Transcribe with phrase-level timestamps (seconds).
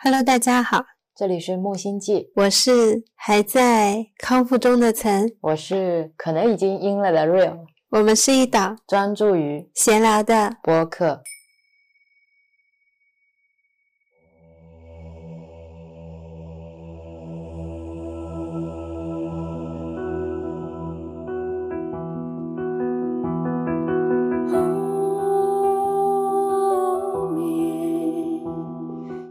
[0.00, 0.84] Hello，大家好，
[1.16, 11.20] 这里是木星记，我是还在康复中的岑，我是可能已经阴了的 Real，我们是一档专注于闲聊的播客。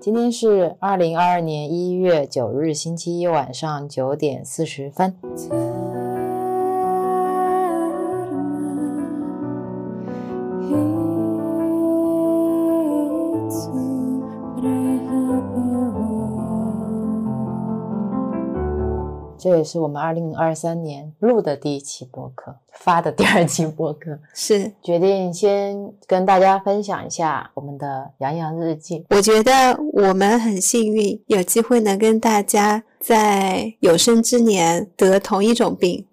[0.07, 5.13] 今天是二零二二年一月九日星期一晚上九点四十分。
[19.37, 29.05] 这也是我们二零二三年录的第一期播客，发的第二期播客，是决定先跟大家分享一下我们的洋洋日记。
[29.09, 32.84] 我觉得我们很幸运，有机会能跟大家。
[32.99, 36.04] 在有生之年得同一种病，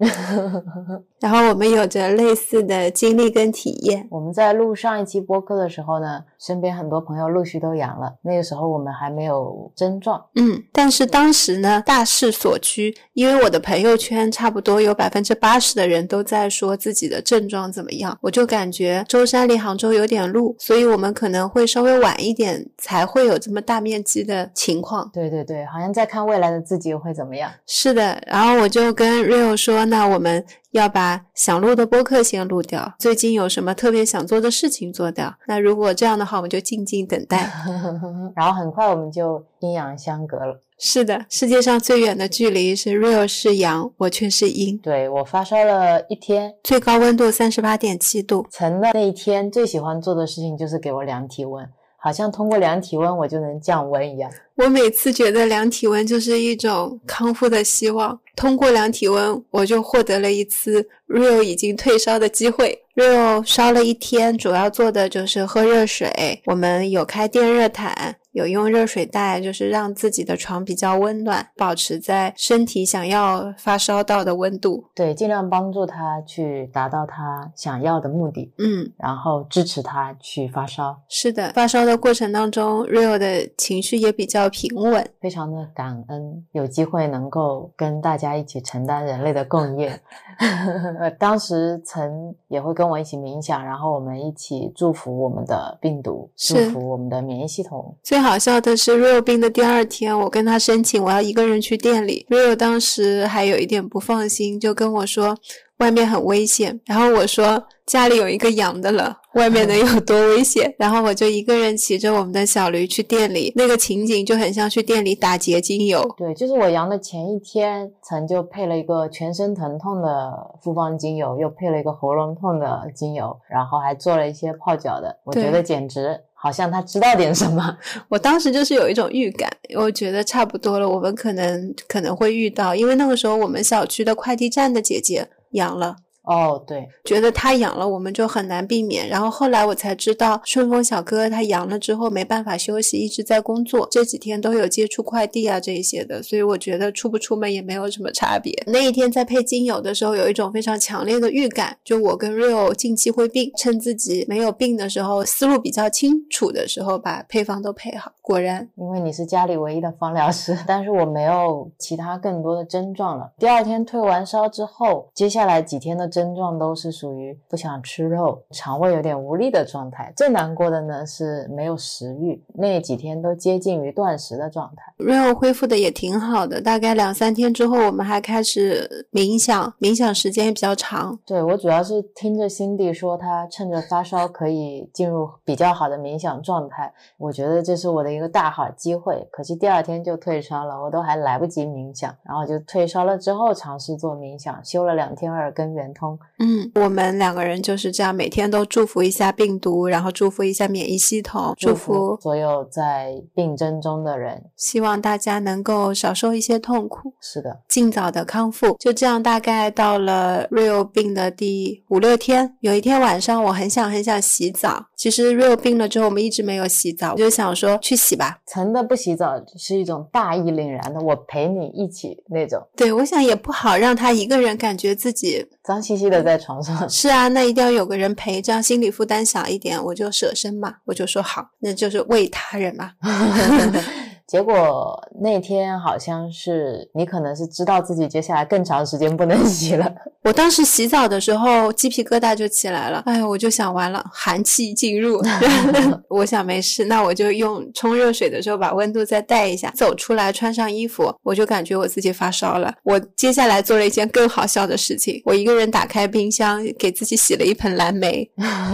[1.18, 4.06] 然后我们有着类似的经历跟体验。
[4.10, 8.14] 我们在录上一期播客的时候呢，身边很多朋友陆续都阳了。
[8.20, 25.10] 那个时候我们还没有症状，嗯，但是当时呢大势所趋，因为我的朋友圈差不多有百分之八十的人都在说自己的症状怎么样，我就感觉舟山离杭州有点路，所以我们可能会稍微晚一点才会有这么大面积的情况。
[25.12, 26.94] 对对对，好像在看未来的自己。
[26.94, 27.50] 会怎么样？
[27.66, 35.34] 是的，然后我就跟 Rio 说，那我们要把想录的播客先录掉，最近有什么特别想做的事情做掉。
[35.48, 37.50] 那如果这样的话，我们就静静等待。
[38.36, 40.60] 然后很快我们就阴阳相隔了。
[40.78, 44.76] 是的，世界上最远的距离是 Rio 是阳，我却是阴。
[44.78, 48.46] 对我发烧了一天，最高温度三十八点七度。
[48.50, 51.66] 曾的那一天最喜欢做的事情就是给我量体温。
[51.96, 54.30] 好像通过量体温我就能降温一样。
[54.56, 58.20] 我每次觉得量体温就是一种康复的希望。
[58.36, 62.78] 通过量体温，我就获得了一次 Real 已经退烧的机会。
[62.94, 66.42] Real 烧了一天，主要做的就是喝热水。
[66.44, 68.16] 我们有开电热毯。
[68.34, 74.84] 有用热水袋，就是让自己的床比较温暖，保持在身体想要发烧到的温度。
[74.92, 78.52] 对，尽量帮助他去达到他想要的目的。
[78.58, 81.00] 嗯，然后支持他去发烧。
[81.08, 90.00] 是的，发烧的过程当中，Rio 的情绪也比较平稳，非常的感恩，有机会能够跟大家一起承担人类的共业。
[91.20, 97.96] 当时曾也会跟我一起冥想，然后我们一起祝福我们的病毒，祝福我们的免疫系统。
[98.02, 105.36] 最好笑的是，Rio 病的第二天，我跟他申请我要一个人去店里，Rio 当时还有一点不放心，就跟我说。
[105.78, 110.72] 外面很危险，然后我说家里有一个养的了，外面能有多危险？
[110.78, 116.08] 然后我就一个人骑着我们的小驴去店里，那个情景就很像去店里打结精油。
[116.16, 127.74] 对，就是我阳的前一天，曾就配了一个全身疼痛的复方精油，又配了一个喉咙痛的精油，然后还做了一些泡脚的，我觉得简直好像他知道点什么。
[128.08, 135.30] 我当时就是有一种预感，我觉得差不多了，我们可能可能会遇到，因为那个时候我们小区的快递站的姐姐。
[135.54, 139.08] 阳了哦，对，觉得他阳了，我们就很难避免。
[139.08, 148.52] 然后后来我才知道，顺丰小哥他阳了之后没办法休息，一直在工作，这几天都有接触快递啊这一些的，所以我觉得出不出门也没有什么差别。
[148.66, 158.12] 那一天在配精油的时候，有一种非常强烈的预感，就我跟 Rio 近期会病，趁自己没有病的时候，思路比较清楚的时候，把配方都配好。
[158.22, 163.30] 果然，因为你是家里唯一的芳疗师， 但是我没有其他更多的症状了。
[163.38, 170.10] 第二天退完烧之后，接下来几天的症状都是属于不想吃肉、肠胃有点无力的状态。
[170.16, 174.94] 最难过的呢是没有食欲，那几天都接近于断食的状态。
[175.04, 181.18] Real 恢复的也挺好的，大概两三天之后，我们还开始冥想，冥想时间也比较长。
[181.26, 188.14] 对我主要是听着 Cindy 说，他趁着发烧可以进入比较好的冥想状态，我觉得这是我的。
[188.14, 196.03] 一个大好机会，可惜第二天就退烧了，我都还来不及冥想，然后就退烧了之后尝试做冥想，修了两天耳根圆通。
[196.38, 207.14] 嗯，我们两个人就是这样，每天都祝福一下病毒，然后祝福一下免疫系统，祝福所有在病症中的人，希望大家能够少受一些痛苦。
[207.20, 208.76] 是的，尽早的康复。
[208.78, 214.86] 就这样，大概到了 Real 病的第五六天，有一天晚上，我很想很想洗澡。
[214.94, 217.96] 其实 Real 病了之后，我们一直没有洗澡，我就想说去。
[218.04, 222.60] 洗吧，曾的不洗澡是一种大义凛然的，我陪你一起那种。
[222.76, 226.88] 对，我想也不好让他一个人感觉自己脏兮兮的在床上。
[226.88, 229.82] 是啊，那一定要有个人陪，这样心理负担小一点。
[229.82, 232.92] 我就舍身嘛，我就说好，那就是为他人嘛。
[234.26, 239.92] 结果那天好像是你可能是知道自己接下来更长时间不能洗了。
[240.24, 245.22] 我当时洗澡的时候鸡皮疙瘩就起来了，哎呀，我就想完了，寒气进入。
[246.08, 252.72] 我想没事，那我就用冲热水的时候把温度再带一下，走出来穿上衣服，我就感觉我自己发烧了。
[252.84, 258.26] 我接下来做了一件更好笑的事情，我一个人打开冰箱给自己洗了一盆蓝莓，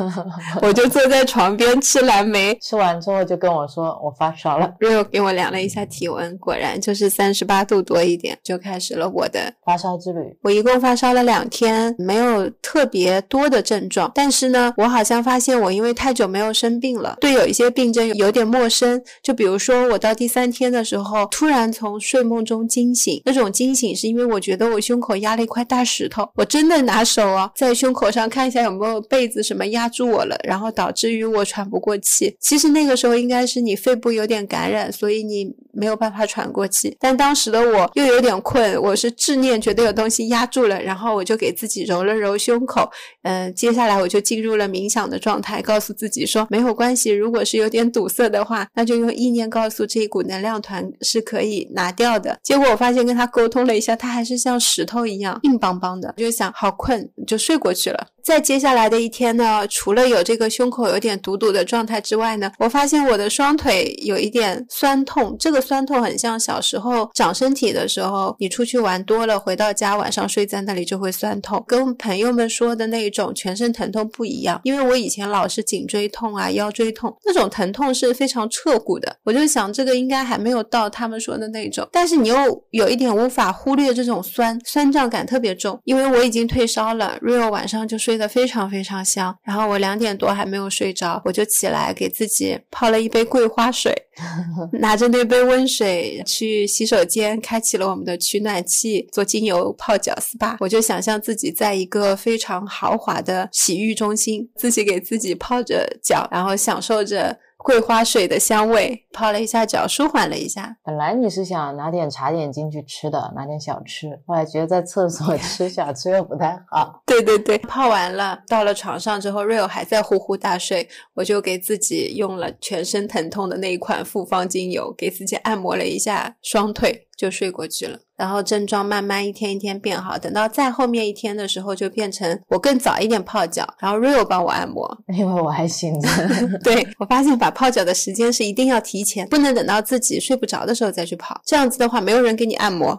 [0.63, 10.21] 我就坐在床边吃蓝莓，吃完之后就跟我说我发烧了，瑞欧给我量了一下体温，果然就是三十八度多一点，就开始了我的发烧之旅。
[10.43, 11.41] 我一共发烧了两。
[11.51, 19.03] 天没有特别多的症状，但是呢，我好像发现我因为太久没有生病了，对有一些病症有点陌生。
[19.21, 32.37] 就比如说，我到第三天的时候，突然从睡梦中惊醒，那种惊醒是因为我觉得我胸口压了一块大石头，我真的拿手啊，在胸口上看一下有没有被子什么压住我了，然后导致于我喘不过气。
[32.39, 36.97] 其实那个时候应该是你肺部有点感染，所以你没有办法喘过气。
[37.01, 41.41] 但当时的我又有点困，我是执念觉得有东西压住了，然后我就。
[41.41, 42.91] 给自己揉了揉胸口，
[43.23, 52.39] 嗯，接下来我就进入了冥想的状态，告诉自己说没有关系，如果是有点堵塞的话，那就用意念告诉这一股能量团是可以拿掉的。
[52.43, 58.09] 结果我发现跟他沟通了一下，他还是像石头一样硬邦邦的，就想好困，就睡过去了。
[58.23, 65.35] 在接下来的一天呢，除了有这个胸口有点堵堵的状态之外呢，我发现我的双腿有一点酸痛。
[65.39, 74.61] 这个酸痛很像小时候长身体的时候，你出去玩多了，回到家晚上睡在那里就会酸痛，跟朋友们说的那种全身疼痛不一样。
[74.65, 79.17] 因为我以前老是颈椎痛啊、腰椎痛，那种疼痛是非常彻骨的。
[79.25, 82.37] 我就想这个应该还没有到他们说的那种，但是你又
[82.71, 87.19] 有一点无法忽略这种酸酸胀感特别重，因为我已经退烧了。
[87.23, 88.10] Rio 晚上就睡。
[88.11, 93.95] 睡得非常非常香，然后我两点多还没有睡着，我就起来给自己泡了一杯桂花水，
[94.81, 100.57] 拿着那杯温水去洗手间，开启了我们的取暖器，做精油泡脚 SPA。
[100.59, 107.39] 我就想象自己在一个非常豪华的洗浴中心，自己给自己泡着脚，然后享受着。
[107.63, 110.77] 桂花水的香味，泡了一下脚，舒缓了一下。
[110.83, 117.03] 本来你是想拿点茶点进去吃的，拿点小吃，后来觉得在厕所吃小吃又不太好。
[117.07, 127.09] 对对对，泡完了，到了床上之后，Rio 还在呼呼大睡，我就给自己用了全身疼痛的那一款复方精油，给自己按摩了一下双腿。
[127.21, 136.09] 就睡过去了，然后症状慢慢一天一天变好，等到再后面一天的时候，就变成我更早一点泡脚，然后 Rio 帮我按摩，因为我还醒着。
[136.65, 142.99] 对我发现把泡脚的时间是一定要提前，不能等到自己睡不着的时候再去泡，这样子的话没有人给你按摩，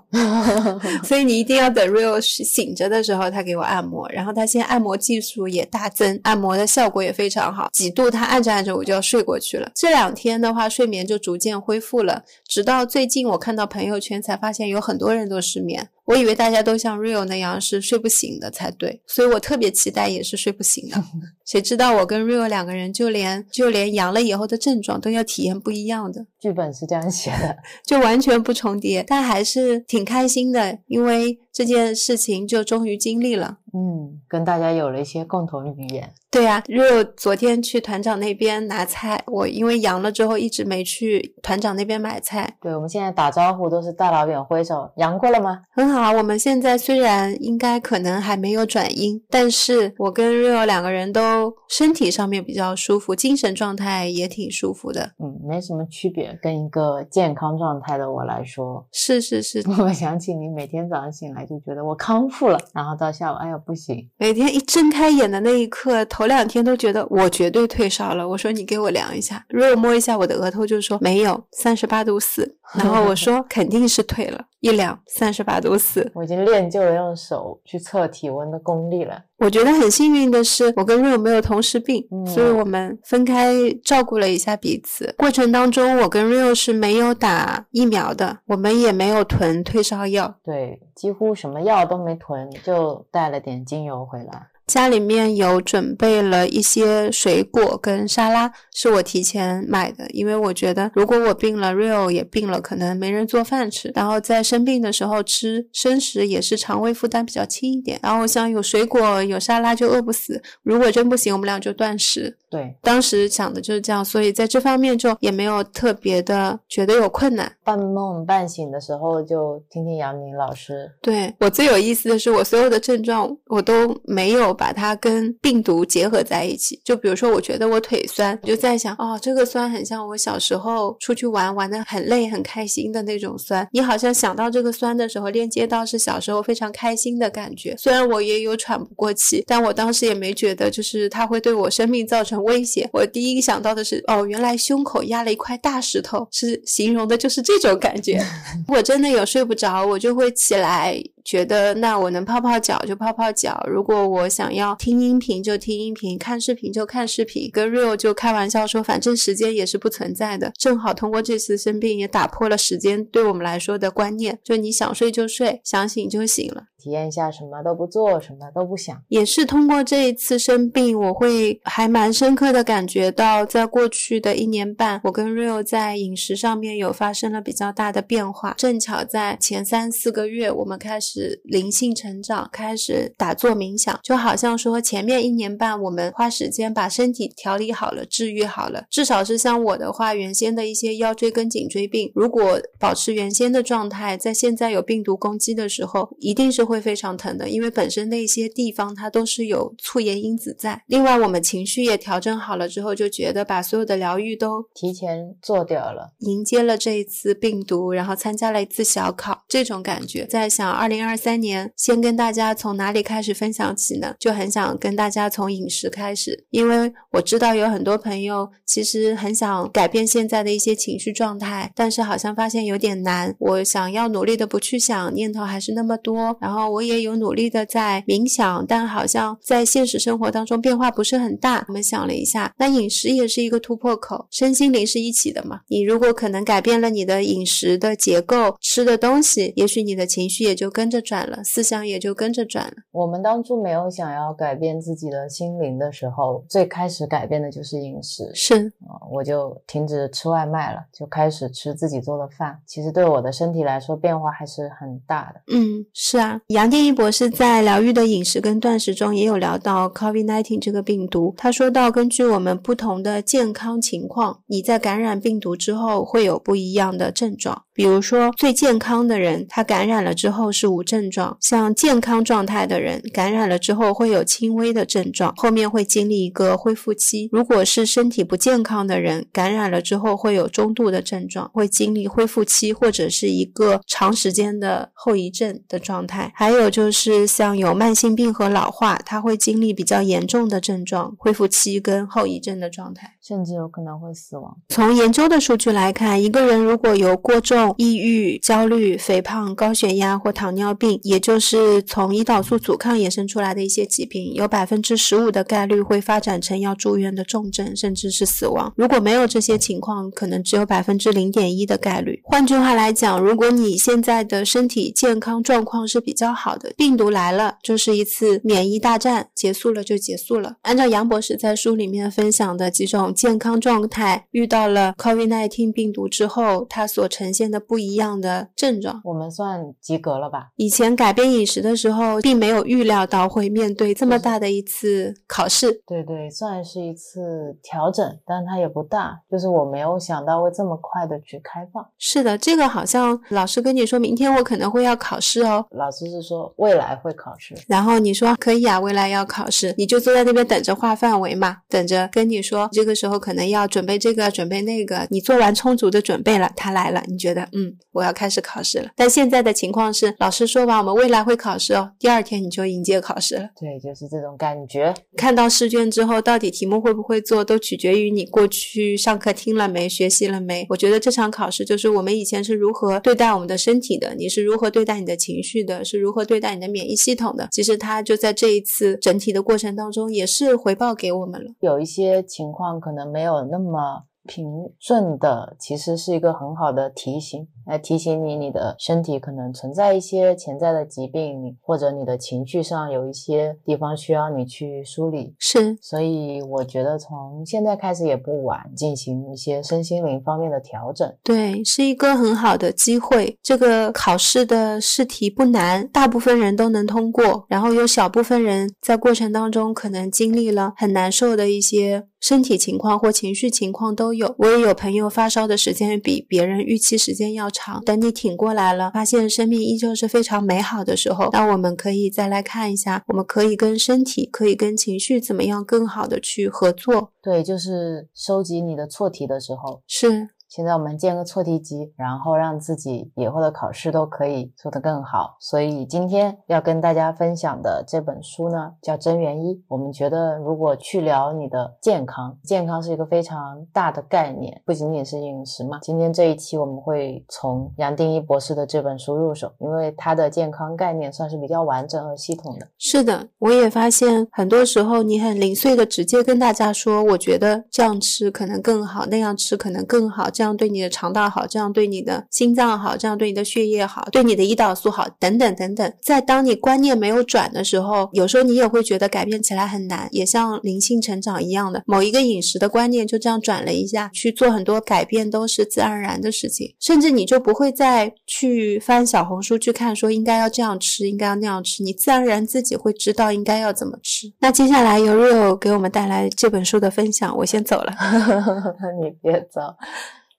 [1.03, 9.71] 所以你一定要等 Rio 醒着的时候他给我按摩，然后他现在按摩技术也大增，按摩的效果也非常好，几度他按着按着我就要睡过去了。
[9.73, 14.10] 这两天的话睡眠就逐渐恢复了，直到最近我看到朋友圈。
[14.19, 15.89] 才发现有很多人都失眠。
[16.11, 21.01] 我以为大家都像 Rio 那样是睡不醒的才对，所以我特别期待也是睡不醒的。
[21.45, 26.25] 谁知道我跟 Rio 两个人就连就连阳了以后的症状都要体验不一样的。
[26.39, 33.59] 剧本是这样写的，就完全不重叠，但还是挺开心的，因为这件事情就终于经历了。
[33.73, 36.13] 嗯，跟大家有了一些共同语言。
[36.29, 42.57] 对呀，Rio 昨天去团长那边拿菜，我因为阳了之后一直没去团长那边买菜。
[42.61, 45.59] 对，我们现在打招呼都是大老远挥手，阳过了吗？
[45.71, 46.00] 很好。
[46.01, 55.11] 啊，我们现在虽然应该可能还没有转阴，但是我跟 Rio 两个人都身体上面比较舒服，精神状态也挺舒服的。
[55.19, 59.63] 嗯，没什么区别，跟一个健康状态的我来说，是是是。
[59.79, 68.27] 我想起你每天早上醒来就觉得我康复了，然后到下午，哎呀不行，每天一睁开眼的那一刻，头两天都觉得我绝对退烧了。
[68.27, 72.57] 我说你给我量一下，Rio 摸一下我的额头就说没有，三十八度四。
[72.73, 79.23] 然后我 说肯定是退了，一两三十八度四，我已经练就了用手去测体温的功力了。
[79.37, 85.13] 我觉得很幸运的是，我跟 Rio 没有同时病，所以我们分开照顾了一下彼此。
[85.17, 94.50] 过程当中，我跟 Rio 是没有打疫苗的，我们也没有囤退烧药，对，几乎什么药都没囤，就带了点精油回来。
[94.71, 107.99] 家里面有准备了一些水果跟沙拉，是我提前买的，因为我觉得如果我病了，Rio 也病了，可能没人做饭吃，然后在生病的时候吃生食也是肠胃负担比较轻一点。
[108.01, 112.37] 然后我想有水果有沙拉就饿不死，如果真不行，我们俩就断食。
[112.49, 117.51] 对，当时想的就是这样，所以在这方面就也没有特别的觉得有困难。
[117.65, 120.89] 半梦半醒的时候就听听杨宁老师。
[121.01, 124.55] 对我最有意思的是，我所有的症状我都没有。
[124.61, 126.79] 把它跟病毒结合在一起。
[126.85, 133.67] 就比如说，我觉得我腿酸，我就在想，哦，这个酸很像我小时候出去玩玩的很累很开心的那种酸。
[133.71, 137.75] 你好像想到这个酸的时候，链接到是小时候非常开心的感觉。
[137.79, 142.87] 虽然我也有喘不过气，但我当时也没觉得就是它会对我生命造成威胁。
[142.93, 148.23] 我第一个想到的是，哦，原来胸口压了一块大石头，是形容的就是这种感觉。
[148.69, 151.01] 我真的有睡不着，我就会起来。
[151.23, 157.49] 觉得那我能泡泡脚就泡泡脚，如果我想要听音频就听音频，看视频就看视频。
[157.51, 160.51] 跟 Real 就开玩笑说，反正时间也是不存在的。
[160.57, 166.65] 正好通过这次生病，也打破了时间对我们来说的观念，就你想睡就睡，想醒就醒了。
[166.81, 168.99] 体验一下什么都不做，什么都不想。
[169.09, 178.55] 也是通过这一次生病，我会还蛮深刻的感觉到，在过去的一年半，我跟 Real 在饮食上面有发生了比较大的变化。
[178.57, 188.85] 正巧在前三四个月，我们开始灵性成长，开始打坐冥想，就好像说前面一年半我们花时间把身体调理好了，治愈好了。
[188.89, 196.70] 至少是像我的话，原先的一些腰椎跟颈椎病，如果保持原先的状态，在现在有病毒攻击的时候，一定是。
[196.71, 200.81] 会非常疼的，因为本身那些地方它都是有促炎因子在。
[200.87, 210.25] 另外，我们情绪也调整好了之后，就觉得把所有的疗愈都提前做掉了，迎接了这一次病毒，然后参加了一次小考，这种感觉。
[210.25, 214.15] 在想，二零二三年先跟大家从哪里开始分享起呢？
[214.17, 223.35] 就很想跟大家从饮食开始，因为我知道有很多朋友其实很想改变现在的一些情绪状态，但是好像发现有点难。
[223.39, 226.60] 我想要努力的不去想，念头还是那么多，然后。
[226.69, 231.63] 我也有努力的在冥想，但好像在现实生活当中变化不是很大。
[231.67, 235.61] 我们想了一下，那饮食也是一个突破口，身心灵是一起的嘛。
[235.67, 242.73] 你如果可能改变了你的饮食的结构，吃的东西，也许你的情绪也就跟着转了，思想也就跟着转了。
[242.91, 248.29] 我们当初没有想要改变自己的心灵的时候，最开始改变的就是饮食。
[248.33, 252.59] 是啊我就停止吃外卖了，就开始吃自己做的饭。
[252.65, 255.41] 其实对我的身体来说，变化还是很大的。
[255.53, 256.39] 嗯，是啊。
[256.51, 261.33] 杨定一博士在疗愈的饮食跟断食中也有聊到 COVID-19 这个病毒。
[261.37, 267.63] 他说到，根据我们不同的健康情况，你在感染病毒之后会有不一样的症状。
[267.73, 277.29] 比如说，最健康的人，他感染了之后是无症状；像健康状态的人，感染了之后会有轻微的症状，后面会经历一个恢复期。
[277.31, 286.31] 如果是身体不健康的人，感染了之后会有中度的症状，会经历恢复期或者是一个长时间的后遗症的状态。
[286.35, 294.57] 还有就是像有慢性病和老化，他会经历比较严重的症状、恢复期跟后遗症的状态，甚至有可能会死亡。
[294.69, 308.71] 从研究的数据来看，一个人如果有过重、抑郁、焦虑、肥胖、高血压或糖尿病，也就是从胰岛素阻抗衍生出来的一些疾病，有百分之十五的概率会发展成要住院的重症，甚至是死亡。
[308.75, 312.21] 如果没有这些情况，可能只有百分之零点一的概率。
[312.23, 320.55] 换句话来讲，如果你现在的身体健康状况是比较好的，病毒来了就是一次免疫大战，结束了就结束了。
[320.61, 330.49] 按照杨博士在书里面分享的几种健康状态，遇到了 COVID-19 病毒之后，它所呈现的不一样的症状，我们算及格了吧？
[330.55, 335.81] 以前改变饮食的时候，并没有预料到会面对这么大的一次考试。
[335.85, 341.85] 对对，算是一次调整，但它也不大，就是我没有想到会这么快的去开放。
[341.97, 345.65] 是的，这个好像老师跟你说明天我可能会要考试哦。
[345.71, 355.07] 老师是说未来会考试，然后你说可以啊，未来要考试，你就坐在那边等着画范围嘛，等着跟你说这个时候可能要准备这个，准备那个。
[355.09, 357.73] 你做完充足的准备了，他来了，你觉得嗯。
[357.91, 363.49] 我要开始考试了，但现在的情况是，老师说完我们未来会考试哦，第二天你就迎接考试了。
[363.59, 364.93] 对，就是这种感觉。
[365.17, 370.65] 看到试卷之后，到底题目会不会做，都取决于你过去上课听了没，学习了没。
[370.69, 377.49] 我觉得这场考试就是我们以前是如何对待我们的身体的，你是如何对待你的情绪的，是如何对待你的免疫系统的。
[377.51, 381.51] 其实它就在这一次整体的过程当中，也是回报给我们了。
[381.59, 384.03] 有一些情况可能没有那么。
[384.27, 395.35] 平顺的其实是一个很好的提醒，来提醒你你的身体可能存在一些潜在的疾病，或者你的情绪上有一些地方需要你去梳理。
[395.39, 401.11] 是，所以我觉得从现在开始也不晚，进行一些身心灵方面的调整。
[401.23, 403.37] 对，是一个很好的机会。
[403.41, 412.07] 这个考试的试题不难，大部分人都能通过，然后有小部分人在过程当中可能经历了很难受的一些。
[412.21, 414.33] 身体情况或情绪情况都有。
[414.37, 427.11] 我也有朋友发烧的时间比别人预期时间要长，等你挺过来了，发现生命依旧是非常美好的时候，那我们可以再来看一下，我们可以跟身体，可以跟情绪怎么样更好的去合作。
[427.21, 429.81] 对，就是收集你的错题的时候。
[429.87, 430.29] 是。
[430.53, 435.37] 现在我们建个错题集，然后让自己以后的考试都可以做得更好。
[435.39, 439.55] 所以今天要跟大家分享的这本书呢，叫《真元一》。
[439.69, 445.79] 我们觉得，如果去聊你的健康，健康是一个非常大的概念，不仅仅是饮食嘛。
[445.83, 452.67] 今天这一期我们会从杨定一博士的这本书入手，因为他的健康概念算是比较完整和系统的。
[452.77, 460.29] 是的，我也发现很多时候你很零碎的直接跟大家说，我觉得这样吃可能更好，那样吃可能更好。
[460.41, 465.93] 这样对你的肠道好，这样对你的心脏好，这样对你的血液好，对你的胰岛素好，等等等等。
[466.01, 484.33] 在当你观念没有转的时候，有时候你也会觉得改变起来很难，也像灵性成长一样的，某一个饮食的观念就这样转了一下，去做很多改变都是自然而然的事情，甚至你就不会再去翻小红书去看说应该要这样吃，应该要那样吃，你自然而然自己会知道应该要怎么吃。
[484.39, 487.93] 那接下来由 Rio 给我们带来这本书的分享，我先走了，
[488.99, 489.61] 你别走。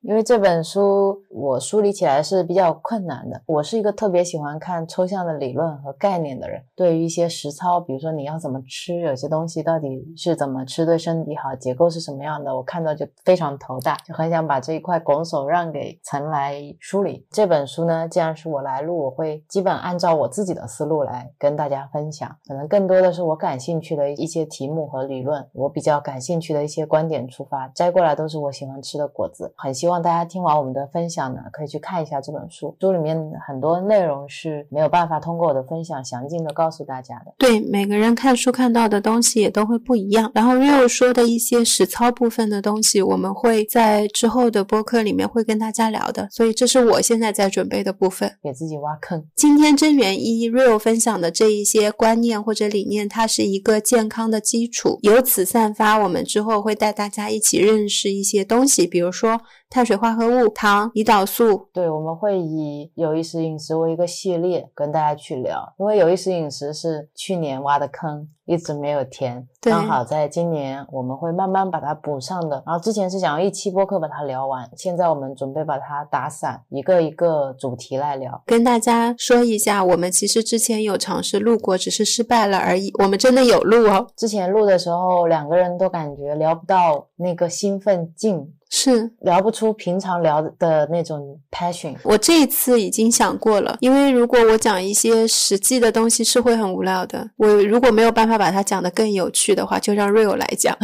[0.02, 3.40] 因为这本书我梳理起来是比较困难的。
[3.46, 6.60] 我是一个特别喜欢看抽象的理论和概念的人。
[6.74, 17.24] 对于一些实操，比如说你要怎么吃，有些东西到底是怎么吃对身体好，结构是什么样的，我看到就非常头大，就很想把这一块拱手让给曾来梳理。
[17.30, 22.28] 这本书呢，既然是我来录，我会基本按照我自己的思路来跟大家分享。
[22.48, 29.54] 可能更多的是我感兴趣的一些题目和理论，我比较感兴趣的一些观点出发，摘过来都是我喜欢吃的果子。
[29.56, 29.91] 很希望。
[29.92, 32.74] 希望大家听完我们的分享呢，可以去看一下这本书。
[32.80, 33.14] 书里面
[33.46, 37.34] 很多内容是没有办法通过我的分享详尽的告诉大家的。
[37.36, 40.32] 对，每个人看书看到的东西也都会不一样。
[40.34, 46.26] 然后 Real 说的一些实操部分的东西，我们会在之后的播客里面会跟大家聊的。
[46.30, 49.22] 所以这是我现在在准备的部分，给自己挖坑。
[49.36, 59.42] 今天真源一 Real 分享的这一些观念或者理念，它是一个健康的基础，由此散发，我们之后会带大家一起认识一些东西，比如说。
[59.72, 68.28] 碳水化合物、糖、胰岛素，对，我们会以有意识饮食为一个系列跟大家去聊，因为有意识饮食是去年挖的坑。
[68.44, 72.60] 一直没有填，刚好在今年我们会慢慢把它补上的。
[72.66, 78.42] 然后之前是想要一期播客把它聊完，现在我们准备把它打散，一个一个主题来聊。
[78.44, 82.90] 跟大家说一下，我们其实之前有尝试录过，只是失败了而已。
[82.98, 84.08] 我们真的有录哦。
[84.16, 91.94] 之前录的时候，两个人都感觉聊不到那个兴奋劲，是聊不出平常聊的那种 passion。
[92.02, 97.30] 我这一次已经想过了，因为如果我讲一些实际的东西，是会很无聊的。
[97.36, 98.32] 我如果没有办法。
[98.42, 100.76] 把它讲得更有趣的话，就让 Rio 来讲，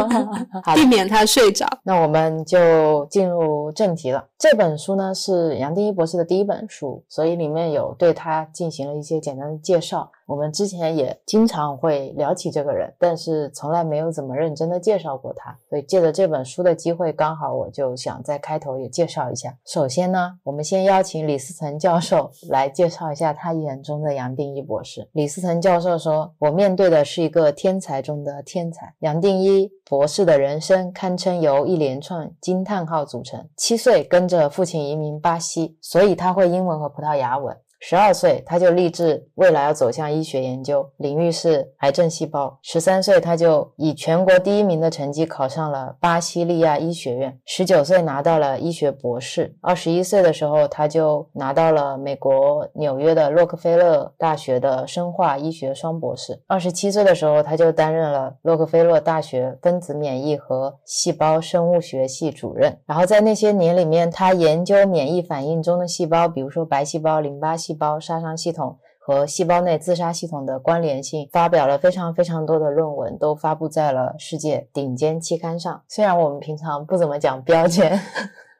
[0.76, 1.66] 避免他睡着。
[1.84, 4.22] 那我们就进入正题了。
[4.38, 10.10] 这本书呢是杨定一博士的第一本书，所以里面有对他进行了一些简单的介绍。
[10.26, 15.56] 我们之前也经常会聊起这个人，但是从来没有怎么认真的介绍过他。
[15.68, 19.56] 所以借着这本书的机会，刚好我就想在开头也介绍一下。
[19.66, 25.08] 首先呢，我们先邀请李思成教授来介绍一下他眼中的杨定一博士。
[25.12, 28.94] 李思成教授说：“我面对的是一个天才中的天才。
[29.00, 33.48] 杨定一博士的人生堪称由一连串惊叹号组成。
[33.56, 42.56] 七岁跟着父亲移民巴西，所以他会英文和葡萄牙文。”十二岁，他就立志未来要走向医学研究，领域是癌症细胞。
[42.62, 47.36] 十三岁，他就以全国第一名的成绩考上了巴西利亚医学院。
[47.44, 49.56] 十九岁，拿到了医学博士。
[49.60, 56.40] 二十一岁的时候，他就拿到了美国纽约的洛克菲勒大学的生化医学双博士。
[56.46, 62.78] 二十七岁的时候，他就担任了洛克菲勒大学分子免疫和细胞生物学系主任。
[62.86, 67.71] 然后在那些年里面，他研究免疫反应中的细胞，比如说白细胞、淋巴细。
[67.72, 75.82] 细胞杀伤系统和细胞内自杀系统的关联性，发表了非常非常多的论文，都发布在了世界顶尖期刊上。
[75.88, 77.98] 虽然我们平常不怎么讲标签。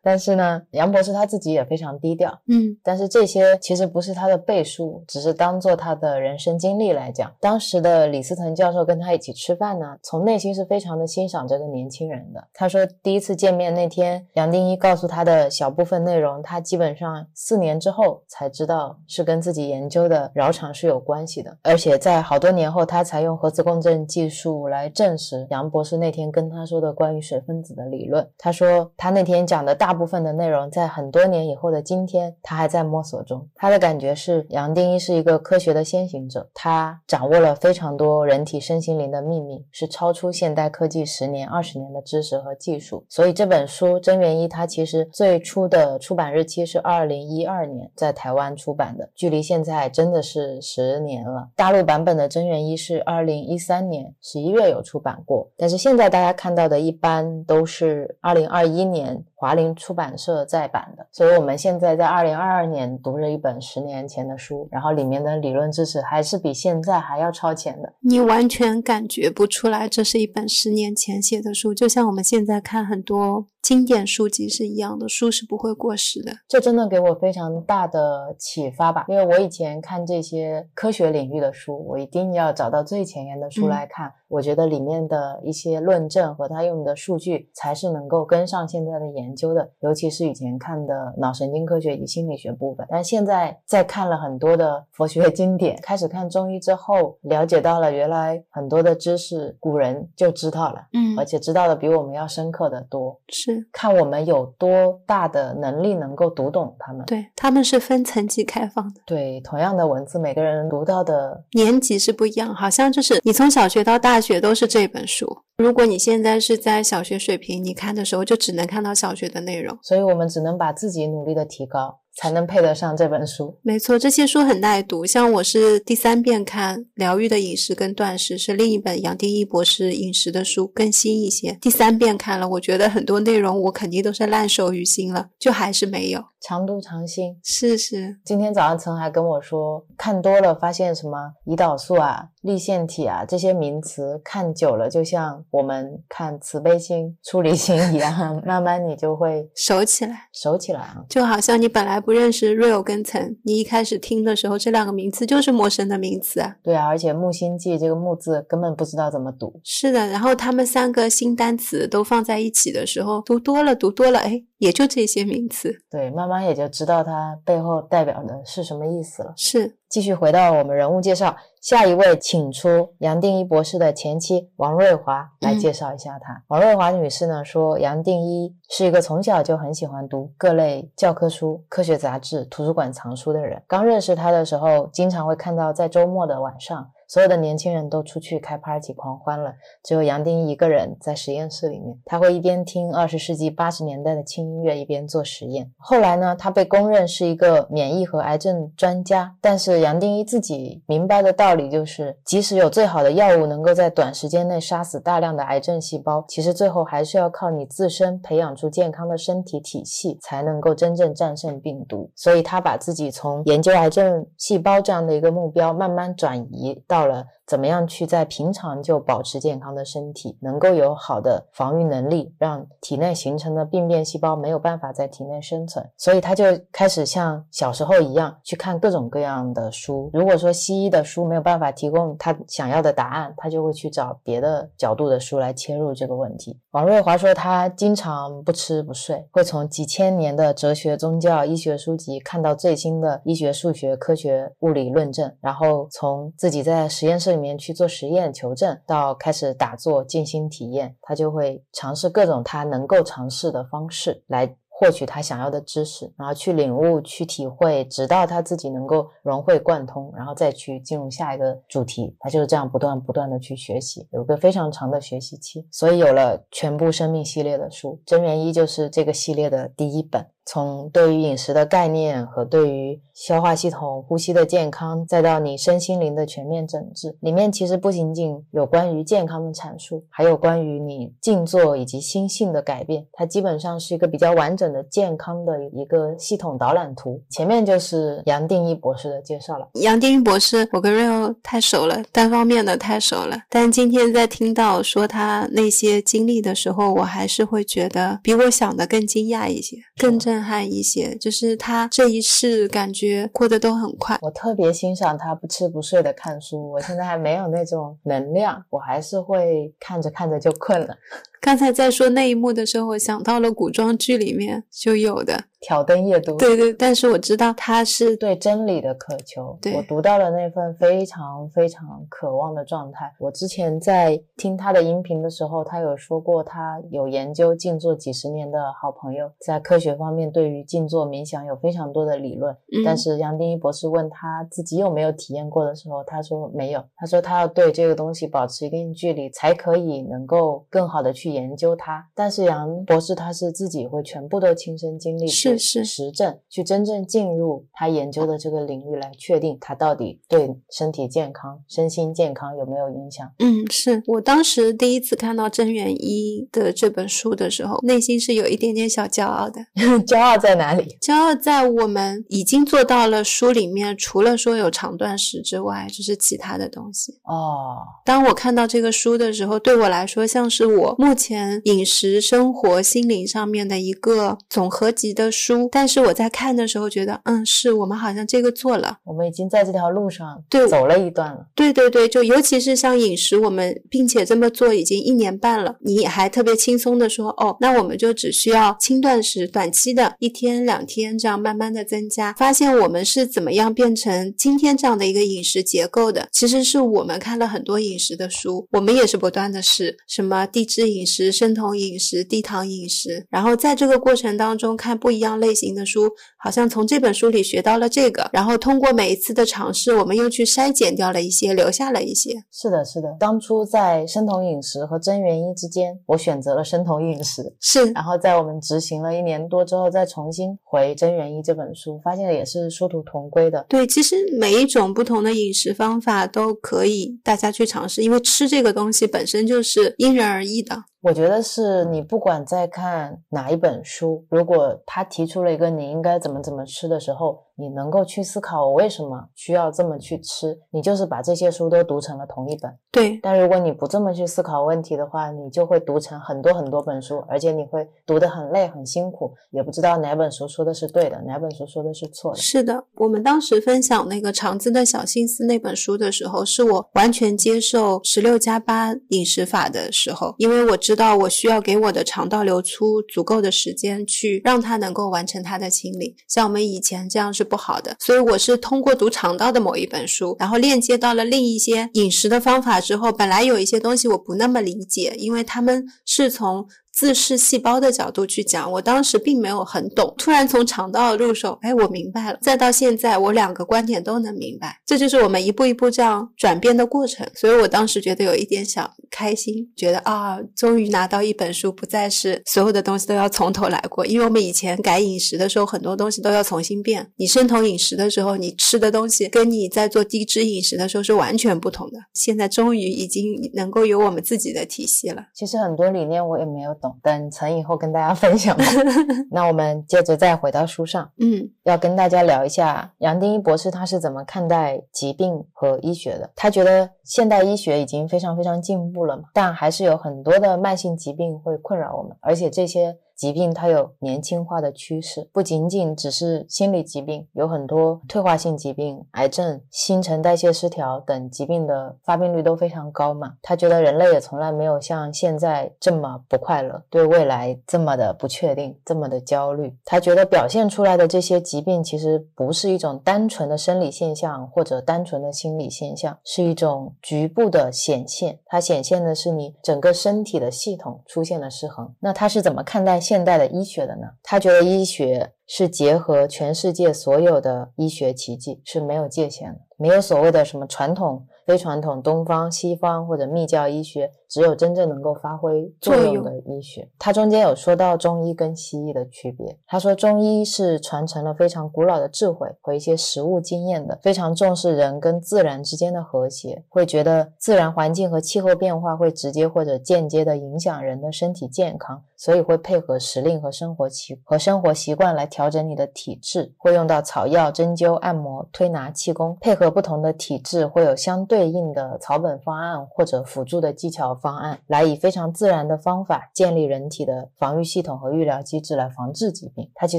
[0.02, 7.32] 但是呢，杨博士他自己也非常低调，嗯，但是这些其实不是他的背书，只是当做他的人生经历来讲。
[7.40, 12.44] 当时的李思腾教授跟他一起吃饭呢，从内心是非常的欣赏这个年轻人的。
[12.52, 28.28] 他说，第一次见面那天，杨定一告诉他的小部分内容，他基本上四年之后才知道是跟自己研究的饶场是有关系的，而且在好多年后，他才用核磁共振技术来证实杨博士那天跟他说的关于水分子的理论。
[28.36, 29.91] 他说，他那天讲的大。
[29.92, 33.46] 大部分的内容在很多年以后的今天，他还在摸索中。
[33.54, 43.04] 他的感觉是，杨定一是一个科学的先行者，他掌握了非常多人体身心灵的秘密，是超出现代科技十年、二十年的知识和技术。
[43.10, 51.50] 所以这本书《真元一》，它其实最初的出版日期是二零一二年在台湾出版的，距离现在真的是十年了。
[51.54, 59.22] 大陆版本的《真元一》是二零一三年十一月有出版过，但是现在大家看到的一般都是二零二一年。
[59.42, 67.92] 华林出版社再版的，所以我们现在在二零二二年读着一本十年前的书，然后里面的理论知识还是比现在还要超前的。
[68.02, 76.32] 你完全感觉不出来这是一本十年前写的书，就像我们现在看很多经典书籍是一样的，书是不会过时的。
[76.46, 84.12] 这真的给我非常大的启发吧，因为我以前看这些科学领域的书，我一定要找到最前沿的书来看。
[84.32, 92.86] 我觉得里面的一些论证和他用的数据才是能够跟上现在的研究的，尤其是以前看的脑神经科学以及心理学部分。
[92.88, 103.20] 但现在在看了很多的佛学经典，开始看中医之后，了解到了原来很多的知识古人就知道了，嗯，而且知道的比我们要深刻的多。
[103.28, 107.04] 是看我们有多大的能力能够读懂他们。
[107.04, 109.00] 对，他们是分层级开放的。
[109.04, 114.21] 对，同样的文字，每个人读到的年级是不一样，好像就是你从小学到大。
[114.22, 115.42] 学都是这本书。
[115.58, 122.01] 如果你现在是在小学水平，你看的时候就只能看到小学的内容，所以我们只能把自己努力的提高。
[122.14, 123.58] 才能配得上这本书。
[123.62, 125.06] 没错，这些书很耐读。
[125.06, 131.56] 像我是第三遍看《疗愈的饮食》跟《断食》，是另一本杨定一博士饮食的书，更新一些。
[131.60, 137.38] 第三遍看了，我觉得很多内容我肯定都是烂熟于心了，就还是没有常读常新。
[137.42, 138.18] 是是。
[138.24, 152.01] 今天早上曾还跟我说，看多了发现什么胰岛素啊、立腺体啊这些名词，看久了就像我们看慈悲心、出离心一样， 慢慢你就会熟起来，熟起来啊，就好像你本来。
[152.02, 156.56] 不认识 real 跟层，你一开始听的时候，这两个名词就是陌生的名词啊。
[156.62, 159.60] 对啊，而且木星记这个木字根本不知道怎么读。
[159.64, 164.42] 是的，然后他们三个新单词都放在一起的时候，读多了，读多了，哎。
[164.58, 169.32] 也就这些名词，对，慢慢也就知道它背后代表的是什么意思了。
[169.36, 176.42] 是，继续回到我们人物介绍，下一位请出杨定一博士的前妻王瑞华来介绍一下她。
[176.48, 183.62] 王瑞华女士呢说，杨定一是一个从小就很喜欢读各类教科书、科学杂志、图书馆藏书的人。
[183.68, 186.90] 刚认识他的时候，经常会看到在周末的晚上。
[187.12, 189.52] 所有的年轻人都出去开 party 狂欢了，
[189.84, 191.94] 只有杨定一一个人在实验室里面。
[192.06, 195.70] 他会一边听二十世纪八十年代的轻音乐，一边做实验。
[195.76, 199.36] 后来呢，他被公认是一个免疫和癌症专家。
[199.42, 212.10] 但是杨定一自己明白的道理就是，即使有最好的药物能够在短时间内杀死大量的癌症细胞，其实最后还是要靠你自身培养出健康的身体体系，才能够真正战胜病毒。
[212.16, 217.01] 所以他把自己从研究癌症细胞这样的一个目标，慢慢转移到。
[217.02, 230.10] 到了怎么样去在平常就保持健康的身体，能够有好的防御能力，让体内形成的病变细胞没有办法在体内生存，所以他就开始像小时候一样去看各种各样的书。
[230.12, 236.58] 如果说西医的书没有办法提供他想要的答案，他就会去找别的角度的书来切入这个问题。
[236.70, 254.56] 王瑞华说，他经常不吃不睡，会从几千年的哲学、宗教、医学书籍看到最新的医学、数学、科学、物理论证，然后从自己在实验室里面去做实验求证，到开始打坐静心体验，他就会尝试各种他能够尝试的方式来。
[254.74, 262.16] 获取他想要的知识，然后去领悟、去体会，直到他自己能够融会贯通，然后再去进入下一个主题。
[262.18, 270.26] 他就是这样不断不断的去学习，有个非常长的学习期，所以有了全部生命系列的书，《真元一》就是这个系列的第一本。
[270.44, 283.06] 从对于饮食的概念和对于消化系统、呼吸的健康，再到你身心灵的全面整治，里面其实不仅仅有关于健康的阐述，还有关于你静坐以及心性的改变。
[283.12, 287.22] 它基本上是一个比较完整的健康的一个系统导览图。
[287.30, 289.68] 前面就是杨定一博士的介绍了。
[289.74, 293.36] 杨定一博士，我跟 Rio 太熟了，单方面的太熟了。
[293.48, 300.31] 但今天在听到说他那些经历的时候，我还是会觉得比我想的更惊讶一些，更正。
[300.32, 304.18] 震撼一些，就是他这一世感觉过得都很快。
[304.22, 310.96] 我特别欣赏他不吃不睡的看书，我现在还没有那种能量，我还是会看着看着就困了。
[311.42, 315.42] 刚才在说那一幕的时候，我想到了古装剧里面就有的。
[315.60, 319.56] 挑灯夜读，对对，但是我知道他是对真理的渴求。
[319.62, 323.12] 对我读到了那份非常非常渴望的状态。
[323.20, 332.52] 我之前在听他的音频的时候，他有说过，他有研究静坐几十年的好朋友，在科学方面对于静坐冥想有非常多的理论。
[332.52, 336.84] 嗯但是杨定一博士问他自己有没有体验过的时候，他说没有。
[336.96, 342.06] 他说他要对这个东西保持一定距离，才可以能够更好的去研究它。
[342.14, 353.28] 但是杨博士他是自己会全部都亲身经历，去是是实证，去真正进入他研究的这个领域来确定它到底对身体健康、身心健康有没有影响。
[353.38, 359.60] 嗯，是我当时第一次看到真元一的这本书的时候，内心是有一点点小骄傲的。
[360.06, 360.96] 骄傲在哪里？
[361.00, 367.18] 骄傲在我们已经做到了书里面除了说有长断食之外，就是其他的东西。
[367.24, 371.21] 哦，当我看到这个书的时候，对我来说像是我目前
[371.64, 375.68] 饮食、生活、心灵上面的一个总合集的书。
[375.70, 378.98] 但是我在看的时候觉得，嗯，是我们好像这个做了。
[379.04, 381.46] 我们已经在这条路上对走了一段了。
[381.54, 396.28] 对对对，就尤其是像饮食，我们并且这么做已经一年半了，你还特别轻松的说，哦，那我们就只需要轻断食，短期的一天两天这样慢慢的增加，发现我们是怎么样变成今天这样的一个饮食结构的。
[396.32, 406.10] 其实是我们看了很多饮食的书，我们也是不断的试什么低脂饮食、食生酮饮食、低糖饮食，然后在这个过程当中看不一样类型的书，
[406.42, 412.34] 好像从这本书里学到了这个，然后通过每一次的尝试，我们又去筛减掉了一些，留下了一些。
[412.50, 413.14] 是的，是的。
[413.20, 417.54] 当初在生酮饮食和真元一之间，我选择了生酮饮食。
[417.60, 423.64] 是，然后在我们执行了一年多之后，再重新回《真元一》这本书，发现也是殊途同归的。
[423.68, 430.86] 对，其实每一种不同的饮食方法都可以大家去尝试，因为吃这个东西本身就是因人而异的。
[431.02, 442.70] 我觉得是你不管在看哪一本书，如果他提出了一个你应该怎么怎么吃的时候，你能够去思考我为什么需要这么去吃，你就是把这些书都读成了同一本。
[442.90, 452.38] 对，但如果你不这么去思考问题的话，你就会读成很多很多本书，而且你会读得很累很辛苦，也不知道哪本书说的是对的，哪本书说的是错的。
[452.38, 466.14] 是的，我们当时分享那个肠子的小心思那本书的时候，是我完全接受十六加八饮食法的时候，因为我知道我需要给我的肠道留出足够的时间，去让它能够完成它的清理。
[466.28, 476.66] 像我们以前这样是不好的，所以我是通过读肠道的某一本书，然后链接到了另一些饮食的方法之后，本来有一些东西我不那么理解，因为他们是从。
[476.92, 482.38] 自噬细胞的角度去讲，我当时并没有很懂，突然从肠道入手，哎，我明白了。
[482.42, 487.26] 再到现在，我两个观点都能明白，这就是我们一步一步这样转变的过程。
[487.34, 494.04] 所以我当时觉得有一点小开心，觉得啊，终于拿到一本书，不再是所有的东西都要从头来过。
[494.04, 497.10] 因为我们以前改饮食的时候，很多东西都要重新变。
[497.16, 501.98] 你生酮饮食的时候，你吃的东西跟你在做低脂饮食的时候是完全不同的。
[502.12, 505.24] 现在终于已经能够有我们自己的体系了。
[505.34, 508.64] 其实很多理念我也没有懂，等成以后跟大家分享吧。
[509.30, 516.28] 那我们接着再回到书上，嗯，要跟大家聊一下杨定一博士他是怎么看待疾病和医学的。
[516.34, 522.98] 他觉得现代医学已经非常非常进步了嘛，但还是有很多的慢性疾病会困扰我们，而且这些。
[523.22, 533.34] 疾病它有年轻化的趋势，不仅仅只是心理疾病，有很多退化性疾病、癌症、新陈代谢失调等疾病的发病率都非常高嘛。
[533.40, 539.72] 他觉得人类也从来没有像现在这么不快乐，对未来这么的不确定，这么的焦虑。
[539.84, 548.40] 他觉得表现出来的这些疾病其实不是一种单纯的生理现象或者单纯的心理现象，是一种局部的显现。
[548.46, 551.88] 它显现的是你整个身体的系统出现了失衡。
[552.00, 553.00] 那他是怎么看待？
[553.12, 554.06] 现代的医学的呢？
[554.22, 566.88] 他觉得医学是结合全世界所有的医学奇迹，是没有界限的，没有所谓的什么传统、非传统、东方、西方或者密教医学，只有真正能够发挥作用的医学。
[566.98, 569.58] 他中间有说到中医跟西医的区别。
[569.66, 582.02] 他说中医是传承了非常古老的智慧和一些实物经验的，非常重视人跟自然之间的和谐，会觉得自然环境和气候变化会直接或者间接的影响人的身体健康。
[582.16, 599.68] 所以会配合时令和生活习和生活习惯来调整你的体质，会用到草药、针灸、按摩、推拿、气功，配合不同的体质，会有相对应的草本方案或者辅助的技巧方案，来以非常自然的方法建立人体的防御系统和预疗机制来防治疾病。
[599.74, 599.98] 它其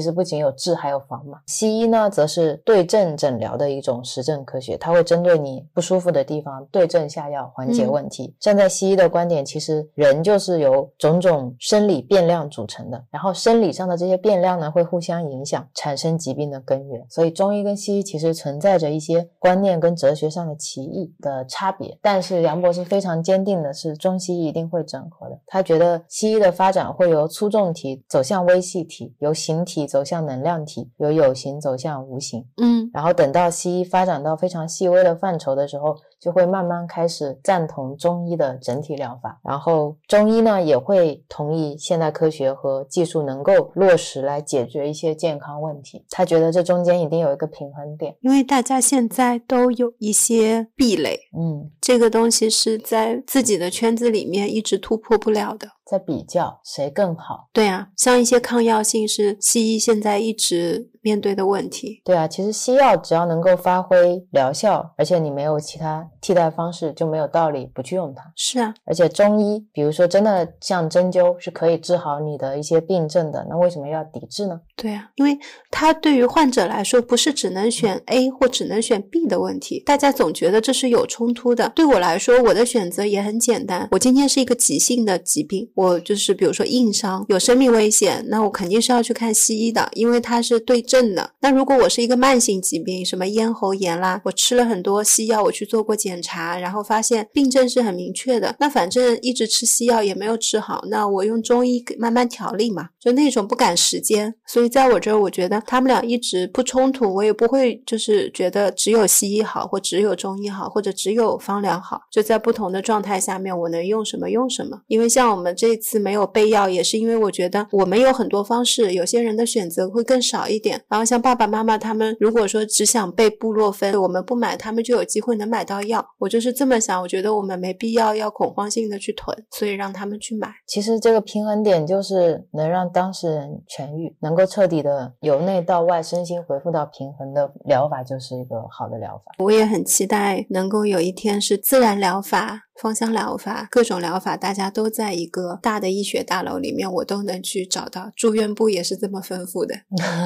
[0.00, 1.40] 实不仅有治，还有防嘛。
[1.46, 8.34] 西医呢，则是对症诊疗的一种实证科学，它会针对你不舒服的地方对症下药，缓解问题。
[8.40, 17.04] 站在西医的观点，其实人就是由种种生理变量组成的，然后生理上的这些变量呢，会互相影响，产生疾病的根源。
[17.10, 21.98] 所以中医跟西医其实存在着一些观念跟哲学上的歧义的差别。
[22.00, 25.38] 但是杨博士非常坚定的是，中西医一定会整合的。
[25.46, 32.46] 他觉得西医的发展会由粗重体走向微细体，由形体走向能量体，由有形走向无形。
[32.56, 35.96] 嗯，然后等到西医发展到非常细微的范畴的时候。
[36.24, 46.02] 就会慢慢开始赞同中医的整体疗法，然后中医呢也会同意现代科学和技术能够落实来解决一些健康问题。
[46.08, 55.68] 他觉得这中间一定有一个平衡点，因为大家现在都有一些壁垒，嗯，这个东西是在自己的圈子里面一直突破不了的。
[55.84, 57.48] 在比较谁更好？
[57.52, 62.00] 对啊，像一些抗药性是西医现在一直面对的问题。
[62.04, 68.32] 对啊，其实西药只要能够发挥疗效，而且你没有其他替代方式，就没有道理不去用它。
[68.34, 74.60] 是啊，而且中医，比如说真的像针灸是可以治好你的一些病症的，那为什么要抵制呢？
[74.76, 75.38] 对啊，因为
[75.70, 81.70] 它对于患者来说不是只能选 A 或只能选 B 的问题，大家总觉得这是有冲突的。
[81.76, 85.70] 对我来说，我的选择也很简单，我今天是一个急性的疾病。
[85.74, 91.32] 我就是比如说硬伤有生命危险，那我肯定是要去看西医的，因为它是对症的。
[91.40, 98.54] 那如果我是一个慢性疾病，什么咽喉炎啦，我吃了很多西药，我去做过检查，然后发现病症是很明确的。
[98.58, 104.34] 那反正一直吃西药也没有治好，那我用中医慢慢调理嘛，就那种不赶时间。
[104.46, 112.02] 所以在我这儿，我觉得他们俩一直不冲突，我也不会就是觉得只有西医好，或只有中医好，或者只有方疗好。
[112.10, 114.80] 就在不同的状态下面，我能用什么用什么。
[114.86, 115.94] 因为像我们这次。
[116.04, 120.82] 没有备药，也是因为我觉得我们有很多方式，有些人的选择会更少一点。
[120.86, 126.04] 然后像爸爸妈妈他们，如果说只想备布洛芬，我们不买，他们就有机会能买到药。
[126.18, 130.52] 我就是这么想，我觉得我们没必要要恐慌性的去囤，所以让他们去买。
[130.66, 139.32] 其实这个平衡点就是能让当事人痊愈，能够彻底的由内到外身心恢复到平衡的疗法，就是一个好的疗法。
[139.38, 142.63] 我也很期待能够有一天是自然疗法。
[142.84, 148.12] 芳香疗法，各种疗法，大家都在一个大的医学大楼里面，我都能去找到。
[148.14, 149.74] 住院部也是这么吩咐的，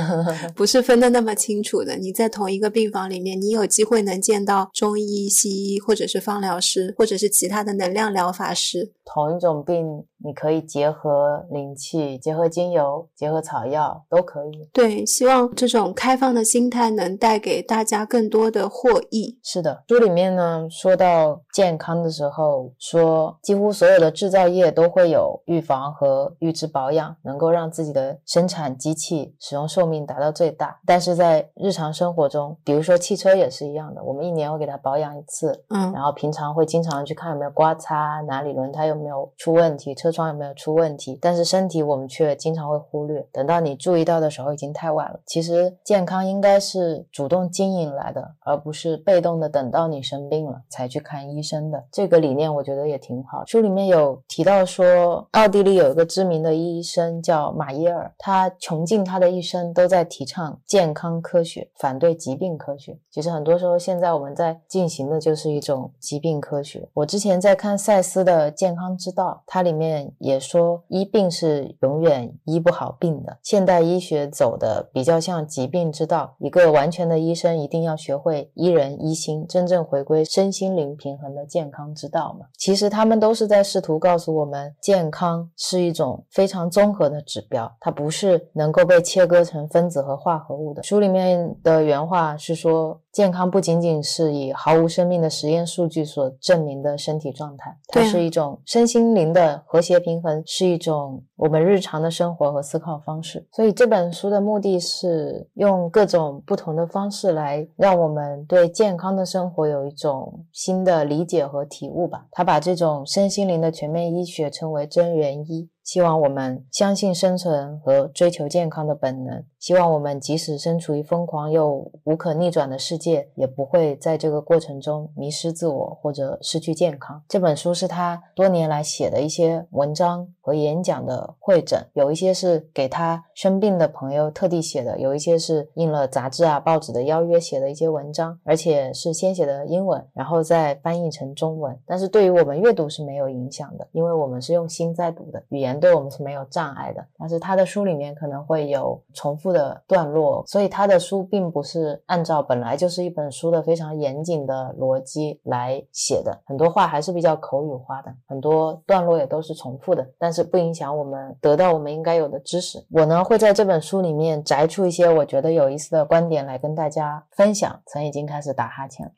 [0.56, 1.94] 不是分的那么清楚的。
[1.94, 8.90] 你在同一个病房里面，你有机会能见到中医、西医，或者是芳疗师，或者是其他的能量疗法师。
[9.04, 14.68] 同一种病，你可以结合灵气、结合精油、结合草药，都可以。
[14.72, 19.38] 对，希望这种开放的心态能带给大家更多的获益。
[19.42, 30.78] 是的，书里面呢说到健康的时候，说几乎所有的制造业都会有预防和预知保养，能够让自己的生产机器使用寿命达到最大。
[30.84, 38.98] 但是在日常生活中，比如说汽车也是一样的，我们一年会给它保养一次，嗯，然后平常会经常去看有没有刮擦，哪里轮胎有。
[38.98, 41.18] 没有出问题，车窗有没有出问题？
[41.20, 45.18] 但是身体我们却经常会忽略，等到你注意到的时候已经太晚了。
[45.24, 51.82] 其实健康应该是主动经营来的，而不是被动的等到你生病了才去看医生的。
[51.90, 53.44] 这个理念我觉得也挺好。
[53.46, 62.98] 书里面有提到说，奥地利有一个知名的医生叫马耶尔，他穷尽他的一生都在提倡健康科学，反对疾病科学。
[63.10, 66.86] 其实很多时候现在我们在进行的就是一种疾病科学。
[66.92, 68.88] 我之前在看赛斯的健康。
[68.98, 73.38] 之道，它里面也说医病是永远医不好病的。
[73.42, 82.46] 现代医学走的比较像疾病之道，一个完全的医生一定要学会医人医心，真正回归身心灵平衡的健康之道嘛。
[82.58, 90.82] 其实他们都是在试图告诉我们，健康是一种非常综合的指标，它不是能够被切割成分子和化合物的。
[90.82, 93.00] 书里面的原话是说。
[93.18, 103.44] 健康不仅仅是以毫无生命的实验数据所证明的身体状态，它是一种身心灵的和谐平衡，是一种我们日常的生活和思考方式。
[103.50, 112.24] 所以这本书的目的是用各种不同的方式来让我们对健康的生活有一种新的理解和体悟吧。
[112.30, 115.68] 他把这种身心灵的全面医学称为真元医。
[115.82, 119.42] 希望我们相信生存和追求健康的本能。
[119.68, 127.22] 希望我们即使身处于疯狂又无可逆转的世界，也不会在这个过程中迷失自我或者失去健康。
[127.28, 141.78] 这本书是他多年来写的一些文章和演讲的会诊，有一些是给他生病的朋友特地写的，有一些是应了杂志啊、报纸的邀约写的一些文章，而且是先写的英文，然后再翻译成中文。
[141.84, 147.06] 但是对于我们阅读是没有影响的，因为我们是用心在读的，语言对我们是没有障碍的。
[147.18, 162.86] 但是他的书里面可能会有重复的的段落，所以他的书并不是按照本来就是一本书的非常严谨的逻辑来写的，很多话还是比较口语化的，很多段落也都是重复的，但是不影响我们得到我们应该有的知识。
[162.90, 167.80] 我呢会在这本书里面摘出一些我觉得有意思的观点来跟大家分享。
[167.86, 169.12] 曾已经开始打哈欠了，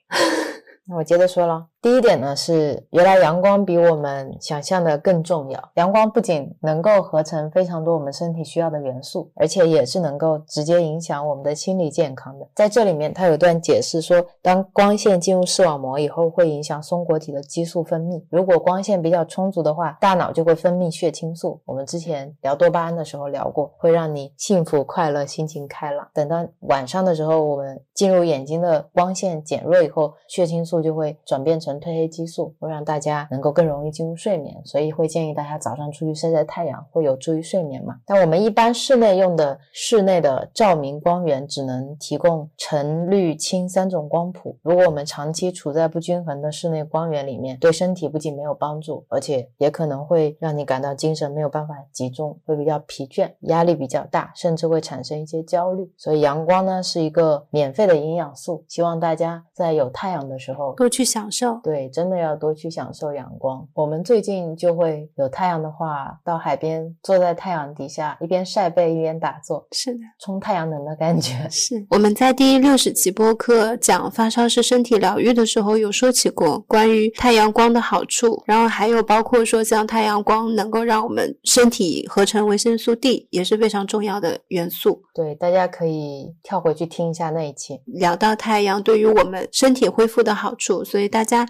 [0.87, 1.70] 那 我接着说了。
[1.83, 5.71] 第一点呢是，原来阳光比我们想象的更重要。
[5.77, 12.47] 阳光不仅能够合成非常多我们身体需要的元素，而且也是能够直接影响我们的心理健康的。
[12.55, 18.23] 在这里面，它有段解释说，当光线进入视网膜以后，会影响松果体的激素分泌。
[18.29, 21.63] 如果光线比较充足的话，大脑就会分泌血清素。
[21.65, 26.07] 我们之前聊多巴胺的时候聊过，会让你幸福快乐、心情开朗。
[26.13, 31.70] 等到晚上的时候，我们进入眼睛的光线减弱以后，血清素就会转变成。
[31.79, 37.97] 褪黑激素会让大家能够更容易进入睡眠，所以会建议大家早上出去晒晒太阳，会有助于睡眠嘛。
[38.07, 44.57] 但我们一般室内用的室内的照明光源只能提供橙、绿、青三种光谱。
[44.63, 55.91] 如果我们长期处在不均衡的室内光源里面，对身体不仅没有帮助，而且也可能会让你感到精神没有办法集中，会比较疲倦，压力比较大，甚至会产生一些焦虑。
[55.97, 61.60] 所以阳光呢是一个免费的营养素，希望大家在有太阳的时候多去享受。
[61.63, 63.67] 对，真的要多去享受阳光。
[63.75, 71.49] 我们最近就会有太阳的话，到海边坐在太阳底下，一边晒背一边打坐，是的，冲太阳能的感觉。
[71.51, 85.03] 是我们在第六十期播客讲发烧是身体疗愈的时候，有说起过关于太阳光的好处，然后还有包括说像太阳光能够让我们身体合成维生素 D，也是非常重要的元素。
[85.15, 91.47] 对，大家可以跳回去听一下那一期，聊到太阳对于我们身体恢复的好处，所以大家。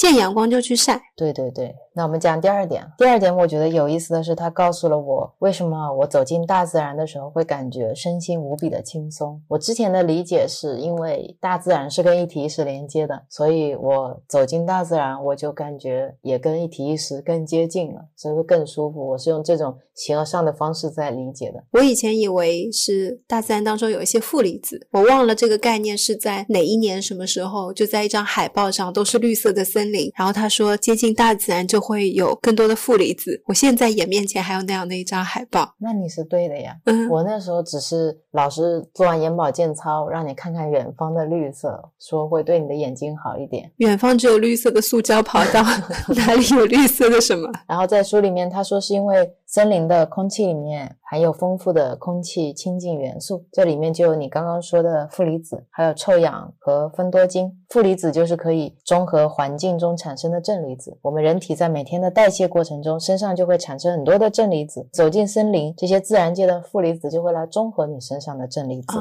[0.00, 1.76] 见阳光就去晒，对对对。
[1.92, 9.42] 那我们讲第二点，第二点我觉得有意思的是，他告诉了我为什么我走进大自然的时候会感觉身心无比的轻松。
[9.48, 19.06] 我之前的理解是因为大自然是跟一体意识连接的，所以我走进大自然，我就感觉也跟一体意识更接近了，所以会更舒服。
[19.08, 21.62] 我是用这种形而上的方式在理解的。
[21.72, 29.89] 我以前以为是大自然当中有一些负离子，我忘了这个概念是在哪一年什么时候，就在一张海报上都是绿色的森。
[30.16, 33.42] 然后他说，接近大自然就会有更多的负离子。
[33.46, 36.76] 我现在眼面前还有那样的一张海报，那你是对的呀。
[36.84, 43.70] 嗯，我那时候只是老师做完眼保健操，让你看看远方的绿色，说会对你的眼睛好一点。
[43.78, 45.62] 远方只有绿色的塑胶跑道，
[46.16, 47.50] 哪里有绿色的什么？
[47.66, 49.30] 然后在书里面他说是因为。
[49.50, 57.58] 森林的空气里面含有丰富的空气清净元素，这里面就有你刚刚说的负离子，还有臭氧和芬多精。
[57.68, 60.96] 负离子就是可以中和环境中产生的正离子。
[61.02, 64.88] 我们人体在每天的代谢过程中，身上就会产生很多的正离子。
[64.92, 68.98] 走进森林，这些自然界的负离子就会来中和你身上的正离子，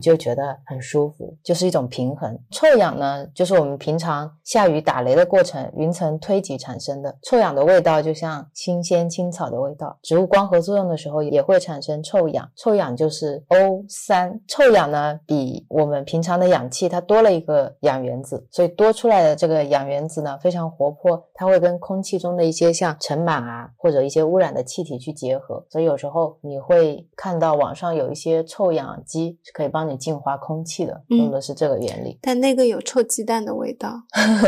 [0.00, 2.38] 就觉得很舒服，就是一种平衡。
[2.52, 7.16] 臭氧呢，就是我们平常下雨打雷的过程，云层推挤产生的。
[7.22, 9.74] 臭氧的味道就像新鲜青草的味。
[10.02, 14.40] 植物光合作用的时候也会产生臭氧，臭氧就是 O 三。
[14.46, 32.18] 臭氧呢，比我们平常的氧气它多了一个氧原子，所以多出来的这个氧原子呢非常活泼，它会跟空气中的一些像尘螨啊或者一些污染的气体去结合，所以有时候你会看到网上有一些臭氧机是可以帮你净化空气的，用的是这个原理。
[32.20, 33.94] 但那个有臭鸡蛋的味道，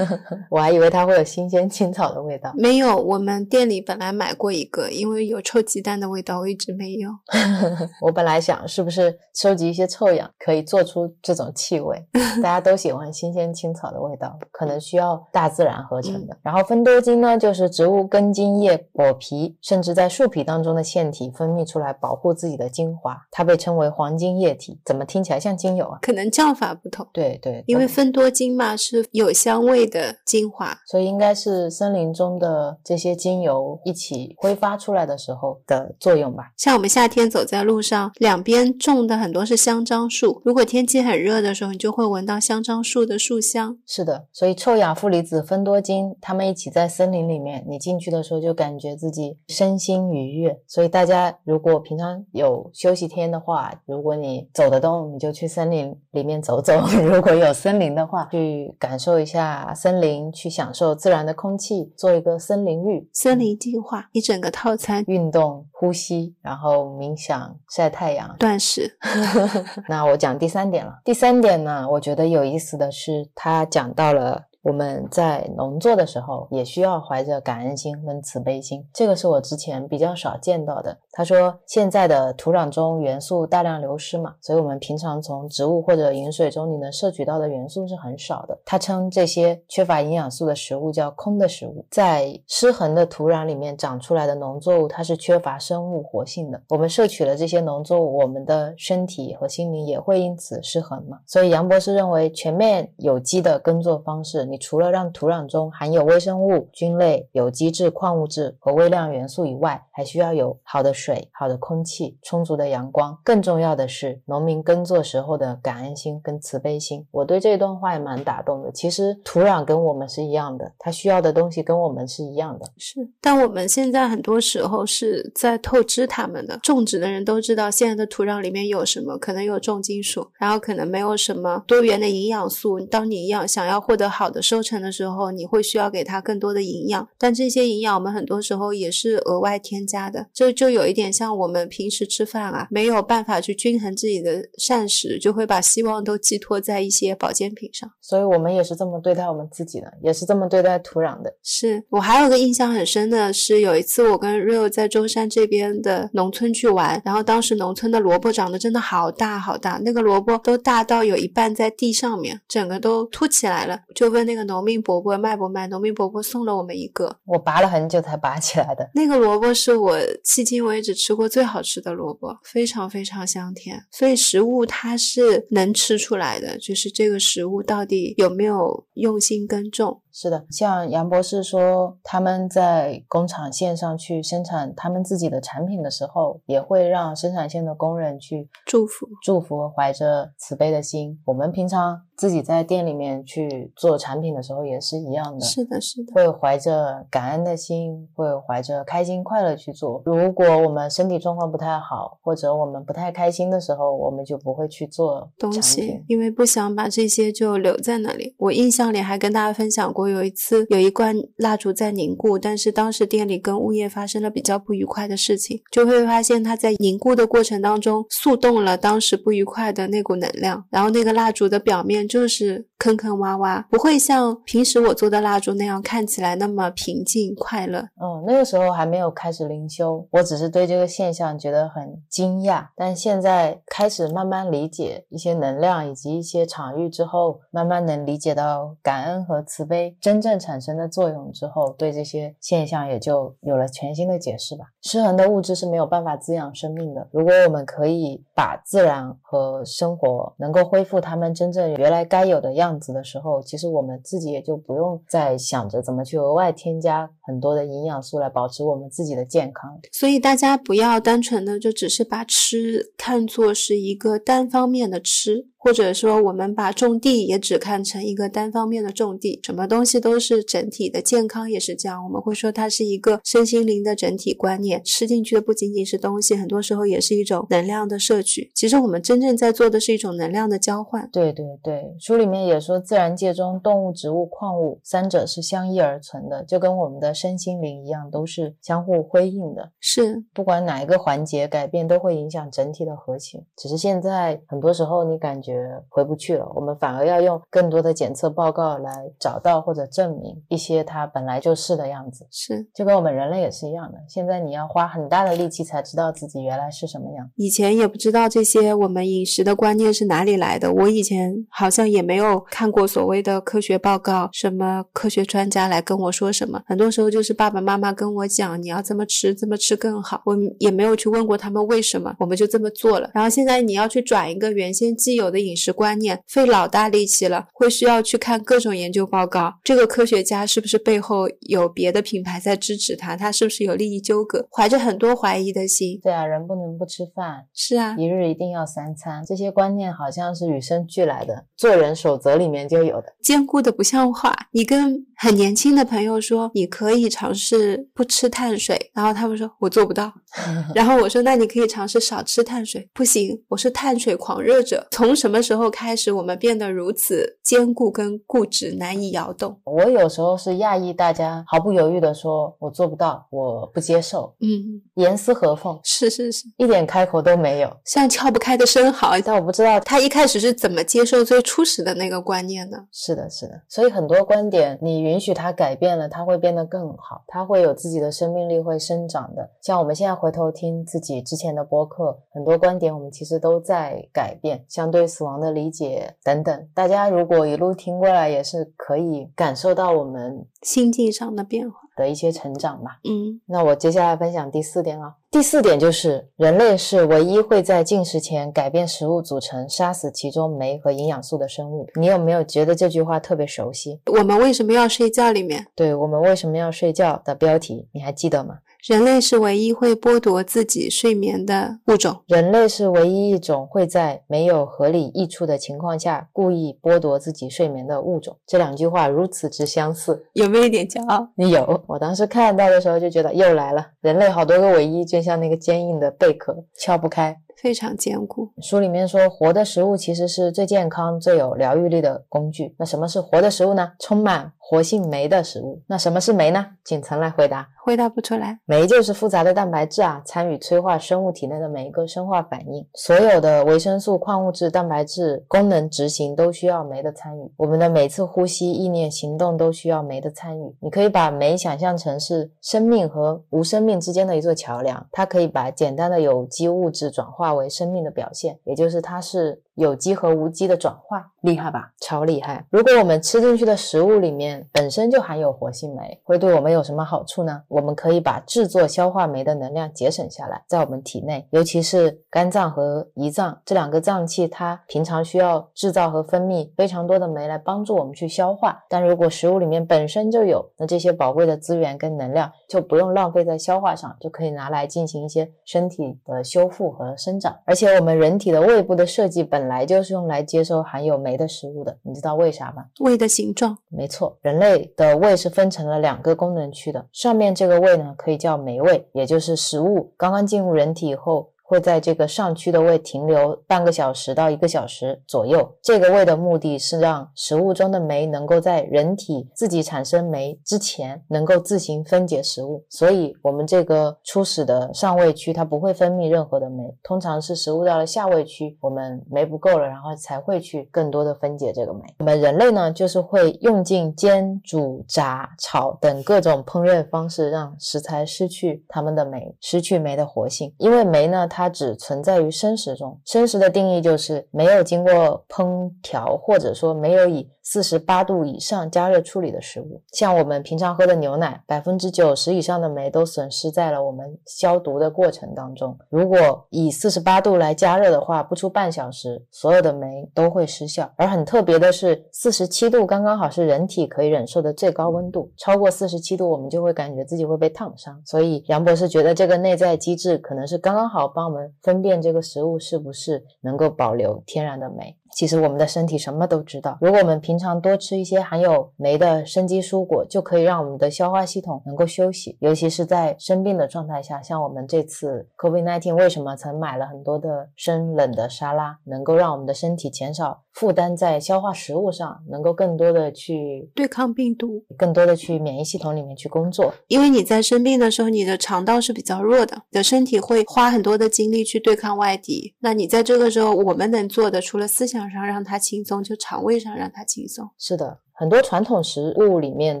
[0.50, 2.52] 我还以为它会有新鲜青草的味道。
[2.56, 5.19] 没有，我们店里本来买过一个，因为。
[5.26, 7.10] 有臭鸡蛋的味道，我一直没有。
[8.00, 12.02] 我本来想是不是收集一些臭氧可以做出这种气味，
[12.42, 16.36] 大家都喜欢新鲜青草的味道，可能需要大自然合成的。
[16.42, 24.80] 然后芬多精呢，就是植物根茎叶果皮，甚至在树皮当中的腺体分泌出来保护自己的精华，它被称为黄金液体。
[24.84, 25.98] 怎么听起来像精油啊？
[26.02, 27.06] 可能叫法不同。
[27.12, 35.09] 对对，因为芬多精嘛是有香味的精华，所以应该是森林中的这些精油一起挥发出来的。
[35.10, 36.52] 的时候的作用吧。
[36.56, 43.76] 像我们夏天走在路上，两边种的很多是香樟树，如果天气很热的时候，你就会闻到香樟树的树香。
[43.84, 50.56] 是的，所以臭氧负离子芬多精，它们一起在森林里面，你进去的时候就感觉自己身心愉悦。
[50.68, 68.96] 所以大家如果平常有休息天的话，如果你走得动，你就去森林里面走走； 如果有森林的话，去感受一下森林，去享受自然的空气，做一个森林浴、森林净化一整个套餐，运动、呼吸，然后冥想、晒太阳、断食。
[69.88, 71.00] 那我讲第三点了。
[71.04, 74.49] 第三点呢，我觉得有意思的是，他讲到了。
[74.62, 80.98] 我们在农作的时候，也需要怀着感恩心跟慈悲心，这个是我之前比较少见到的。
[81.12, 88.58] 他说，现在的土壤中元素大量流失嘛，所以我们平常从植物或者饮水中你能摄取到的元素是很少的。
[88.64, 91.84] 他称这些缺乏营养素的食物叫空的食物。
[91.90, 96.62] 在失衡的土壤里面长出来的农作物，它是缺乏生物活性的。
[96.68, 101.18] 我们摄取了这些农作物，我们的身体和心灵也会因此失衡嘛。
[101.26, 104.49] 所以杨博士认为，全面有机的耕作方式。
[104.50, 113.16] 你除了让土壤中含有微生物、菌类、有机质、矿物质和微量元素以外，还需要有好的水、好的空气、充足的阳光。
[113.22, 117.06] 更重要的是，农民耕作时候的感恩心跟慈悲心。
[117.12, 118.72] 我对这段话也蛮打动的。
[118.72, 122.66] 其实土壤跟我们是一样的，它需要的东西跟我们是一样的。
[122.76, 126.58] 是，但我们现在很多时候是在透支它们的。
[126.62, 132.80] 种植的人都知道现在的土壤里面有什么，可能有重金属，然后可能没有什么多元的营养素。
[132.80, 134.39] 当你一样想要获得好的。
[134.40, 147.90] 收成的时候，你会需要给它更多的营养，但这些营养我们很多时候也是额外添加的，这就有一点像我们平时吃饭啊，没有办法去均衡自己的膳食，就会把希望都寄托在一些保健品上。
[148.00, 151.34] 所以我们也是这么对待我们自己的，也是这么对待土壤的。
[151.42, 164.29] 是我还有个印象很深的是，有一次我跟 Rio 在舟山这边的农村去玩，然后当时农村的萝卜长得真的好大好大，那个萝卜都大到有一半在地上面，整个都凸起来了，就问。
[164.30, 165.66] 那个农民伯伯卖不卖？
[165.66, 168.88] 农民伯伯送了我们一个，我拔了很久才拔起来的。
[168.94, 173.76] 那个萝卜是我迄今为止吃过最好吃的萝卜，非常非常香甜。
[173.90, 180.00] 所以食物它是能吃出来的，就是这个食物到底有没有用心耕种。
[180.12, 191.20] 是的，像杨博士说，他们在工厂线上去生产他们自己的产品的时候，也会让生产线的工人去祝福、祝福，怀着慈悲的心。
[191.24, 195.40] 我们平常自己在店里面去做产品的时候，也是一样的。
[195.40, 200.02] 是的，是的，会怀着感恩的心，会怀着开心快乐去做。
[200.04, 208.34] 如果我们身体状况不太好，或者我们不太开心的时候，我们就不会去做东西，因为不想把这些就留在那里。
[208.36, 210.10] 我印象里还跟大家分享过。
[210.10, 227.78] 有一次有一罐蜡烛在凝固，但是当时店里跟物业发生了比较不愉快的事情，就会发现它在凝固的过程当中速冻了当时不愉快的那股能量，然后那个蜡烛的表面就是坑坑洼洼，不会像像平时我做的蜡烛那样看起来那么平静快乐。
[227.78, 239.96] 嗯，那个时候还没有开始灵修，我只是对这个现象觉得很惊讶，但现在开始慢慢理解一些能量以及一些场域之后，慢慢能理解到感恩和慈悲。
[240.00, 244.64] 真正产生的作用之后，对这些现象也就有了全新的解释吧。
[244.82, 247.06] 失衡的物质是没有办法滋养生命的。
[247.12, 259.78] 如果我们可以把自然和生活能够恢复他们真正原来该有的样子的时候，其实我们自己也就不用再想着怎么去额外添加很多的营养素来保持我们自己的健康。
[259.92, 265.50] 所以大家不要单纯的就只是把吃看作是一个单方面的吃。
[265.62, 272.02] 或者说，我们把种地也只看成一个单方面的种地，什么东西都是整体的，健康也是这样。
[272.02, 278.50] 我们会说它是一个身心灵的整体观念，吃进去的不仅仅是东西，很多时候也是一种能量的摄取。
[278.54, 281.06] 其实我们真正在做的是一种能量的交换。
[281.12, 289.70] 对对对，书里面也说，自然界中动物、植物、矿物三者是相依而存的，就跟我们的身心灵一样，都是相互辉映的。
[289.78, 293.44] 是，不管哪一个环节改变，都会影响整体的和谐。
[293.58, 295.49] 只是现在很多时候，你感觉。
[295.88, 302.26] 回不去了，我们反而要用更多的检测报告来找到或者证明一些它本来就是的样子。
[302.30, 303.98] 是，就跟我们人类也是一样的。
[304.08, 307.28] 现在你要花很大的力气才知道自己原来是什么样。
[307.36, 310.72] 以前也不知道这些我们饮食的观念是哪里来的。
[310.72, 316.62] 我以前好像也没有看过所谓的科学报告，什么科学专家来跟我说什么。
[316.66, 320.22] 很多时候就是爸爸妈妈跟我讲，你要这么吃，这么吃更好。
[320.24, 323.10] 我也没有去问过他们为什么，我们就这么做了。
[323.12, 325.39] 然后现在你要去转一个原先既有的。
[325.40, 329.54] 的饮食观念，费老大力气了，会需要去看各种研究报告。
[329.64, 333.16] 这个科学家是不是背后有别的品牌在支持他？
[333.16, 334.46] 他是不是有利益纠葛？
[334.50, 335.98] 怀着很多怀疑的心。
[336.02, 343.06] 对啊，人不能不吃饭，是啊，一日一定要三餐，这些观念好像是与生俱来的，做人守则里面就有的。
[343.22, 344.36] 坚固的不像话。
[344.52, 350.12] 你跟很年轻的朋友说，你可以尝试不吃碳水，然后他们说我做不到。
[350.74, 352.88] 然后我说，那你可以尝试少吃碳水。
[352.94, 354.86] 不行，我是碳水狂热者。
[354.90, 359.60] 从什么时候开始，我们变得如此坚固跟固执，难以摇动？
[359.64, 364.34] 我有时候是讶异，大家毫不犹豫的说我做不到，我不接受。
[364.40, 369.20] 嗯，严丝合缝，是是是，一点开口都没有，像撬不开的生蚝。
[369.20, 372.78] 但我不知道他一开始是怎么接受最初始的那个观念的。
[372.90, 373.60] 是的，是的。
[373.68, 379.50] 所以很多观点，你允许它改变了，它会变得更好，它会有自己的生命力，会生长的。
[379.60, 386.68] 像我们现在回头听自己之前的播客，很多观点我们其实都在改变，相对死亡的理解等等。
[386.74, 391.78] 大家如果一路听过来，也是可以感受到我们心境上的变化。
[392.00, 392.98] 的一些成长吧。
[393.04, 395.14] 嗯，那我接下来分享第四点啊。
[395.30, 401.86] 第四点就是，人类是唯一会在进食前改变食物组成、杀死其中酶和营养素的生物。
[402.00, 404.00] 你有没有觉得这句话特别熟悉？
[404.06, 405.30] 我们为什么要睡觉？
[405.30, 408.58] 里面对我们为什么要睡觉的标题，你还记得吗？
[408.86, 412.16] 人类是唯一会剥夺自己睡眠的物种。
[412.26, 418.36] 人类是唯一一种会在没有合理益处的情况下故意剥夺自己睡眠的物种。
[418.46, 421.28] 这两句话如此之相似，有没有一点骄傲？
[421.34, 421.82] 你 有。
[421.86, 427.36] 我当时看到的时候就觉得又来了，人类好多个唯一，就像那个坚硬的贝壳，撬不开。
[427.56, 428.50] 非常坚固。
[428.60, 432.74] 书里面说，活的食物其实是最健康、最有疗愈力的工具。
[432.78, 433.92] 那什么是活的食物呢？
[433.98, 435.82] 充满活性酶的食物。
[435.86, 436.66] 那什么是酶呢？
[436.84, 437.68] 景岑来回答。
[437.82, 438.60] 回答不出来。
[438.66, 442.86] 酶就是复杂的蛋白质啊，参与催化生物体内的每一个生化反应。
[442.94, 447.52] 所有的维生素、矿物质、蛋白质功能执行都需要酶的参与。
[447.56, 450.76] 我们的每次呼吸、意念、行动都需要酶的参与。
[450.80, 461.90] 你可以把酶想象成是生命和无生命之间的一座桥梁，它可以把简单的有机物质转化化为生命的表现，也就是它是有机和无机的转化，厉害吧？
[462.02, 462.66] 超厉害！
[462.68, 467.62] 如果我们吃进去的食物里面本身就含有活性酶，会对我们有什么好处呢？
[467.66, 478.84] 我们可以把制作消化酶的能量节省下来，在我们体内，尤其是肝脏和胰脏这两个脏器，它平常需要制造和分泌非常多的酶来帮助我们去消化。
[478.86, 487.56] 但如果食物里面本身就有，那这些宝贵的资源跟能量就不用浪费在消化上，就可以拿来进行一些身体的修复和生长。
[487.64, 492.86] 而且我们人体的胃部的设计本来就是用来接收含有酶的食物的，你知道为啥吗？
[492.98, 501.50] 胃的形状，没错，人类的胃是分成了两个功能区的，上面这个胃呢可以叫酶胃，也就是食物刚刚进入人体以后。
[501.70, 505.72] 会在这个上区的胃停留半个小时到一个小时左右。
[505.80, 512.84] 这个胃的目的是让食物中的酶能够在人体自己产生酶之前，能够自行分解食物。
[512.90, 522.00] 所以，我们这个初始的上胃区它不会分泌任何的酶，通常是食物到了下胃区，我们酶不够了，然后才会去更多的分解这个酶。
[522.18, 530.74] 我们人类呢，就是会用尽煎、煮、炸、炒等各种烹饪方式，让食材失去它们的酶，失去酶的活性。
[530.78, 540.02] 因为酶呢，它它只存在于生食中，生食的定义就是没有经过烹调，或者说没有以四十八度以上加热处理的食物。
[540.12, 545.96] 像我们平常喝的牛奶，百分之九十以上的酶都损失在了我们消毒的过程当中。
[546.08, 551.12] 如果以四十八度来加热的话，不出半小时，所有的酶都会失效。
[551.16, 558.20] 而很特别的是，四十七度刚刚好是人体可以忍受的最高温度，超过四十七度，我们就会感觉自己会被烫伤。
[558.24, 561.50] 所以杨博士觉得这个内在机制可能是刚刚好帮。
[561.50, 565.16] 我们分辨这个食物是不是能够保留天然的酶。
[565.34, 566.98] 其实我们的身体什么都知道。
[567.00, 572.56] 如果我们平常多吃一些含有酶的生机蔬果，就可以让我们的消化系统能够休息。
[572.60, 586.92] 尤其是在生病的状态下，像我们这次 COVID-19，为什么曾买了很多的生冷的沙拉，能够让我们的身体减少负担在消化食物上，能够更多的去对抗病毒，更多的去免疫系统里面去工作。
[587.06, 592.74] 因为你在生病的时候，你的肠道是比较弱的，你的身体会花很多的精力去对抗外敌。
[592.80, 595.19] 那你在这个时候，我们能做的，除了思想。
[595.28, 597.70] 上让他轻松，就肠胃上让他轻松。
[597.76, 598.20] 是的。
[598.40, 600.00] 很多传统食物里面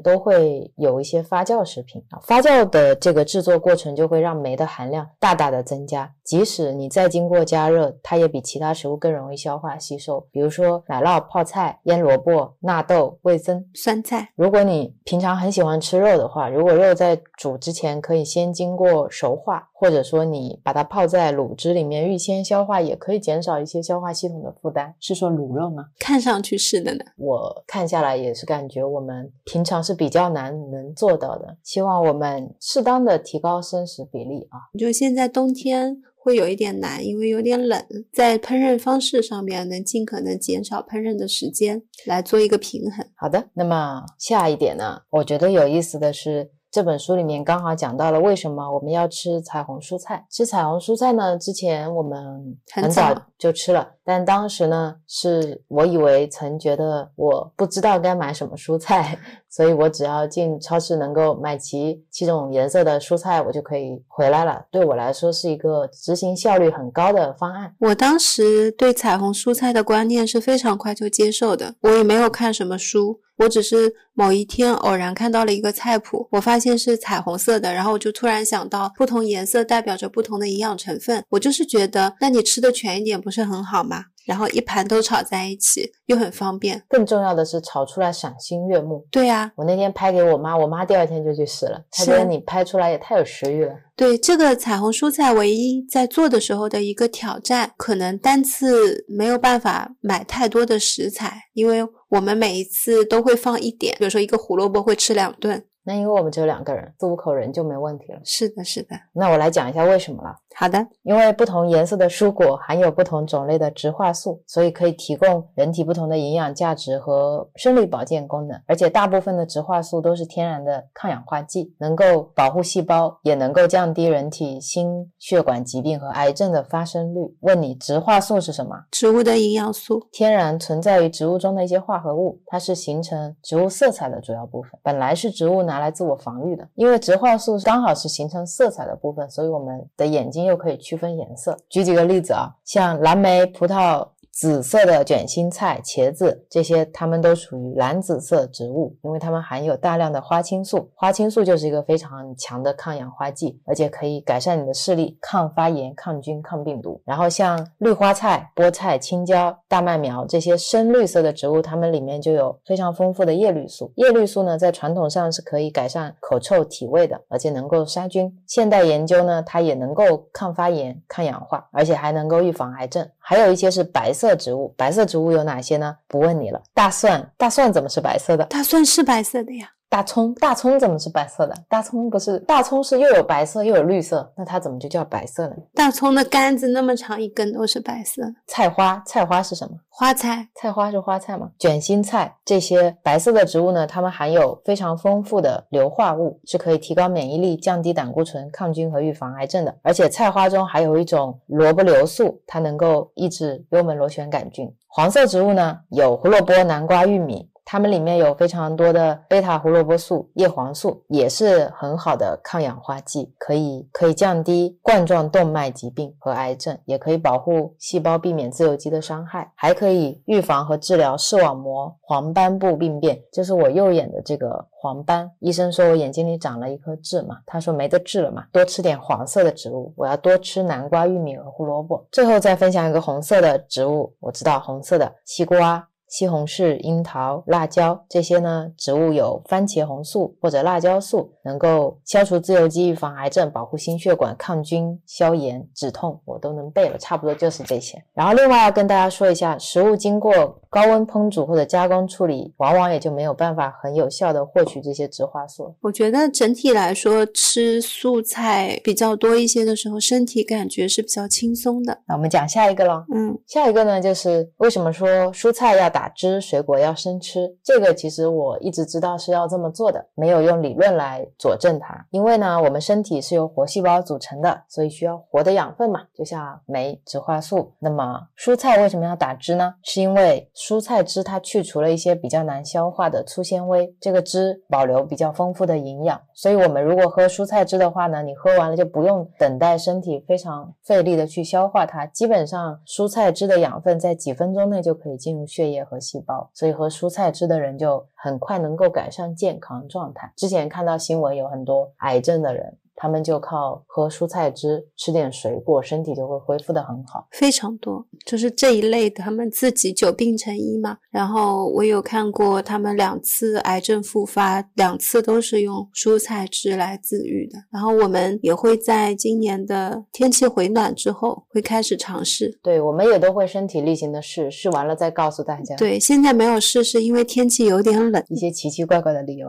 [0.00, 10.26] 都会有一些发酵食品啊，发酵的这个制作过程就会让酶的含量大大的增加，即使你再经过加热，它也比其他食物更容易消化吸收。
[10.32, 14.30] 比如说奶酪、泡菜、腌萝卜、纳豆、味增、酸菜。
[14.36, 24.94] 如果你平常很喜欢吃肉的话，如果肉在煮之前可以先经过熟化，或者说你把它泡在卤汁里面预先消化，也可以减少一些消化系统的负担。
[24.98, 25.88] 是说卤肉吗？
[25.98, 27.04] 看上去是的呢。
[27.18, 31.56] 我看下来也是感觉我们平常是比较难能做到的。
[31.62, 34.70] 希望我们适当的提高生食比例啊。
[34.78, 43.06] 就现在冬天会有一点难，因为有点冷，在烹饪方式上面能尽可能减少烹饪的时间，来做一个平衡。
[43.16, 45.00] 好的，那么下一点呢？
[45.10, 46.50] 我觉得有意思的是。
[46.70, 50.24] 这本书里面刚好讲到了为什么我们要吃彩虹蔬菜。
[50.30, 59.18] 吃彩虹蔬菜呢，之前我们很早就吃了，但当时呢，是我以为曾觉得我不知道该买什么蔬菜，
[59.50, 64.64] 所以我只要进超市能够买齐七种颜色的蔬菜，我就可以回来了。
[64.70, 67.74] 对我来说是一个执行效率很高的方案。
[67.80, 73.20] 我当时对彩虹蔬菜的观念是非常快就接受的，我也没有看什么书。
[73.40, 81.24] 我只是某一天偶然看到了一个菜谱，我发现是彩虹色的，然后我就突然想到，不同颜色代表着不同的营养成分。
[81.30, 84.04] 我就是觉得，那你吃的全一点不是很好吗？
[84.26, 86.80] 然后一盘都炒在一起，又很方便。
[86.86, 89.04] 更重要的是，炒出来赏心悦目。
[89.10, 93.72] 对呀，我那天拍给我妈，我妈第二天就去试了，她觉得你拍出来也太有食欲了。
[93.96, 105.64] 对这个彩虹蔬菜，唯一在做的时候的一个挑战，可能单次没有办法买太多的食材，因为我们每一次都会放一点，比如说一个胡萝卜会吃两顿。
[105.84, 108.20] 那因为我们只有两个人，四五口人就没问题了。
[108.22, 108.94] 是的，是的。
[109.14, 110.36] 那我来讲一下为什么了。
[110.60, 118.60] 好的，因为不同颜色的蔬果含有不同种类的植化素，所以可以提供人体不同的营养价值和生理保健功能。
[118.66, 127.34] 而且大部分的植化素都是天然的抗氧化剂，能够保护细胞，也能够降低人体心血管疾病和癌症的发生率。
[127.40, 128.84] 问你，植化素是什么？
[128.90, 134.72] 植物的营养素，天然存在于植物中的一些化合物，它是形成植物色彩的主要部分。
[134.82, 140.49] 本来是植物拿来自我防御的，因为植化素刚好是形成色彩的部分，所以我们的眼睛。
[140.50, 141.56] 又可以区分颜色。
[141.68, 144.06] 举几个例子啊，像蓝莓、葡萄。
[144.32, 150.90] 紫色的卷心菜、茄子这些，它们都属于蓝紫色植物，因为它们含有大量的花青素。
[150.94, 157.00] 花青素就是一个非常强的抗氧化剂，而且可以改善你的视力、抗发炎、抗菌、抗病毒。
[157.04, 163.92] 然后像绿花菜、菠菜、青椒、大麦苗这些深绿色的植物，它们里面就有非常丰富的叶绿素。
[163.96, 168.32] 叶绿素呢，在传统上是可以改善口臭、体味的，而且能够杀菌。
[168.46, 173.06] 现代研究呢，它也能够抗发炎、抗氧化，而且还能够预防癌症。
[173.30, 175.96] 还有一些是白色植物，白色植物有哪些呢？
[176.08, 176.60] 不问你了。
[176.74, 178.44] 大蒜，大蒜怎么是白色的？
[178.46, 179.70] 大蒜是白色的呀。
[179.90, 181.54] 大葱，大葱怎么是白色的？
[181.68, 185.56] 大葱不是，大葱是又有白色又有绿色，那它怎么就叫白色呢？
[185.74, 188.22] 大葱的杆子那么长，一根都是白色。
[188.46, 189.76] 菜花，菜花是什么？
[189.88, 191.50] 花菜，菜花是花菜吗？
[191.58, 193.84] 卷心菜这些白色的植物呢？
[193.84, 199.76] 它们含有非常丰富的硫化物，是可以提高免疫力、降低胆固醇、抗菌和预防癌症的。
[199.82, 204.72] 而且菜花中还有一种萝卜硫素，它能够抑制幽门螺旋杆菌。
[204.86, 207.49] 黄色植物呢，有胡萝卜、南瓜、玉米。
[207.72, 225.30] 它们里面有非常多的贝塔胡萝卜素、叶黄素，也是很好的抗氧化剂，可以可以降低冠状动脉疾病和癌症，也可以保护细胞避免自由基的伤害，还可以预防和治疗视网膜黄斑部病变，就是我右眼的这个黄斑。
[225.38, 232.04] 医生说我眼睛里长了一颗痣嘛，他说没得治了嘛，多吃点黄色的植物，我要多吃南瓜、玉米和胡萝卜。
[232.10, 235.86] 最后再分享一个红色的植物，我知道红色的西瓜。
[236.10, 248.02] 西红柿、樱桃、辣椒这些呢，植物有番茄红素或者辣椒素，能够消除自由基、预防癌症、保护心血管、抗菌、消炎、止痛，我都能背了，差不多就是这些。
[248.12, 255.72] 然后另外要跟大家说一下，食物经过高温烹煮或者加工处理，往往也就没有办法很有效的获取这些植化素。
[255.80, 261.96] 我觉得整体来说，吃素菜比较多一些的时候，身体感觉是比较轻松的。
[262.08, 265.99] 那我们讲下一个了，嗯，下一个呢，就是为什么说蔬菜要打。
[266.00, 272.06] 打汁水果要生吃，这个其实我一直知道是要这么做的，没有用理论来佐证它。
[272.08, 277.74] 因为呢，我们身体是由活细胞组成的，所以需要活的养分嘛，就像酶、植化素。
[277.80, 279.74] 那么蔬菜为什么要打汁呢？
[279.82, 286.18] 是因为蔬菜汁它去除了一些比较难消化的粗纤维，这个汁保留比较丰富的营养。
[286.32, 295.86] 所以我们如果喝蔬菜汁的话呢，你喝完了就不用等待身体非常费力的去消化它，基本上蔬菜汁的养分在几分钟内就可以进入血液。
[295.90, 300.32] 和细胞，所以喝蔬菜汁的人就很快能够改善健康状态。
[300.36, 302.78] 之前看到新闻，有很多癌症的人。
[303.00, 307.26] 他们就靠喝蔬菜汁、吃点水果，身体就会恢复的很好。
[307.32, 310.98] 非常多，就是这一类的，他们自己久病成医嘛。
[311.10, 317.58] 然后我有看过他们两次癌症复发，两次都是用蔬菜汁来自愈的。
[317.72, 322.60] 然后我们也会在今年的天气回暖之后，会开始尝试。
[322.62, 325.74] 对，我们也都会身体力行的试，试完了再告诉大家。
[325.76, 329.48] 对，现在没有试，是因为天气有点冷，一些奇奇怪怪的理由。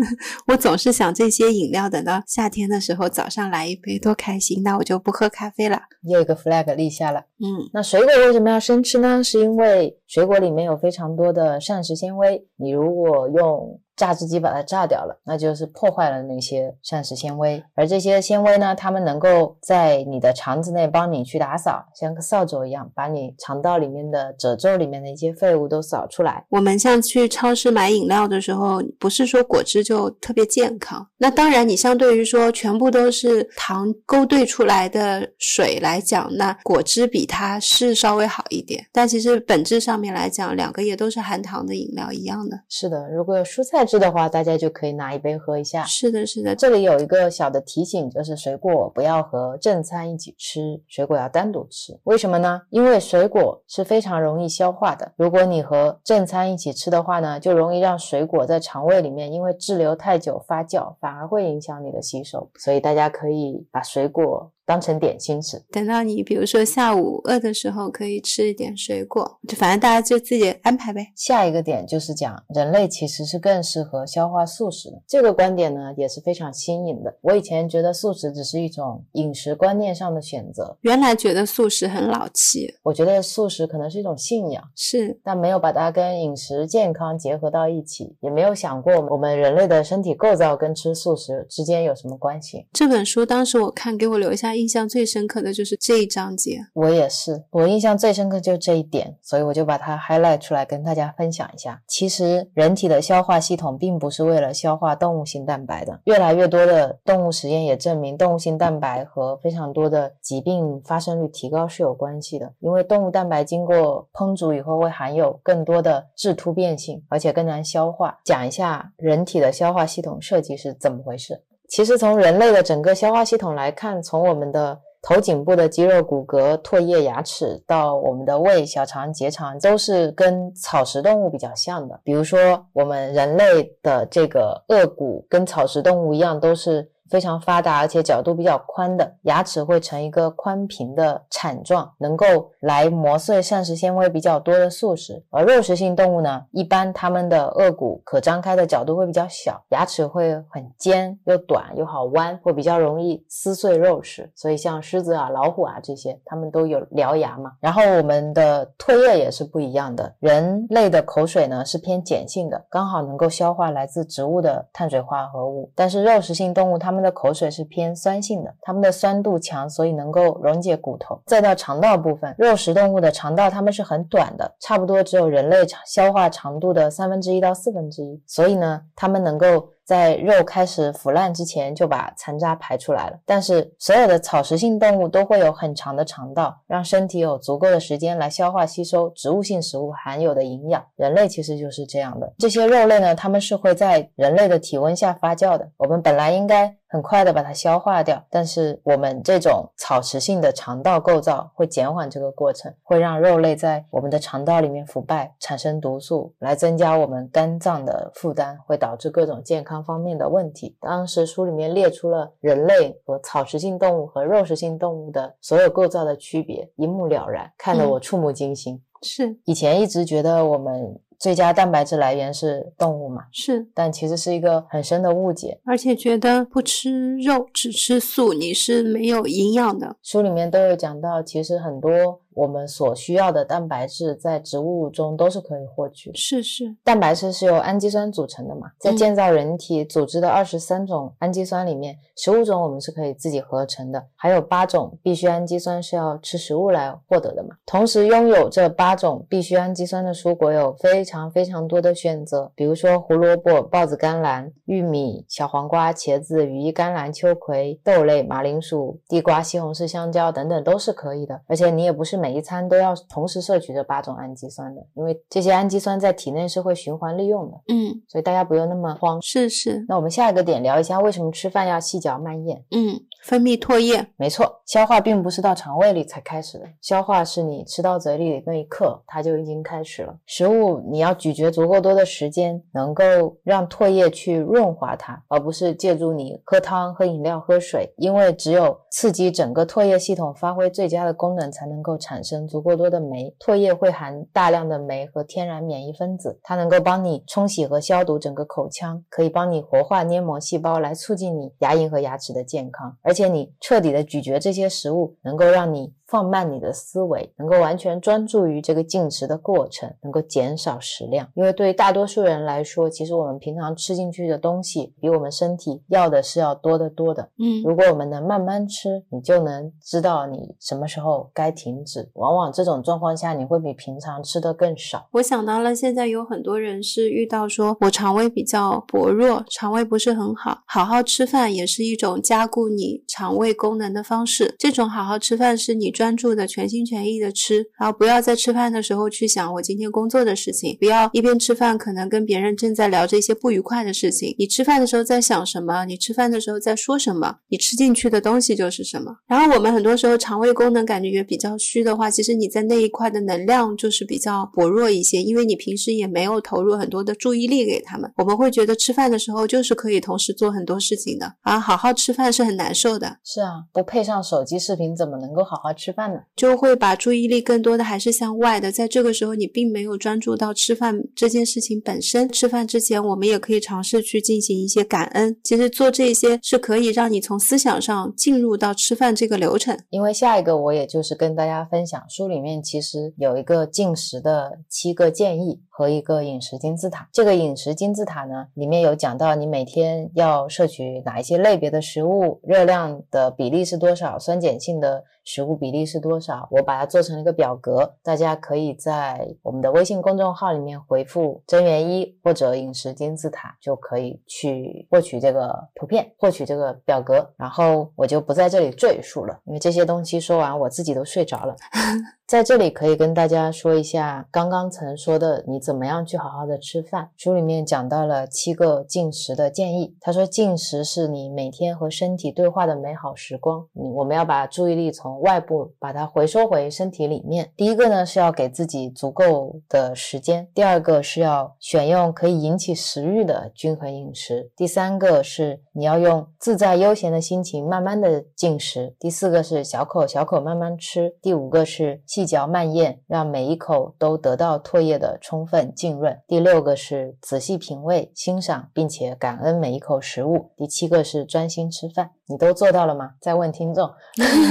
[0.48, 2.89] 我总是想这些饮料，等到夏天的时候。
[2.90, 5.80] 时候早上来一杯多开心，那我就不喝咖啡了。
[6.02, 7.20] 又一个 flag 立下了。
[7.38, 9.22] 嗯，那水果为什么要生吃呢？
[9.22, 13.80] 是因为水果里面有非常多的膳食纤维，你如果用。
[14.00, 17.62] 榨汁机把它榨掉了，那就是破坏了那些膳食纤维。
[17.74, 26.42] 而这些纤维呢，它们能够在你的肠子内帮你去打扫，像个扫帚一样，把你肠道里面的褶皱里面的一些废物都扫出来。
[26.48, 31.06] 我们像去超市买饮料的时候，不是说果汁就特别健康。
[31.18, 38.82] 那当然，你相对于说全部都是糖勾兑出来的水来讲，那果汁比它是稍微好一点。
[38.92, 42.58] 但其实本质上面来讲，两个也都是含糖的饮料一样的。
[42.70, 43.84] 是的，如果有蔬菜。
[43.90, 45.82] 是的话，大家就可以拿一杯喝一下。
[45.82, 46.54] 是的，是的。
[46.54, 51.98] 这里有一个小的提醒，就是水果不要和正餐一起吃，水果要单独吃。
[52.04, 52.62] 为什么呢？
[52.70, 55.10] 因为水果是非常容易消化的。
[55.16, 62.48] 如果你和正餐一起吃的话呢，就容易让水果在肠胃里面因为滞留太久发酵，反而会影响你的吸收。
[62.60, 64.52] 所以大家可以把水果。
[64.70, 71.08] 当成点心吃，等到你比如说下午饿的时候，可以吃一点水果，就反正大家就自己安排呗。
[71.16, 77.12] 下一个点就是讲人类其实是更适合消化素食的，这个观点呢也是非常新颖的。
[77.20, 82.72] 我以前觉得素食只是一种饮食观念上的选择，原来觉得素食很老气。
[82.84, 92.68] 我觉得素食可能是一种信仰，是，但没有把它跟饮食健康结合到一起，也没有想过我们人类的身体构造跟吃素食之间有什么关系。
[92.72, 94.54] 这本书当时我看，给我留下。
[94.60, 101.80] 印象最深刻的就是这一章节，我也是，我印象最深刻就是这一点，所以我就把它 highlight 出来跟大家分享一下。
[101.88, 112.52] 其实人体的消化系统并不是为了消化动物性蛋白的，越来越多的动物实验也证明，动物性蛋白和非常多的疾病发生率提高是有关系的。
[112.60, 118.18] 因为动物蛋白经过烹煮以后会含有更多的质突变性，而且更难消化。
[118.24, 121.42] 讲一下人体的消化系统设计是怎么回事。
[121.70, 132.00] 其实从人类的整个消化系统来看，从我们的头颈部的肌肉、骨骼、唾液、牙齿，到我们的胃、小肠、结肠，都是跟草食动物比较像的。
[132.02, 136.90] 比如说，我们人类的这个颚骨跟草食动物一样，都是。
[137.10, 145.22] 非常发达，而且角度比较宽的牙齿会呈一个宽平的铲状，能够来磨碎膳食纤维比较多的素食。
[145.30, 154.30] 而肉食性动物呢，一般它们的颚骨可张开的角度会比较小，牙齿会很尖又短又好弯，会比较容易撕碎肉食。
[154.34, 157.52] 所以像狮子啊、老虎啊这些，它们都有獠牙嘛。
[157.60, 165.70] 然后我们的唾液也是不一样的，人类的口水呢是偏碱性的，刚好能够消化来自植物的碳水化合物。
[165.74, 171.20] 但是肉食性动物它们的口水是偏酸性的，它们的酸度强，所以能够溶解骨头。
[171.26, 179.68] 再到肠道部分，肉食动物的肠道它们是很短的，差不多只有人类消化长度的三分之一到四分之一，所以呢，它们能够。
[179.84, 190.84] 在肉开始腐烂之前就把残渣排出来了，但是所有的草食性动物都会有很长的肠道，让身体有足够的时间来消化吸收植物性食物含有的营养。
[190.96, 195.68] 人类其实就是这样的，这些肉类呢，它们是会在人类的体温下发酵的。
[195.76, 196.76] 我们本来应该。
[196.92, 210.76] 很快的把它消化掉，但是我们这种草食性的肠道构造会减缓这个过程，会让肉类在我们的肠道里面腐败，产生毒素，来增加我们肝脏的负担，会导致各种健康方面的问题。
[210.80, 218.82] 当时书里面列出了人类和草食性动物和肉食性动物的所有构造的区别，一目了然，看得我触目惊心。
[219.02, 221.00] 是以前一直觉得我们。
[221.20, 223.24] 最佳蛋白质来源是动物嘛？
[223.30, 229.94] 是，但其实是一个很深的误解，而且觉得不吃肉只吃素，你是没有营养的。
[230.02, 231.90] 书里面都有讲到，其实很多。
[232.34, 236.10] 我们所需要的蛋白质在植物中都是可以获取。
[236.14, 247.50] 是是，蛋白质是由氨基酸组成的嘛，在建造人体组织的二十三种氨基酸里面，十五种我们是可以自己合成的，还有八种必需氨基酸是要吃食物来获得的嘛。
[247.66, 261.40] 同时，拥有这八种必需氨基酸的蔬果有非常非常多的选择，比如说胡萝卜、豹子甘蓝、玉米、小黄瓜、茄子、羽衣甘蓝、秋葵、豆类、马铃薯、地瓜、西红柿、香蕉等等都是可以的。
[261.46, 267.60] 而且你也不是每每一餐都要同时摄取这八种氨基酸的，因为这些氨基酸在体内是会循环利用的。
[267.66, 269.20] 嗯，所以大家不用那么慌。
[269.20, 272.64] 是是，那我们下一个点聊一下为什么吃饭要细嚼慢咽。
[272.70, 280.16] 嗯，分泌唾液，没错，消化并不是到肠胃里才开始的，消化是你吃到嘴里那一刻，它就已经开始了。
[280.24, 293.34] 食物你要咀嚼足够多的时间，能够让唾液去润滑它，而不是借助你喝汤、喝饮料、喝水，因为只有刺激整个唾液系统发挥最佳的功能，才能够产生足够多的酶。
[293.38, 302.96] 唾液会含大量的酶和天然免疫分子，它能够帮你冲洗和消毒整个口腔，可以帮你活化黏膜细胞，来促进你牙龈和牙齿的健康。
[303.10, 311.28] 而且你彻底的咀嚼这些食物，能够让你放慢你的思维，能够完全专注于这个进食的过程，能够减少食量。
[311.34, 317.30] 因为对于大多数人来说，其实我们平常吃进去的东西，比我们身体要的是要多得多的。
[317.38, 322.10] 嗯如果我们能慢慢吃，你就能知道你什么时候该停止。
[322.14, 325.06] 往往这种状况下，你会比平常吃的更少。
[325.12, 334.56] 我想到了，现在有很多人是遇到说我肠胃比较薄弱，肠胃不是很好，好好吃饭也是一种加固你肠胃功能的方式。
[334.58, 344.34] 这种好好吃饭是你专注的、全心全意的吃，然后不要在吃饭的时候去想我今天工作的事情，不要一边吃饭可能跟别人正在聊着一些不愉快的事情。
[344.38, 345.84] 你吃饭的时候在想什么？
[345.84, 347.36] 你吃饭的时候在说什么？
[347.50, 349.14] 你吃进去的东西就是什么。
[349.28, 358.10] 然后我们很多时候肠胃功能感觉也比较虚的话，其实你在那一块的能量就是比较薄弱一些，因为你平时也没有投入很多的注意力给他们。
[358.16, 366.24] 我们会觉得吃饭的时候就是可以同时做很多事情的，而好好吃饭是很难受的，是啊，不配上手机视频，怎么能够好好吃饭的？
[366.36, 368.70] 就会把注意力更多的还是向外的。
[368.70, 372.28] 在这个时候，你并没有专注到吃饭这件事情本身。
[372.28, 375.36] 吃饭之前，我们也可以尝试去进行一些感恩。
[375.42, 379.78] 其实做这些是可以让你从思想上进入到吃饭这个流程。
[379.90, 387.08] 因为下一个我也就是跟大家分享，书里面其实有一个进食的七个建议和一个饮食金字塔。
[387.10, 396.46] 这个饮食金字塔呢，里面有讲到你每天要摄取哪一些类别的食物，热量的比例是多少，酸碱性的食物比例是多少。
[396.50, 407.32] 我把它做成了一个表格，大家可以在我们的微信公众号里面回复“真元一”或者“饮食金字塔”，就可以去获取这个图片，获取这个表格。
[407.38, 411.56] 然后我就不在这里赘述了，因为这些东西说完我自己都睡着了。
[412.30, 417.10] 在这里可以跟大家说一下，刚刚曾说的你怎么样去好好的吃饭。
[417.16, 419.96] 书里面讲到了七个进食的建议。
[420.00, 423.66] 他说，进食是你每天和身体对话的美好时光。
[423.72, 427.50] 你我们要把注意力从外部把它回收回身体里面。
[427.56, 452.10] 第一个呢是要给自己足够的时间，第二个是要选用可以引起食欲的均衡饮食，第三个是你要用自在悠闲的心情慢慢的进食，第四个是小口小口慢慢吃，第五个是嚼慢咽，让每一口都得到唾液的充分浸润，第六个是仔细品味、欣赏并且感恩每一口食物，第七个是专心吃饭。
[452.26, 453.10] 你都做到了吗？
[453.20, 453.90] 再问听众，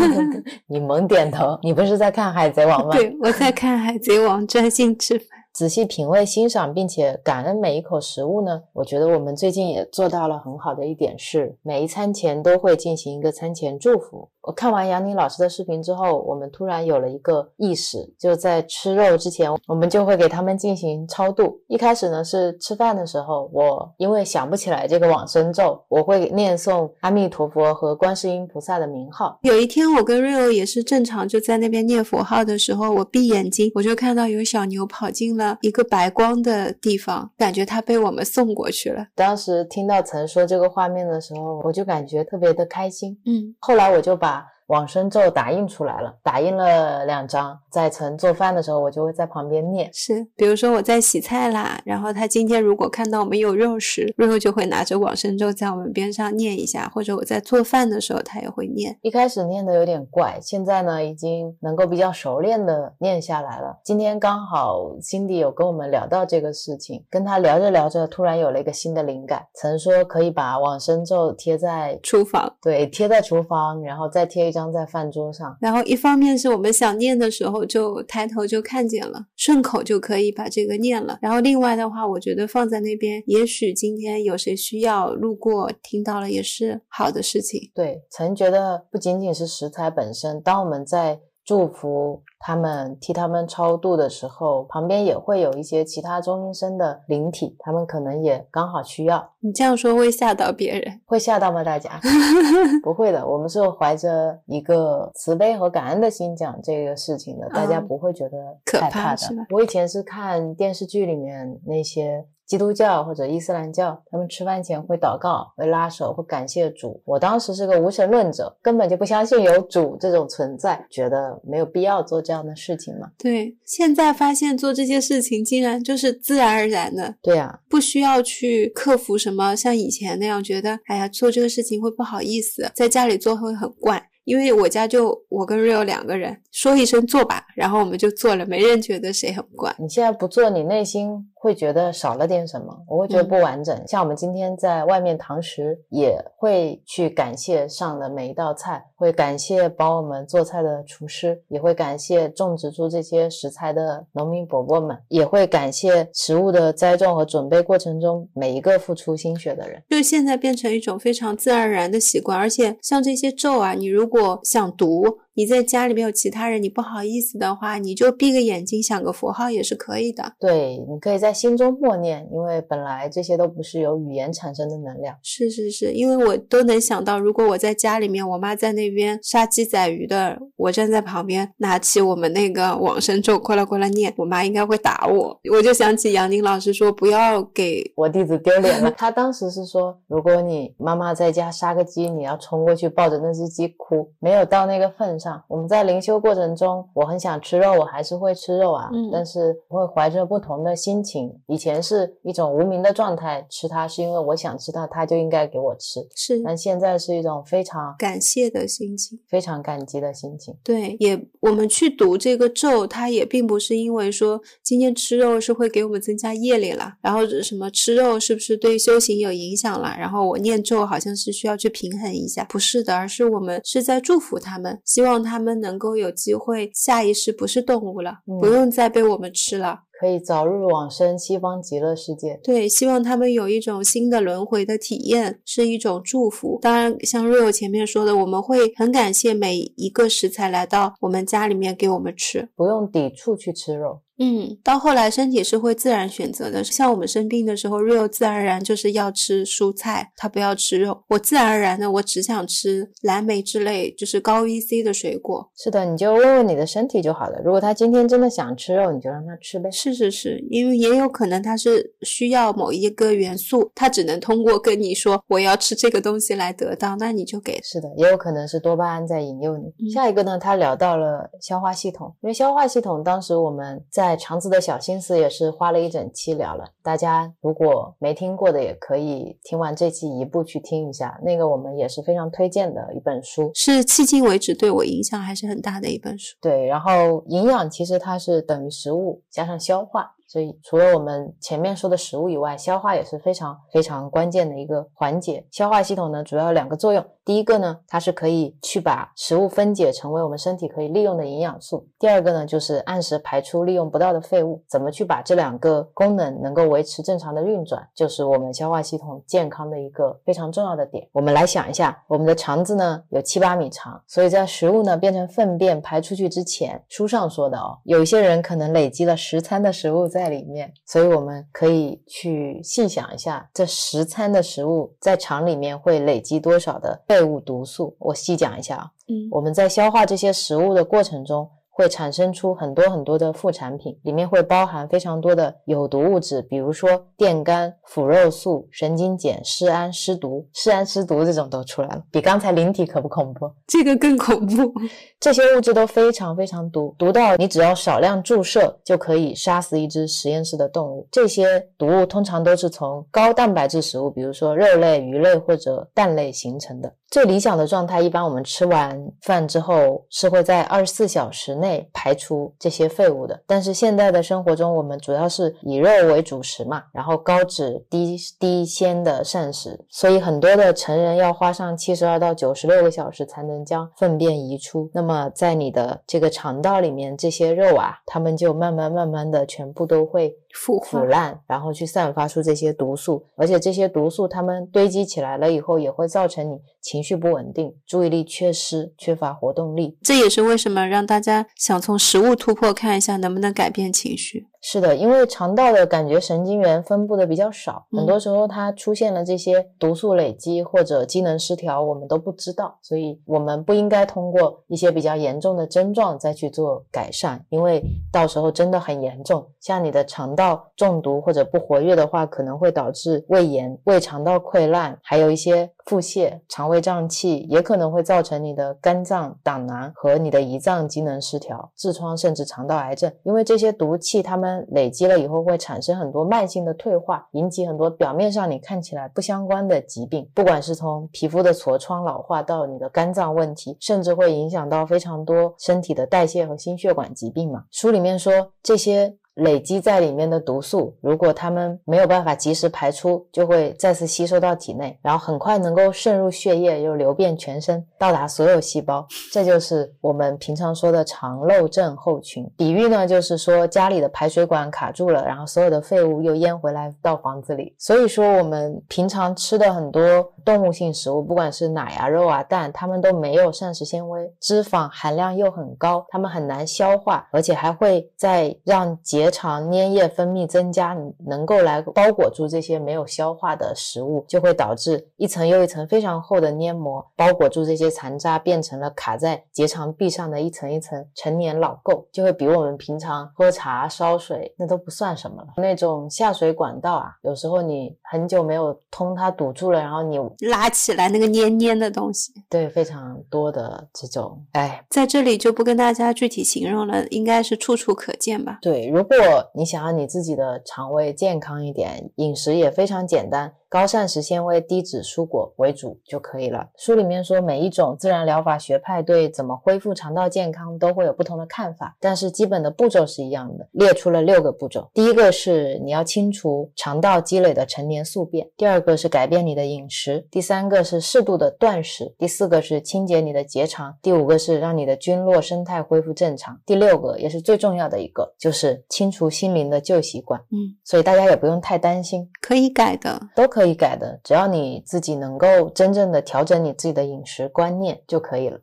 [0.67, 2.91] 你猛点头，你不是在看《海贼王》吗？
[2.91, 5.39] 对，我在看《海贼王》，专心吃饭。
[5.52, 8.62] 仔细品味、欣赏，并且感恩每一口食物呢？
[8.74, 14.30] 我觉得我们最近也做到了很好的一点是，每一餐前都会进行一个餐前祝福。
[14.41, 21.60] 我看完杨宁老师的视频之后，我们突然有了一个意识，就在吃肉之前，我们就会给他们进行超度。
[21.68, 29.38] 一开始呢是吃饭的时候，我因为想不起来这个往生咒，我会念诵阿弥陀佛和观世音菩萨的名号。
[29.41, 39.08] 有一天，我跟瑞欧也是正常就在那边念佛号的时候，我闭眼睛，我就看到有小牛跑进了一个白光的地方，感觉它被我们送过去了。
[39.16, 43.18] 当时听到曾说这个画面的时候，我就感觉特别的开心。
[43.26, 49.89] 嗯，后来我就把往生咒打印出来了，打印了两张，在曾做饭的时候，我就会在旁边念。
[49.91, 58.97] 是，比如说我在洗菜啦，然后他今天如果看到我们有肉食，瑞后就会拿着往生咒在我们边上念一下，或者我在做饭的时候他也会念。
[59.01, 63.80] 一开始念的有点怪，现在呢已经能够比较熟练的念下来了。
[63.84, 75.55] 今天刚好 Cindy 有跟我们聊到这个事情，跟他聊着聊着，突然有了一个新的灵感，曾说可以把往生咒贴在厨房，对，贴在厨房，然后再贴一张在饭桌上。
[75.62, 81.20] 然后一方面是我们想念的时候就抬头就看见了，顺口就可以把这个念了。
[81.22, 87.72] 然后另外的话，我觉得放在那边，也许今天有谁需要路过听到了也是好的事情。
[87.76, 91.20] 对，曾觉得不仅仅是食材本身，当我们在
[91.50, 99.28] 祝福他们，替他们超度的时候，旁边也会有一些其他中阴身的灵体，他们可能也刚好需要。
[99.39, 101.64] 你这样说会吓到别人，会吓到吗？
[101.64, 102.00] 大家
[102.84, 108.38] 不会的，我们是怀着一个慈悲和感恩的心讲这个事情的，大家不会觉得
[108.80, 109.22] 害怕的。
[109.50, 112.28] 我以前是看电视剧里面那些。
[112.50, 117.00] 基督教或者伊斯兰教，他们吃饭前会祷告，会拉手，会感谢主。
[117.06, 123.12] 我当时是个无神论者，根本就不相信有主这种存在，觉得没有必要做这样的事情嘛。
[123.20, 127.14] 对，现在发现做这些事情竟然就是自然而然的。
[127.22, 134.09] 对呀，不需要去克服什么，像以前那样觉得，哎呀，做这个事情会不好意思，在家里做会很怪。
[134.24, 139.76] 因为我家就我跟 Rio 两个人，说一声做吧，然后我们就做了，没人觉得谁很怪。
[139.80, 142.84] 你现在不做，你内心会觉得少了点什么？
[142.88, 143.84] 我会觉得不完整。
[143.88, 159.82] 像我们今天在外面堂食，也会去感谢上的每一道菜，会感谢帮我们做菜的厨师，也会感谢种植出这些食材的农民伯伯们，也会感谢食物的栽种和准备过程中每一个付出心血的人。
[159.89, 165.20] 就现在变成一种非常自然而然的习惯，而且像这些咒啊，你如果想读。
[165.36, 170.34] 你在家里面有其他人，你不好意思的话，你就闭个眼睛想个符号也是可以的。
[170.38, 175.16] 对，你可以在心中默念，因为本来这些都不是由语言产生的能量。
[175.24, 185.40] 是是是，因为我都能想到，如果我在家里面，我妈在那边杀鸡宰鱼的，我站在旁边拿起我们那个往生咒，过来过来念，我妈应该会打我。
[185.50, 188.92] 我就想起杨宁老师说，不要给我弟子丢脸了。
[188.92, 195.29] 他当时是说，如果你妈妈在家杀个鸡，你要冲过去抱着那只鸡哭，没有到那个份上。
[195.48, 201.38] 我们在灵修过程中，我很想吃肉，我还是会吃肉啊，但是会怀着不同的心情。
[201.48, 206.00] 以前是一种无名的状态，吃它是因为我想吃它，它就应该给我吃。
[206.16, 210.56] 是，但现在是一种非常感谢的心情，非常感激的心情。
[210.64, 225.09] 对，也我们去读这个咒，它也并不是因为说今天吃肉是会给我们增加业力了，然后什么吃肉是不是对修行有影响了，然后我念咒好像是需要去平衡一下，不是的，而是我们是在祝福他们，希望。
[225.18, 232.39] 他们能够有机会下一世不是动物了，不用再被我们吃了，可以早日往生西方极乐世界。
[232.43, 236.60] 对，希望他们有一种新的轮回的体验，是一种祝福。
[236.62, 244.01] 当然，像瑞欧前面说的，我们会很感谢每一个食材来到我们家里面给我们吃，不用抵触去吃肉。
[244.22, 246.61] 嗯，到后来身体是会自然选择的。
[246.61, 251.01] 像我们生病的时候，Rio 自然而然就是要吃蔬菜，他不要吃肉。
[251.07, 255.49] 我自然而然的，我只想吃蓝莓之类，就是高 EC 的水果。
[255.55, 257.39] 是的，你就问问你的身体就好了。
[257.45, 259.72] 如果他今天真的想吃肉，你就让他吃呗。
[259.72, 267.57] 是是是，因为也有可能他是需要某一个元素，他只能通过跟你说我要吃这个东西来得到，那你就给。
[267.63, 269.89] 是的，也有可能是多巴胺在引诱你。
[269.89, 274.09] 下一个呢，他聊到了消化系统，因为消化系统当时我们在。
[274.10, 281.20] 在肠子的小心思也是花了一整期聊了，大家如果没听过的，也可以听完这期一步去听一下。
[281.24, 286.36] 那个我们也是非常推荐的一本书，是迄今为止对我影响还是很大的一本书。
[286.41, 290.16] 对，然后营养其实它是等于食物加上消化。
[290.32, 295.44] 所以，除了我们前面说的食物以外，消化也是非常非常关键的一个环节。
[295.50, 297.04] 消化系统呢，主要有两个作用。
[297.26, 301.88] 第一个呢，它是可以去把食物分解成为我们身体可以利用的营养素。
[301.98, 304.64] 第二个呢，就是按时排出利用不到的废物。
[304.68, 311.08] 怎么去把这两个功能能够维持正常的运转，就是我们消化系统健康的一个非常重要的点。
[311.12, 320.18] 我们来想一下，我们的肠子呢有七八米长，所以在食物呢变成粪便排出去之前，书上说的哦，有一些人可能累积了十餐的食物在。
[320.20, 327.95] 在里面，所以我们可以去细想一下，这十餐的食物在肠里面会累积多少的废物毒素。
[327.99, 331.49] 我细讲一下啊，嗯，我们在消化这些食物的过程中。
[331.70, 343.49] 会产生出很多很多的副产品，里面会包含非常多的有毒物质，比如说电苷、腐肉素、神经碱、尸胺、尸毒、尸胺、尸毒这种都出来了，比刚才灵体可不恐怖？
[343.67, 344.74] 这个更恐怖。
[345.20, 351.07] 这些物质都非常非常毒，毒到你只要少量注射就可以杀死一只实验室的动物。
[351.11, 356.93] 这些毒物通常都是从高蛋白质食物，比如说肉类、鱼类或者蛋类形成的。
[357.11, 363.39] 最理想的状态，一般我们吃完饭之后是会在二十四小时内排出这些废物的。
[363.45, 374.89] 但是现在的生活中，我们主要是以肉为主食嘛，然后高脂低低纤的膳食，所以很多的成人要花上七十二到九十六个小时才能将粪便移出。
[374.93, 380.36] 那么在你的这个肠道里面，这些肉啊，它们就慢慢慢慢的全部都会。
[380.62, 389.97] 腐腐烂，然后去散发出这些毒素，而且这些毒素它们堆积起来了以后，也会造成你情绪不稳定、注意力缺失、缺乏活动力。
[390.01, 394.47] 这也是为什么让大家想从食物突破，看一下能不能改变情绪。
[394.62, 407.82] 是的，因为肠道的感觉神经元分布的比较少，很多时候它出现了这些毒素累积或者机能失调，我们都不知道，所以我们不应该通过一些比较严重的症状再去做改善，因为
[408.12, 409.47] 到时候真的很严重。
[409.62, 423.12] 像你的肠道中毒或者不活跃的话，可能会导致胃炎、胃肠道溃烂，还有一些腹泻、肠胃胀气，也可能会造成你的肝脏、胆囊和你的胰脏机能失调、痔疮甚至肠道癌症。
[423.24, 437.66] 因为这些毒气它们累积了以后，会产生很多慢性的退化，引起很多表面上你看起来不相关的疾病，不管是从皮肤的痤疮、老化到你的肝脏问题，甚至会影响到非常多身体的代谢和心血管疾病嘛。
[437.72, 439.16] 书里面说这些。
[439.40, 449.06] 累积在里面的毒素，如果它们没有办法及时排出，就会再次吸收到体内，然后很快能够渗入血液，又流遍全身，到达所有细胞。
[449.32, 452.50] 这就是我们平常说的肠漏症候群。
[452.56, 457.74] 比喻呢，就是说家里的排水管卡住了，然后所有的废物又淹回来到房子里。
[457.78, 470.97] 所以说，我们平常吃的很多动物性食物，不管是奶啊、肉啊、蛋，它们都没有膳食纤维，脂肪含量又很高，它们很难消化，而且还会在让结肠粘液分泌增加，
[471.28, 485.50] 能够来包裹住这些没有消化的食物，就会导致一层又一层非常厚的黏膜包裹住这些残渣，变成了卡在结肠壁上的一层一层陈年老垢，就会比我们平常喝茶烧水那都不算什么了。
[485.58, 498.57] 那种下水管道啊，有时候你很久没有通，它堵住了，然后你拉起来那个黏黏的东西，对，非常多的这种，哎，在这里就不跟大家具体形容了，应该是处处可见吧？
[498.61, 499.09] 对，如果。
[499.20, 503.53] 如果你想要你自己的肠胃健康一点，饮食也非常简单。
[503.70, 506.67] 高膳食纤维、低脂蔬果为主就可以了。
[506.75, 514.89] 书里面说，每一种自然疗法学派对怎么恢复肠道健康都会有不同的看法，但是基本的步骤是一样的，列出了六个步骤。
[514.91, 530.39] 第一个是你要清除肠道积累的陈年宿便，第二个是改变你的饮食，第三个是适度的断食，第四个是清洁你的结肠，第五个是让你的菌落生态恢复正常，第六个也是最重要的一个就是清除心灵的旧习惯。
[530.51, 533.59] 嗯，所以大家也不用太担心，可以改的，都可以。
[533.60, 538.58] 可以改的，只要你自己能够真正的调整你自己的饮食观念就可以了。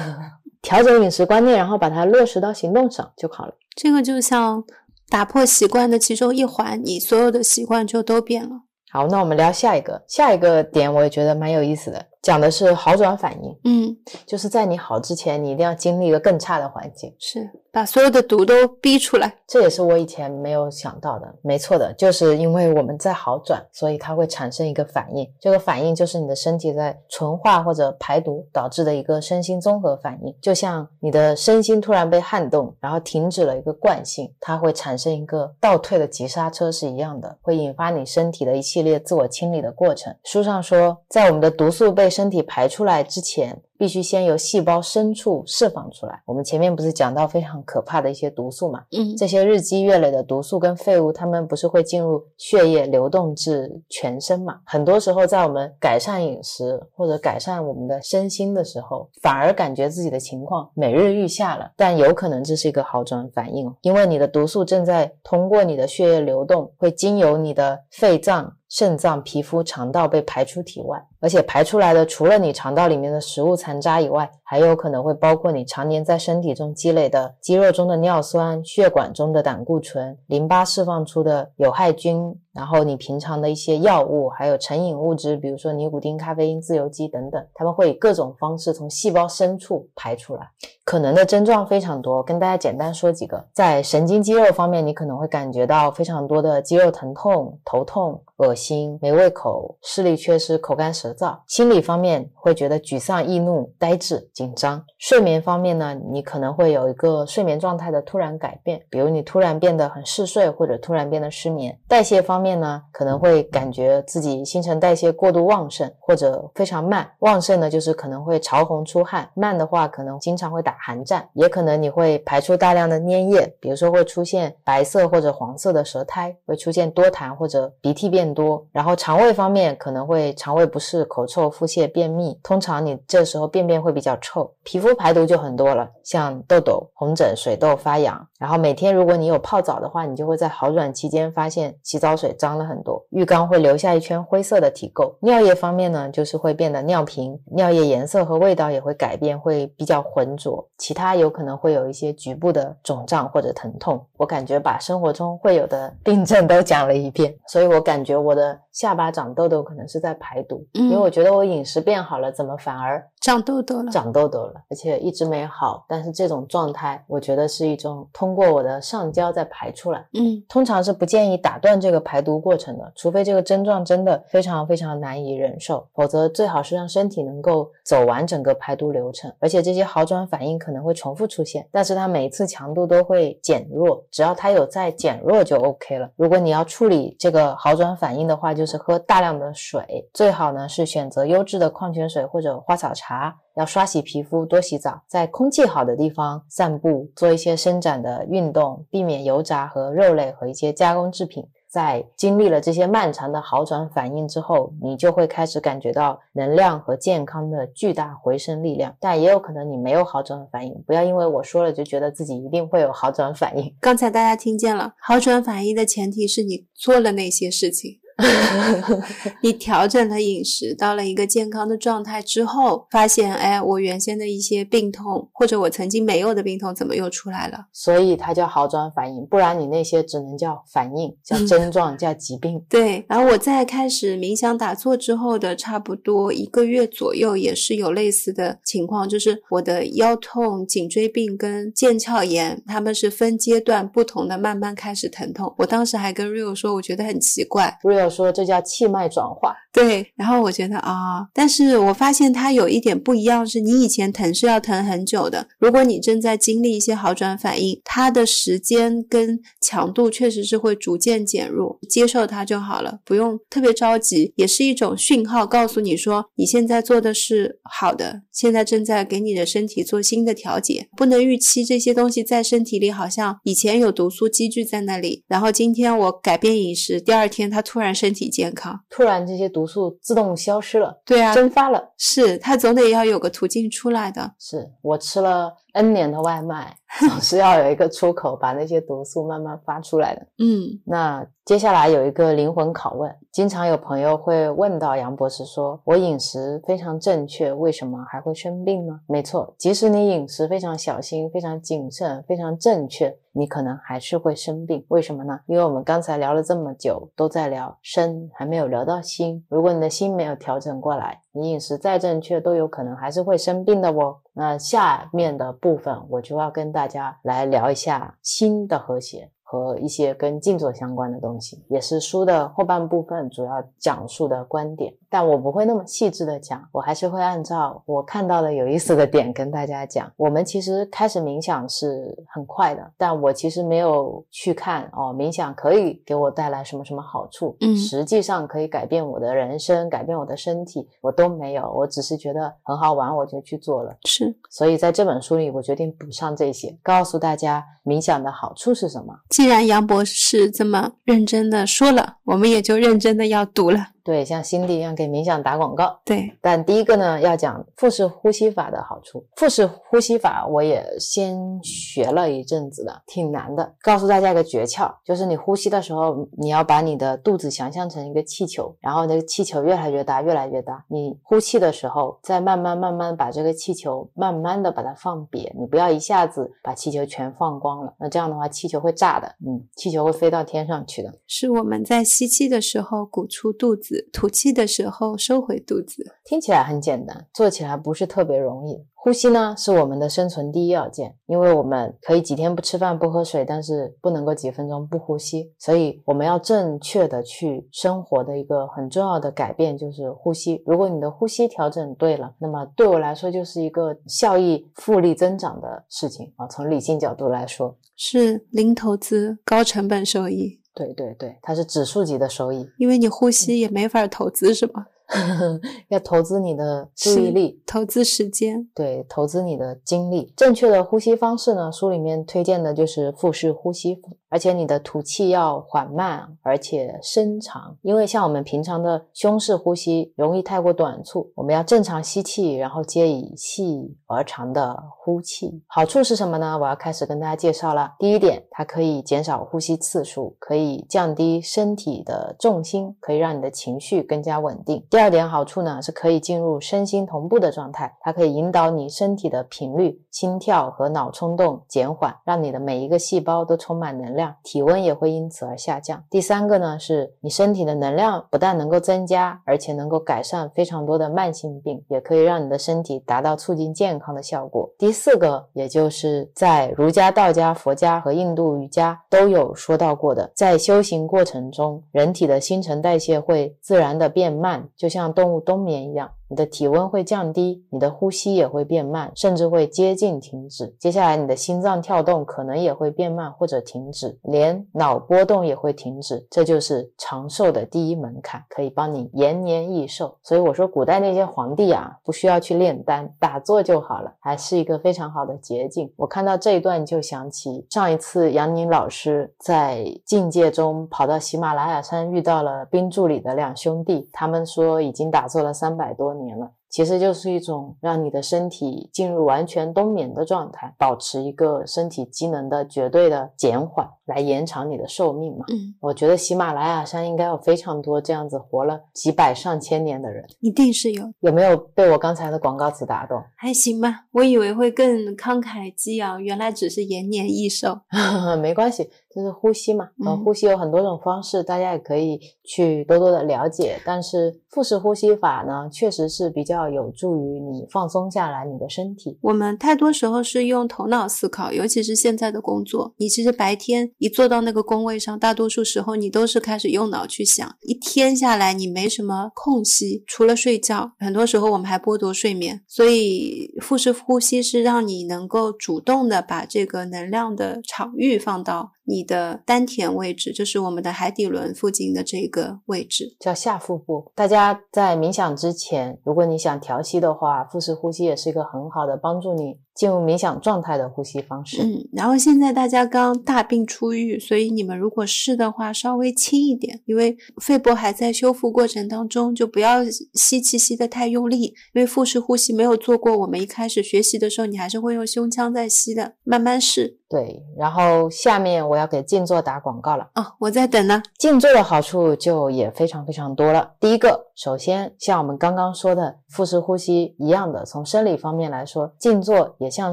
[0.60, 3.54] 调整饮食观念，然后把它落实到行动上就好了。
[3.74, 4.62] 这个就像
[5.08, 8.62] 打破习惯的其中一环，你所有的习惯就都变了。
[8.90, 12.04] 好，那我们聊下一个，下一个点我也觉得蛮有意思的。
[12.22, 13.96] 讲的是好转反应，嗯，
[14.26, 19.30] 就是在你好之前，你一定要经历一个更差的环境，是把所有的毒都逼出来。
[19.46, 40.16] 这也是我以前没有想到的，没错的，就是因为我们在好转，所以它会产生一个反应，这个反应就是你的身体在纯化或者排毒导致的一个身心综合反应，就像你的身心突然被撼动，然后停止了一个惯性，它会产生一个倒退的急刹车是一样的，会引发你身体的一系列自我清理的过程。
[40.24, 43.60] 书上说，在我们的毒素被身体排出来之前。
[43.78, 46.22] 必须先由细胞深处释放出来。
[46.24, 48.84] 我们前面不是讲到非常可怕的一些毒素嘛？
[48.92, 54.60] 嗯，这些日积月累的毒素跟废物，它们不是会进入血液流动至全身嘛？
[54.64, 61.70] 很多时候，在我们改善饮食或者改善我们的身心的时候，反而感觉自己的情况每日愈下了。
[61.76, 68.56] 但有可能这是一个好转反应，因为你的毒素正在通过你的血液流动，会经由你的肺脏。
[68.68, 90.48] 肾脏、皮肤、肠道被排出体外，而且排出来的除了你肠道里面的食物残渣以外，还有可能会包括你常年在身体中积累的肌肉中的尿酸、血管中的胆固醇、淋巴释放出的有害菌，然后你平常的一些药物，还有成瘾物质，比如说尼古丁、咖啡因、自由基等等，他们会以各种方式从细胞深处排出来。
[90.84, 93.44] 可能的症状非常多，跟大家简单说几个。
[93.52, 98.22] 在神经肌肉方面，你可能会感觉到非常多的肌肉疼痛、头痛。
[98.36, 111.74] 恶心、没胃口、视力缺失、口干舌燥；心理方面会觉得沮丧、易怒、呆滞、紧张；睡眠方面呢，你可能会有一个睡眠状态的突然改变，比如你突然变得很嗜睡，或者突然变得失眠。
[111.88, 117.10] 代谢方面呢，可能会感觉自己新陈代谢过度旺盛，或者非常慢。
[117.20, 128.26] 旺盛呢，就是可能会潮红出汗；慢的话，可能经常会打寒战，也可能你会排出大量的粘液，比如说会出现白色或者黄色的舌苔，会出现多痰或者鼻涕变。
[128.36, 132.38] 多，然后肠胃方面可能会肠胃不适、口臭、腹泻、便秘。
[132.42, 134.52] 通常你这时候便便会比较臭。
[134.64, 138.26] 皮肤排毒就很多了，像痘痘、红疹、水痘发痒。
[138.38, 145.14] 然后每天如果你有泡澡的话，你就会在好转期间发现洗澡水脏了很多，浴缸会留下一圈灰色的体垢。
[145.20, 150.66] 尿液方面呢，就是会变得尿频，尿液颜色和味道也会改变，会比较浑浊。
[150.76, 154.04] 其他有可能会有一些局部的肿胀或者疼痛。
[154.16, 163.90] 我感觉把生活中会有的病症都讲了一遍，所以我感觉我的下巴长痘痘可能是在排毒，因为我觉得我饮食变好了，怎么反而长痘痘了？
[163.90, 165.84] 长痘痘了，而且一直没好。
[165.88, 170.06] 但是这种状态，我觉得是一种通过我的上焦在排出来。
[170.12, 179.34] 嗯，通常是不建议打断这个排毒过程的，除非这个症状真的非常非常难以忍受，否则最好是让身体能够走完整个排毒流程。
[179.40, 186.08] 而且这些好转反应可能会重复出现，但是它每一次强度都会减弱，只要它有在减弱就 OK 了。
[186.14, 193.15] 如果你要处理这个好转反应的话，就是喝大量的水，最好呢是选择优质的矿泉水或者花草茶。
[193.56, 201.46] 要刷洗皮肤，多洗澡，在空气好的地方散步，做一些伸展的运动，避免油炸和肉类和一些加工制品。
[201.68, 208.94] 在经历了这些漫长的好转反应之后，你就会开始感觉到能量和健康的巨大回升力量。
[208.98, 213.74] 但也有可能你没有好转反应，不要因为我说了就觉得自己一定会有好转反应。
[213.80, 217.98] 刚才大家听见了，好转反应的前提是你做了那些事情。
[219.42, 227.66] 你调整了饮食，到了一个健康的状态之后，发现，哎，我原先的一些病痛，或者我曾经没有的病痛，怎么又出来了？
[227.72, 232.64] 所以它叫好转反应，不然你那些只能叫反应，叫症状， 叫疾病。
[232.70, 233.04] 对。
[233.06, 245.54] 然后我在开始冥想打坐之后的差不多一个月左右，也是有类似的情况，就是我的腰痛、颈椎病跟腱鞘炎，他们是分阶段不同的，慢慢开始疼痛。
[245.58, 248.05] 我当时还跟 Rio 说，我觉得很奇怪，Rio。
[248.08, 250.06] 说这叫气脉转化，对。
[250.16, 255.46] 然后我觉得啊，但是我发现它有一点不一样，是你以前疼是要疼很久的。
[255.58, 270.86] 如果你正在经历一些好转反应，它的时间跟强度确实是会逐渐减弱，接受它就好了，不用特别着急，也是一种讯号，告诉你说你现在做的是好的，现在正在给你的身体做新的调节。
[270.96, 284.34] 不能预期这些东西在身体里好像以前有毒素积聚在那里，然后今天我改变饮食，第二天它突然身体健康，突然这些毒素自动消失了，对啊，蒸发了，是它总得要有个途径出来的。
[284.38, 286.74] 是我吃了 N 年的外卖，
[287.06, 290.22] 总是要有一个出口，把那些毒素慢慢发出来的。
[290.38, 303.14] 嗯，那接下来有一个灵魂拷问，经常有朋友会问到杨博士说：“我饮食非常正确，为什么还会生病呢？”没错，即使你饮食非常小心、非常谨慎、非常正确。
[303.32, 305.38] 你可能还是会生病，为什么呢？
[305.46, 309.44] 因为我们刚才聊了这么久，都在聊身，还没有聊到心。
[309.50, 314.16] 如果你的心没有调整过来，你饮食再正确，都有可能还是会生病的哦。
[314.32, 319.30] 那下面的部分，我就要跟大家来聊一下心的和谐。
[319.48, 324.92] 和一些跟静坐相关的东西，也是书的后半部分主要讲述的观点。
[325.16, 330.12] 但我不会那么细致的讲，我还是会按照我看到的有意思的点跟大家讲。
[330.14, 341.66] 我们其实开始冥想是很快的，但我其实没有去看哦，冥想可以给我带来什么什么好处，嗯，实际上可以改变我的人生，改变我的身体，我都没有。
[341.74, 343.96] 我只是觉得很好玩，我就去做了。
[344.04, 349.14] 是，所以在这本书里，我决定补上这些，告诉大家冥想的好处是什么。
[349.30, 353.95] 既然杨博士这么认真的说了，我们也就认真的要读了。
[354.06, 355.98] 对，像辛迪一样给冥想打广告。
[356.04, 359.26] 对，但第一个呢，要讲腹式呼吸法的好处。
[359.34, 363.74] 腹式呼吸法我也先学了一阵子的，挺难的。
[363.82, 370.84] 告诉大家一个诀窍，就是你呼吸的时候，你要把你的肚子想象成一个气球，然后那个气球越来越大，越来越大。
[370.86, 377.92] 你呼气的时候，再慢慢慢慢把这个气球慢慢的把它放瘪，你不要一下子把气球全放光了。
[377.98, 381.12] 那这样的话，气球会炸的，嗯，气球会飞到天上去的。
[381.26, 383.95] 是我们在吸气的时候鼓出肚子。
[384.12, 388.84] 吐气的时候收回肚子，听起来很简单，做起来不是特别容易。
[388.94, 395.52] 呼吸呢，是我们的生存第一要件，因为我们可以几天不吃饭不喝水，但是不能够几分钟不呼吸。
[395.60, 400.60] 所以我们要正确的去生活的一个很重要的改变就是呼吸。
[400.66, 406.48] 如果你的呼吸调整对了，那么对我来说就是一个效益复利增长的事情啊。
[406.48, 410.58] 从理性角度来说，是零投资高成本收益。
[410.76, 414.86] 对对对，它是指数级的收益，因为你呼吸也没法投资，是吗？
[415.88, 420.32] 要投资你的注意力，投资时间，对，投资你的精力。
[420.36, 435.62] 正确的呼吸方式呢，书里面推荐的就是腹式呼吸，而且你的吐气要缓慢而且深长，因为像我们平常的胸式呼吸容易太过短促，我们要正常吸气，然后接以细而长的呼气。
[435.68, 436.58] 好处是什么呢？
[436.60, 437.94] 我要开始跟大家介绍了。
[437.98, 444.84] 第一点，它可以减少呼吸次数，可以降低身体的重心，可以让你的情绪更加稳定。
[444.96, 456.02] 第二点好处呢，是可以进入身心同步的状态，它可以引导你身体的频率、心跳和脑冲动减缓，让你的每一个细胞都充满能量，体温也会因此而下降。
[456.08, 464.66] 第三个呢，是你身体的能量不但能够增加，而且能够改善非常多的慢性病，也可以让你的身体达到促进健康的效果。
[464.78, 474.66] 第四个，也就是在儒家、道家、佛家和印度瑜伽都有说到过的，在修行过程中，人体的新陈代谢会自然的变慢。
[474.74, 476.10] 就像动物冬眠一样。
[476.28, 480.74] 你的体温会降低，你的呼吸也会变慢，甚至会接近停止。
[480.80, 486.26] 接下来，你的心脏跳动可能也会变慢或者停止，连脑波动也会停止。
[486.28, 490.16] 这就是长寿的第一门槛，可以帮你延年益寿。
[490.24, 495.92] 所以我说，古代那些皇帝啊，不需要去炼丹，打坐就好了，还是一个非常好的捷径。
[495.94, 506.15] 我看到这一段就想起上一次杨宁老师在境界中跑到喜马拉雅山，遇到了冰柱里的两兄弟，他们说已经打坐了三百多。
[506.18, 506.52] 年了。
[506.68, 515.44] 其实就是一种让你的身体进入完全冬眠的状态，保持一个身体机能的绝对的减缓，来延长你的寿命嘛。
[515.48, 521.10] 嗯，我觉得喜马拉雅山应该有非常多这样子活了几百上千年的人，一定是有。
[521.20, 523.22] 有没有被我刚才的广告词打动？
[523.36, 527.78] 还行吧，我以为会更慷慨激昂，原来只是延年益寿。
[528.42, 529.88] 没关系，就是呼吸嘛。
[530.06, 533.80] 嗯，呼吸有很多种方式，大家也可以去多多的了解。
[533.84, 536.66] 但是腹式呼吸法呢，确实是比较。
[536.66, 539.16] 有助于你放松下来你的身体。
[539.22, 547.48] 我们太多时候是用头脑思考，尤其是现在的工作，你其实白天一坐到那个工位上，大多数时候你都是开始用脑去想。
[547.60, 552.60] 一天下来，你没什么空隙，除了睡觉，很多时候我们还剥夺睡眠。
[552.66, 558.72] 所以腹式呼吸是让你能够主动的把这个能量的场域放到。
[558.88, 564.10] 你的丹田位置就是我们的海底轮附近的这个位置，叫下腹部。
[564.14, 569.60] 大家在冥想之前，如果你想调息的话，腹式呼吸也是一个很好的帮助你。
[569.76, 571.62] 进入冥想状态的呼吸方式。
[571.62, 579.84] 嗯，然后现在大家刚大病初愈，所以你们如果试的话，稍微轻一点，因为肺部还在修复过程当中，就不要
[580.14, 581.52] 吸气吸得太用力。
[581.74, 587.00] 因为腹式呼吸没有做过，我们一开始学习的时候，你还是会用胸腔在吸的，慢慢试。
[587.08, 591.02] 对，然后下面我要给静坐打广告了哦，我在等呢。
[591.18, 593.72] 静坐的好处就也非常非常多了。
[593.78, 599.66] 第一个，首先像我们刚刚说的腹式呼吸一样的，从生理方面来说，静坐也。
[599.66, 599.92] 也像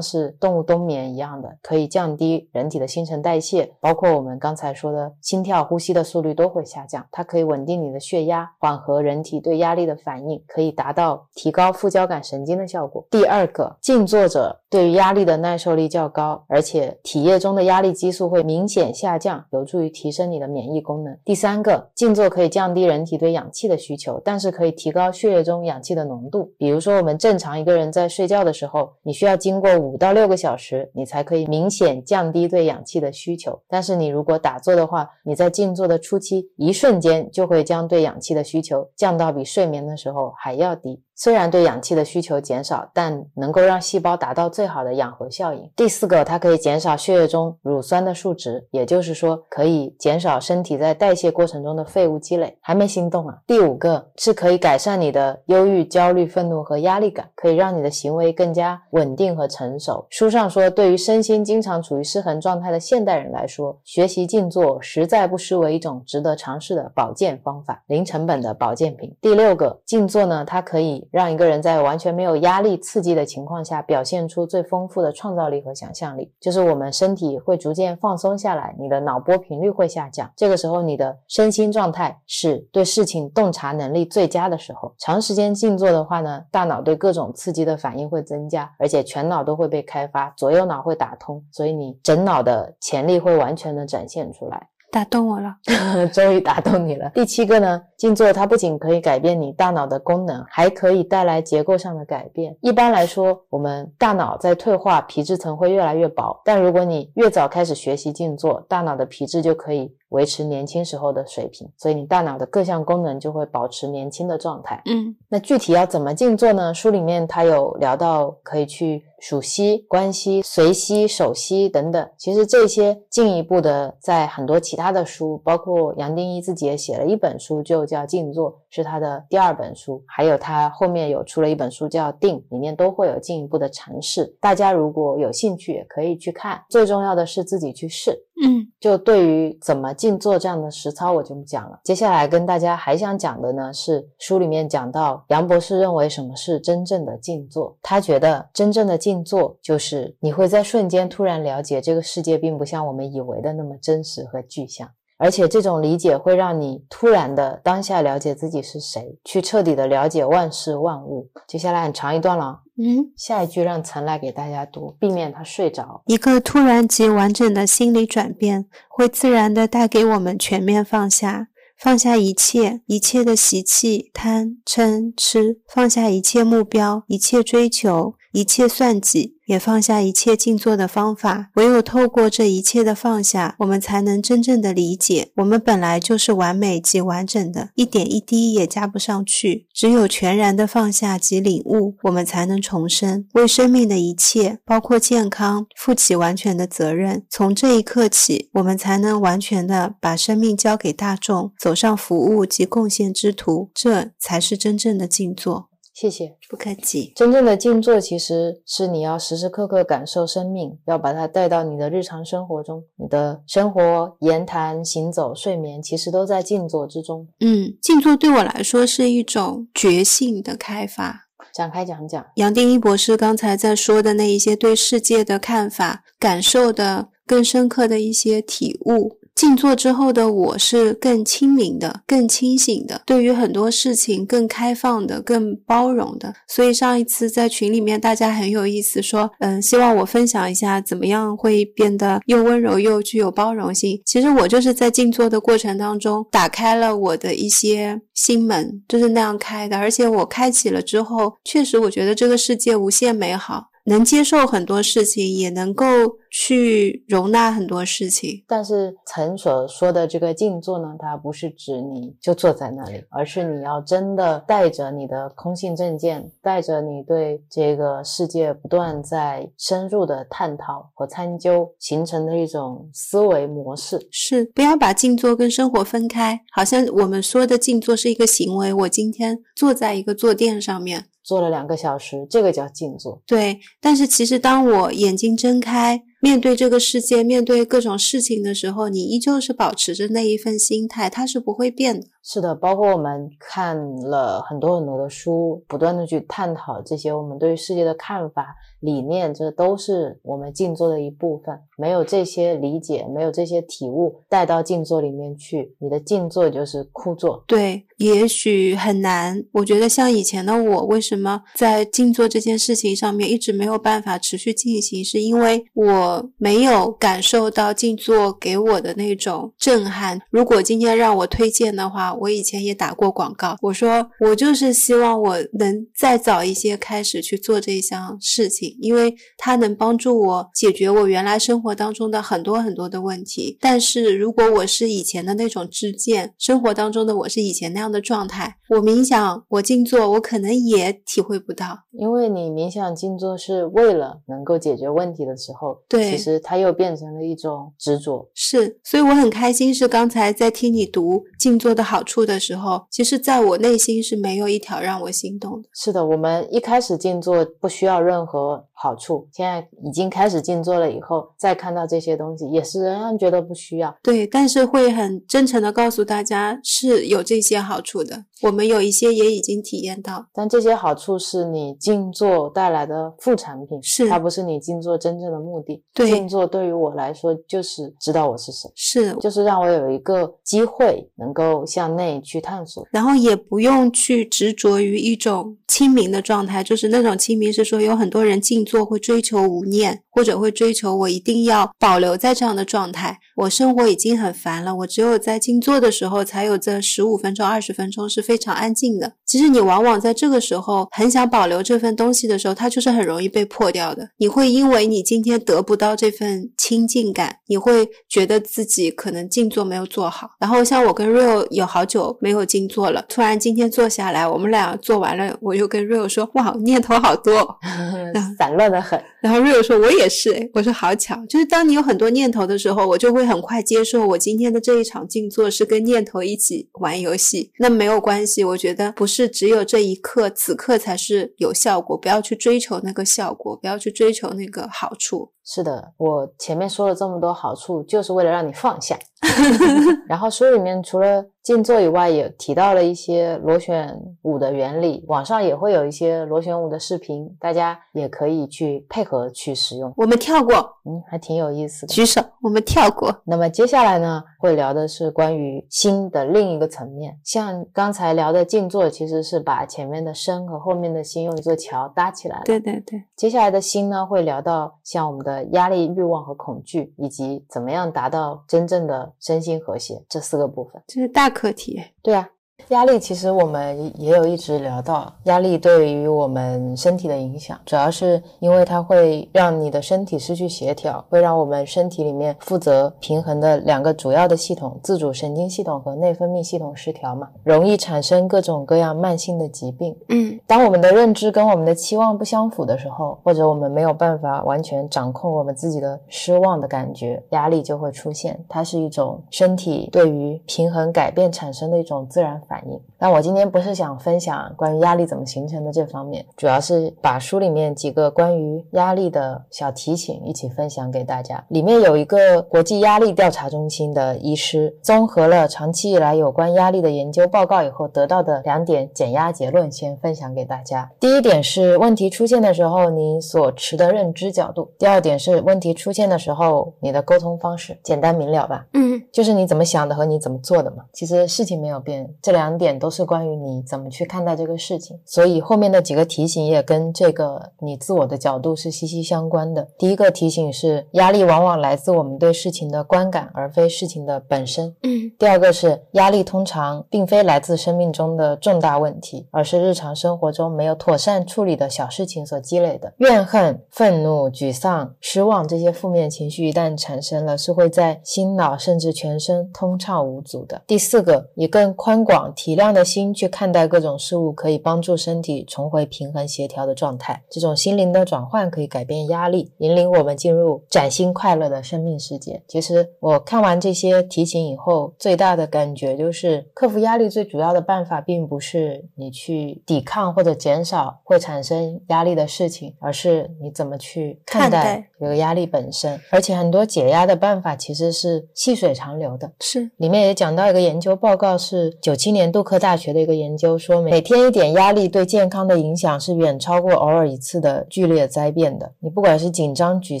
[0.00, 7.04] 是动物冬眠一样的，可以降低人体的新陈代谢，包括我们刚才说的心跳、呼吸的速率都会下降。
[7.10, 13.04] 它可以稳定你的血压，缓和人体对压力的反应，可以达到提高副交感神经的效果。
[13.10, 21.14] 第二个，静坐者对于压力的耐受力较高，而且体液中的压力激素会明显下降，有助于提升你的免疫功能。
[21.22, 26.50] 第三个，静坐可以降低人体对氧气的需求，但是可以提高血液中氧气的浓度。
[26.56, 33.60] 比如说，我们正常一个人在睡觉的时候，你需要经过五到六个小时，你才可以明显降低对氧气的需求。
[33.68, 41.02] 但是你如果打坐的话，你在静坐的初期，一瞬间就会将对氧气的需求降到比睡眠的时候还要低。
[41.16, 45.70] 虽然对氧气的需求减少，但能够让细胞达到最好的养活效应。
[45.76, 52.58] 第四个，它可以减少血液中乳酸的数值，也就是说，可以减少身体在代谢过程中的废物积累。
[52.60, 53.38] 还没心动啊？
[53.46, 60.04] 第五个是可以改善你的忧郁、焦虑、愤怒和压力感，可以让你的行为更加稳定和成熟。
[60.10, 69.14] 书上说，对于身心经常处于失衡状态的现代人来说，学习静坐实在不失为一种值得尝试的保健方法，零成本的保健品。
[69.20, 71.03] 第六个，静坐呢，它可以。
[71.10, 76.32] 让一个人在完全没有压力刺激的情况下，表现出最丰富的创造力和想象力。
[76.40, 84.94] 就是我们身体会逐渐放松下来，你的脑波频率会下降，这个时候你的身心状态是对事情洞察能力最佳的时候。
[84.98, 94.68] 长时间静坐的话呢，大脑对各种刺激的反应会增加，而且全脑都会被开发，左右脑会打通，所以你整脑的潜力会完全的展现出来。
[94.94, 95.56] 打动我了，
[96.14, 97.10] 终于打动你了。
[97.12, 102.56] 第七个呢，静坐它不仅可以改变你大脑的功能，还可以带来结构上的改变。
[102.60, 106.40] 一般来说，我们大脑在退化，皮质层会越来越薄。
[106.44, 109.92] 但如果你越早开始学习静坐，大脑的皮质就可以。
[110.14, 114.80] 维持年轻时候的水平，所以你大脑的各项功能就会保持年轻的状态。
[114.86, 116.72] 嗯那具体要怎么静坐呢？
[116.72, 122.08] 书里面他有聊到，可以去数息、观息、随息、守息等等。
[122.16, 130.02] 其实这些进一步的，在很多其他的书，包括杨定一自己也写了一本书，就叫《静坐》，是他的第二本书。
[130.06, 134.26] 还有他后面有出了一本书叫《定》，里面都会有进一步的阐释。
[134.40, 136.60] 大家如果有兴趣，也可以去看。
[136.68, 138.24] 最重要的是自己去试。
[138.42, 141.78] 嗯就对于怎么静坐这样的实操，我就不讲了。
[141.84, 147.78] 接下来跟大家还想讲的呢，是书里面讲到杨博士认为什么是真正的静坐。
[147.80, 154.90] 他觉得真正的静坐就是你会在瞬间突然了解这个世界并不像我们以为的那么真实和具象。
[155.16, 161.30] 而且这种理解会让你突然的当下了解自己是谁，去彻底的了解万事万物。
[161.46, 166.02] 接下来很长一段了，嗯，下一句让岑来给大家读，避免他睡着。
[166.06, 181.50] 一个突然及完整的心理转变，会自然的带给我们全面放下，放下一切，一切的习气、贪、嗔、痴，放下一切目标、一切追求、一切算计，也放下一切静坐的方法。
[181.54, 189.68] 唯有透过这一切的放下，我们才能真正的理解，我们本来就是完美及完整的，一点一滴也加不上去。
[189.72, 197.24] 只有全然的放下及领悟，我们才能重生，为生命的一切，包括健康，负起完全的责任。
[197.30, 203.70] 从这一刻起，我们才能完全的把生命交给大众，走上服务及贡献之途。
[203.72, 205.68] 这才是真正的静坐。
[205.94, 206.36] 谢谢。
[206.50, 207.12] 不客气。
[207.14, 212.82] 真正的静坐其实是你要时时刻刻感受生命，要把它带到你的日常生活中。
[212.96, 217.28] 你的生活、言谈、行走、睡眠，其实都在静坐之中。
[217.38, 221.28] 嗯，静坐对我来说是一种觉性的开发。
[221.54, 229.18] 展开讲讲，杨定一博士刚才在说的那一些对世界的看法、感受的更深刻的一些体悟。
[229.34, 236.32] 静坐之后的我是更清明的、更清醒的，对于很多事情更开放的、更包容的。
[236.48, 244.00] 所以上一次在群里面，大家很有意思，说，嗯，希望我分享一下怎么样会变得又温柔又具有包容性。
[244.06, 249.76] 其实我就是在静坐的过程当中，打开了我的一些心门，就是那样开的。
[249.76, 253.70] 而且我开启了之后，确实我觉得这个世界无限美好。
[253.84, 255.84] 能接受很多事情，也能够
[256.30, 258.42] 去容纳很多事情。
[258.46, 274.08] 但是曾所说的这个静坐呢，它不是指你就坐在那里，而是你要真的带着你的空性正见，带着你对这个世界不断在深入的探讨和参究形成的一种思维模式。
[274.10, 278.72] 是，不要把静坐跟生活分开，好像我们说的静坐是一个行为。
[278.72, 281.04] 我今天坐在一个坐垫上面。
[281.24, 283.20] 坐了两个小时，这个叫静坐。
[283.26, 292.06] 对，但是其实当我眼睛睁开，面对这个世界，面对各种事情的时候，你依旧是保持着那一份心态，它是不会变的。
[292.22, 301.54] 是的，包括我们看了很多很多的书，不断的去探讨这些我们对于世界的看法、理念，这都是我们静坐的一部分。
[301.76, 307.44] 没有这些理解，没有这些体悟带到静坐里面去，你的静坐就是枯坐。
[307.46, 309.44] 对，也许很难。
[309.52, 320.20] 我觉得像以前的我，为什么在静坐这件事情上面一直没有办法持续进行，是因为我没有感受到静坐给我的那种震撼。
[320.30, 333.56] 如果今天让我推荐的话，我以前也打过广告，我说我就是希望我能再早一些开始去做这一项事情，因为它能帮助我解决我原来生活当中的很多很多的问题。
[333.60, 341.78] 但是如果我是以前的那种知见，生活当中的我是以前那样的状态，我冥想，我静坐，我可能也体会不到。
[341.92, 348.28] 因为你冥想静坐是为了能够解决问题的时候，对其实它又变成了一种执着。
[348.34, 355.68] 是，所以我很开心，是刚才在听你读静坐的好处的时候，其实在我内心是没有一条让我心动的。
[355.74, 363.96] 是的，我们一开始静坐不需要任何好处，现在已经开始静坐了以后，再看到这些东西，也是仍然觉得不需要。
[364.02, 370.26] 对，但是会很真诚的告诉大家是有这些好处的，我们有一些也已经体验到。
[370.34, 375.82] 但这些好处是你静坐带来的副产品，是它不是你静坐真正的目的。
[375.94, 382.86] 对静坐对于我来说就是知道我是谁，是，就是让我有一个机会能够向内去探索。
[382.90, 393.20] 然后也不用去执着于一种清明的状态，就是那种清明是说有很多人静坐做会追求无念，或者会追求我一定要保留在这样的状态。
[393.36, 399.12] 我生活已经很烦了，我只有在静坐的时候才有这十五分钟、二十分钟是非常安静的。
[399.34, 404.08] 其实你往往在这个时候很想保留这份东西的时候，它就是很容易被破掉的。
[404.18, 410.30] 你会因为你今天得不到这份亲近感，你会觉得自己可能静坐没有做好。
[410.38, 417.58] 然后像我跟 Real 有好久没有静坐了，突然今天坐下来，我们俩做完了，我就跟 Real 说：“哇，念头好多，
[418.38, 427.50] 散乱的很。”然后 Real 说：“我也是。”我说：“好巧，就是当你有很多念头的时候，我就会很快接受我今天的这一场静坐是跟念头一起玩游戏。
[427.58, 431.96] 那没有关系，我觉得不是只有这一刻，此刻才是有效果。
[431.96, 435.32] 不要去追求那个效果，不要去追求那个好处。
[435.44, 438.98] 是的，我前面说了这么多好处，就是为了让你放下。
[440.06, 449.92] 然后书里面除了静坐以外，也提到了一些螺旋舞的原理，网上也会有一些螺旋舞的视频，大家也可以去配合去使用。
[449.96, 450.54] 我们跳过，
[450.84, 451.94] 嗯，还挺有意思的。
[451.94, 453.14] 举手，我们跳过。
[453.24, 457.18] 那么接下来呢，会聊的是关于心的另一个层面。
[457.24, 462.42] 像刚才聊的静坐，其实是把前面的身和后面的心用一座桥搭起来了。
[462.44, 463.02] 对对对。
[463.16, 470.82] 接下来的心呢，会聊到像我们的压力、欲望和恐惧，以及怎么样达到真正的身心和谐这四个部分。
[470.86, 471.82] 这是大课题。
[472.02, 472.30] 对啊。
[472.68, 489.94] 压力其实我们也有一直聊到，压力对于我们身体的影响，主要是因为它会让你的身体失去协调，会让我们身体里面负责平衡的两个主要的系统——自主神经系统和内分泌系统失调嘛，容易产生各种各样慢性的疾病。
[490.08, 498.42] 嗯，当我们的认知跟我们的期望不相符的时候，或者我们没有办法完全掌控我们自己的失望的感觉，压力就会出现。
[498.48, 502.53] 它是一种身体对于平衡改变产生的一种自然反。
[502.54, 502.93] 反应。
[502.98, 511.44] 那我今天不是想分享关于压力怎么形成的这方面，主要是把书里面几个关于压力的小提醒一起分享给大家。
[511.48, 520.90] 里面有一个国际压力调查中心的医师，综合了长期以来有关压力的研究报告以后得到的两点减压结论，先分享给大家。
[521.00, 527.76] 第一点是问题出现的时候你所持的认知角度；第二点是问题出现的时候你的沟通方式。
[527.82, 528.66] 简单明了吧？
[528.72, 530.84] 嗯，就是你怎么想的和你怎么做的嘛。
[530.92, 532.78] 其实事情没有变，这两点。
[532.84, 539.66] 都是关于你怎么去看待这个事情，所以后面的几个提醒也跟这个你自我的角度是息息相关的。
[539.78, 544.74] 第一个提醒是，压力往往来自我们对事情的观感，而非事情的本身。
[544.82, 545.10] 嗯。
[545.18, 560.60] 第二个是，压力通常并非来自生命中的重大问题，而是日常生活中没有妥善处理的小事情所积累的怨恨、愤怒、沮丧、失望这些负面情绪一旦产生了，是会在心脑甚至全身通畅无阻的。
[560.66, 562.73] 第四个，以更宽广体谅。
[562.74, 567.22] 的心去看待各种事物，可以帮助身体重回平衡协调的状态。
[567.30, 572.42] 这种心灵的转换可以改变压力，引领我们进入崭新快乐的生命世界。
[572.48, 586.00] 其实我看完这些提醒以后，最大的感觉就是，克服压力最主要的办法，并不是你去抵抗或者减少会产生压力的事情，而是你怎么去看待这个压力本身。
[586.10, 589.30] 而且很多解压的办法其实是细水长流的。
[589.40, 592.54] 是，里面也讲到一个研究报告，是九七年杜克。
[592.64, 598.72] 大学的一个研究说明，每天一点压力对健康的影响是远超过偶尔一次的剧烈灾变的。
[598.80, 600.00] 你不管是紧张、沮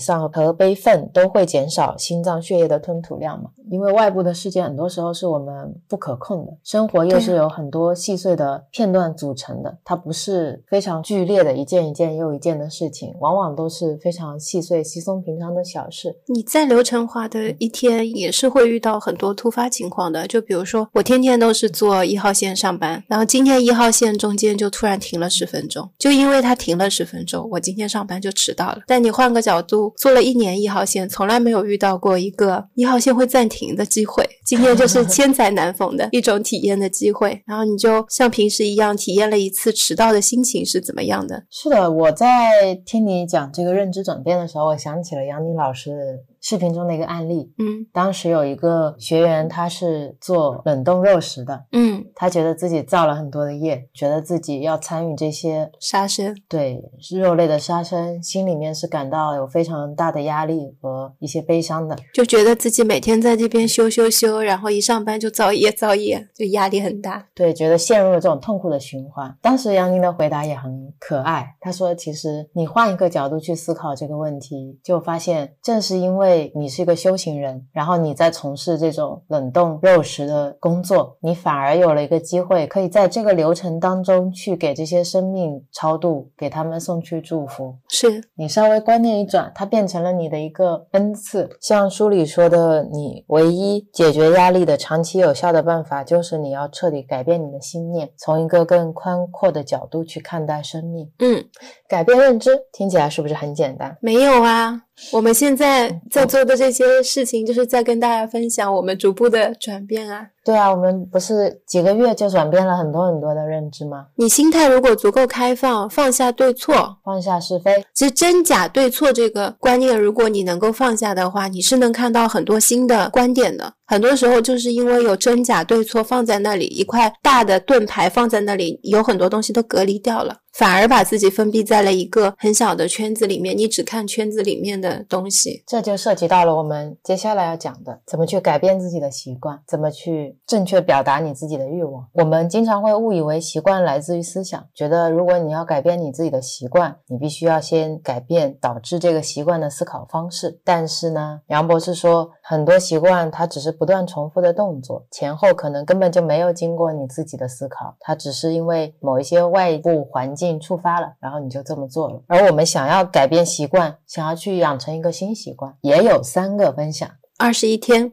[0.00, 3.50] 丧和悲愤，都会减少心脏血液的吞吐量嘛？
[3.70, 16.16] 因为外部的世界很多时候是我们不可控的，生活又是有很多细碎的片段组成的，它不是非常剧烈的一件一件又一件的事情，往往都是非常细碎、稀松平常的小事。
[16.28, 20.26] 你再流程化的一天，也是会遇到很多突发情况的。
[20.26, 22.53] 就比如说，我天天都是坐一号线。
[22.54, 28.78] 上班，然后今天一号线中间就突然停了十分钟，就因为它停了十分钟，我今天上班就迟到了。
[28.86, 37.42] 但你换个角度，坐了一年一号线，从来没有遇到过一个一号线会暂停的机会，今天就是千载难逢的一种体验的机会。
[37.46, 41.44] 然后你就像平时一样体验了一次迟到的心情是怎么样的？
[41.50, 46.24] 是的，我在听你讲这个认知转变的时候，我想起了杨宁老师。
[46.46, 56.82] 视频中的一个案例，嗯，当时有一个学员，他是做冷冻肉食的，嗯，他觉得自己造了很多的业，觉得自己要参与这些杀生，对
[57.18, 69.36] 肉类的杀生，心里面是感到有非常大的压力和一些悲伤的，就觉得自己每天在这边修修修，然后一上班就造业造业，就压力很大，对，觉得陷入了这种痛苦的循环。
[69.42, 87.74] 当时杨宁的回答也很可爱，他说：“其实你换一个角度去思考这个问题，就发现正是因为。”你是一个修行人，然后你在从事这种冷冻肉食的工作，你反而有了一个机会，可以在这个流程当中去给这些生命超度，给他们送去祝福。
[87.88, 91.50] 是你稍微观念一转，它变成了你的一个恩赐。
[91.60, 101.10] 像书里说的，你唯一解决决压力的长期有效的办法，就是你要彻底改变你的心念，从一个更宽阔的角度去看待生命。
[101.18, 101.44] 嗯，
[101.86, 103.96] 改变认知听起来是不是很简单？
[104.00, 104.82] 没有啊，
[105.12, 110.28] 我们现在在做的这些事情，就是在跟大家分享我们逐步的转变啊。
[110.44, 114.06] 对啊，我们不是几个月就转变了很多很多的认知吗？
[114.16, 123.72] 你心态如果足够开放，放下对错，放下是非，其实真假对错这个观念，如果你能够放下的话，你是能看到很多新的观点的。
[123.86, 135.64] 很多时候就是因为有真假对错放在那里，一块大的盾牌放在那里，有很多东西都隔离掉了，反而把自己封闭在了一个很小的圈子里面，你只看圈子里面的东西。
[135.66, 142.06] 这就涉及到了我们接下来要讲的，怎么去改变自己的习惯，怎么去正确表达你自己的欲望。
[142.12, 150.60] 我们经常会误以为习惯来自于思想，觉得如果你要改变你自己的习惯，你必须要先改变导致这个习惯的思考方式。
[150.62, 162.22] 但是呢，杨博士说，很多习惯它只是不断重复的动作，前后可能根本就没有经过你自己的思考，它只是因为某一些外部环境触发了，然后你就这么做了。
[162.26, 167.08] 而我们想要改变习惯，想要去养成一个新习惯，也有三个分享。
[167.36, 168.12] 二十一天，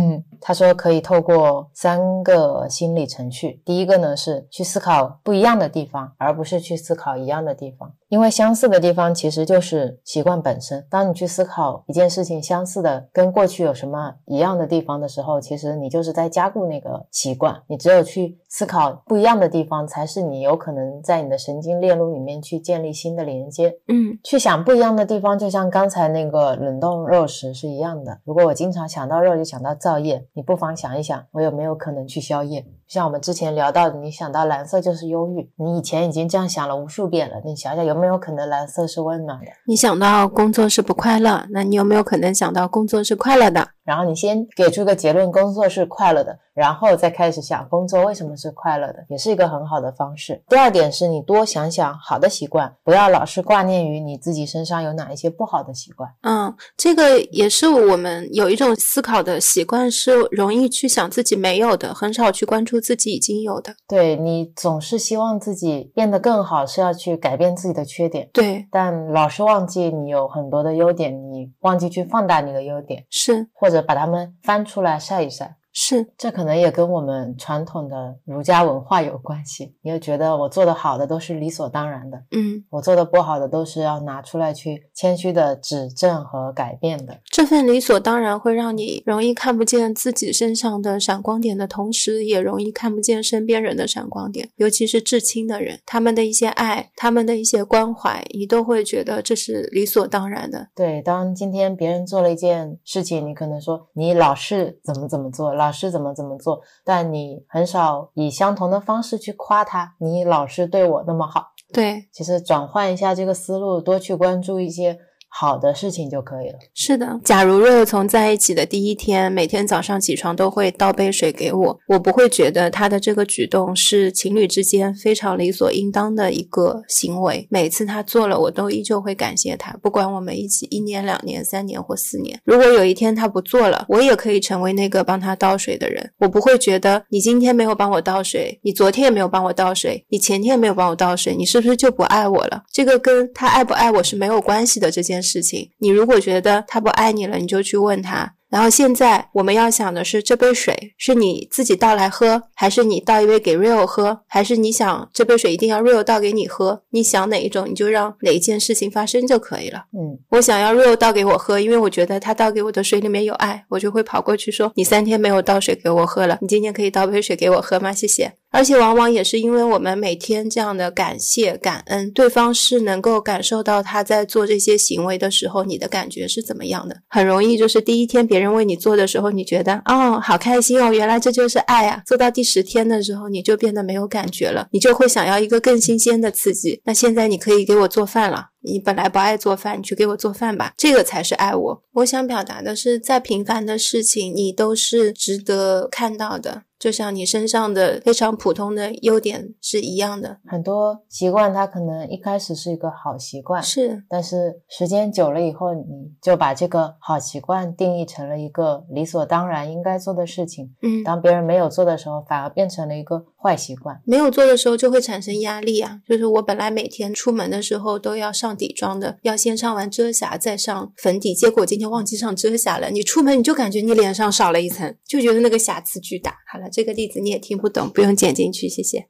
[0.42, 3.62] 他说可以透过三个心理程序。
[3.64, 7.90] 第一个呢是去思考不一样的地方，而不是去思考一样的地方。
[8.08, 10.84] 因为相似的地方其实就是习惯本身。
[10.90, 17.62] 当你去思考一件事情相似的跟过去有什么一样的地方的时候，其实你就是在加固那个习惯。
[17.68, 23.74] 你只有去思考不一样的地方，才是你有可能在你的神经链路里面去建立新的连接。
[23.88, 28.20] 嗯，去想不一样的地方，就像刚才那个冷冻肉食是一样的。
[28.24, 32.66] 如果我经常想到肉就想到造液，你不妨想一想，我有没有可能去宵夜？
[32.92, 39.46] 像我们之前聊到的，你想到蓝色就是忧郁，你以前已经这样想了无数遍了，你想想有没有可能蓝色是温暖的？
[39.66, 43.66] 你想到工作是不快乐，那你有没有可能想到工作是快乐的？
[43.82, 50.40] 然后你先给出个结论，工作是快乐的，然后再开始想工作为什么是快乐的，也是一个很好的方式。
[50.48, 56.08] 第二点是你多想想好的习惯，不要老是挂念于你自己身上有哪一些不好的习惯。
[56.20, 63.74] 嗯，这个也是我们有一种思考的习惯，是容易去想自己没有的，很少去关注自己已经有的。
[63.88, 75.56] 对你总是希望自己变得更好，是要去改变自己的缺点，对，但老是忘记你有很多的优点，你忘记去放大你的优点，是或者把它们翻出来晒一晒。
[75.72, 79.74] 是，这可能也跟我们传统的儒家文化有关系。
[79.82, 87.18] 你就觉得我做的好的都是理所当然的，嗯，我做的不好的都是要拿出来去谦虚的指正和改变的。
[87.24, 100.68] 这份理所当然会让你容易看不见自己身上的闪光点的同时，也容易看不见身边人的闪光点，尤其是至亲的人，他们的一些爱，他们的一些关怀，你都会觉得这是理所当然的。
[100.74, 111.52] 对，当今天别人做了一件事情，你可能说你老是怎么怎么做，老师怎么怎么做，但你很少以相同的方式去夸他，你老师对我那么好。
[111.72, 114.98] 对，其实转换一下这个思路，多去关注一些
[115.34, 116.58] 好的事情就可以了。
[116.74, 127.46] 是的，假如若有从在一起的第一天，每天早上起床都会倒杯水给我，我不会觉得他的这个举动是情侣之间非常理所应当的一个行为。
[127.50, 132.38] 每次他做了，我都依旧会感谢他，不管我们一起一年、两年、三年或四年。
[132.44, 136.12] 如果有一天他不做了，我也可以成为那个帮他倒水的人。
[136.18, 142.62] 我不会觉得你今天没有帮我倒水，你昨天也没有帮我倒水，你前天也没有帮我倒水，你是不是就不爱我了？
[142.70, 145.70] 这个跟他爱不爱我是没有关系的这件事情。
[145.78, 148.34] 你如果觉得他不爱你了，你就去问他。
[148.50, 156.82] 然后现在我们要想的是，这杯水是你自己倒来喝，还是你倒一杯给 Rio 喝，还是你想这杯水一定要 Rio 倒给你喝？
[156.90, 159.86] 你想哪一种，你就让哪一件事情发生就可以了。
[159.98, 167.90] 嗯，我想要 Rio 倒给我喝，因为我觉得他倒给我的水里面有爱，我就会跑过去说：“你三天没有倒水给我喝了，你今天可以倒杯水给我喝吗？
[167.90, 176.94] 谢谢。”而且往往也是因为我们每天这样的感谢、感恩，对方是能够感受到他在做这些行为的时候，你的感觉是怎么样的。
[177.08, 182.02] 很容易就是第一天别人为你做的时候，你觉得哦好开心哦，原来这就是爱啊。
[182.06, 186.80] 做到第十天的时候，你就变得没有感觉了，你就会想要一个更新鲜的刺激。
[186.84, 188.50] 那现在你可以给我做饭了。
[188.64, 191.82] 你本来不爱做饭，你去给我做饭吧，这个才是爱我。
[191.94, 196.62] 我想表达的是，再平凡的事情，你都是值得看到的。
[196.82, 200.38] 就像你身上的非常普通的优点是一样的。
[200.44, 210.74] 很多习惯它可能一开始是一个好习惯，是，但是时间久了以后，你就把这个好习惯定义成了一个理所当然应该做的事情。
[210.82, 214.02] 嗯，当别人没有做的时候，反而变成了一个坏习惯。
[214.04, 216.00] 没有做的时候就会产生压力啊。
[216.08, 222.90] 就是我本来每天出门的时候都要上底妆的，要先上完遮瑕再上粉底，结果今天忘记上遮瑕了。
[222.90, 226.34] 你出门你就感觉你脸上少了一层，就觉得那个瑕疵巨大。
[226.50, 229.06] 好了，这个例子你也听不懂，不用剪进去，谢谢。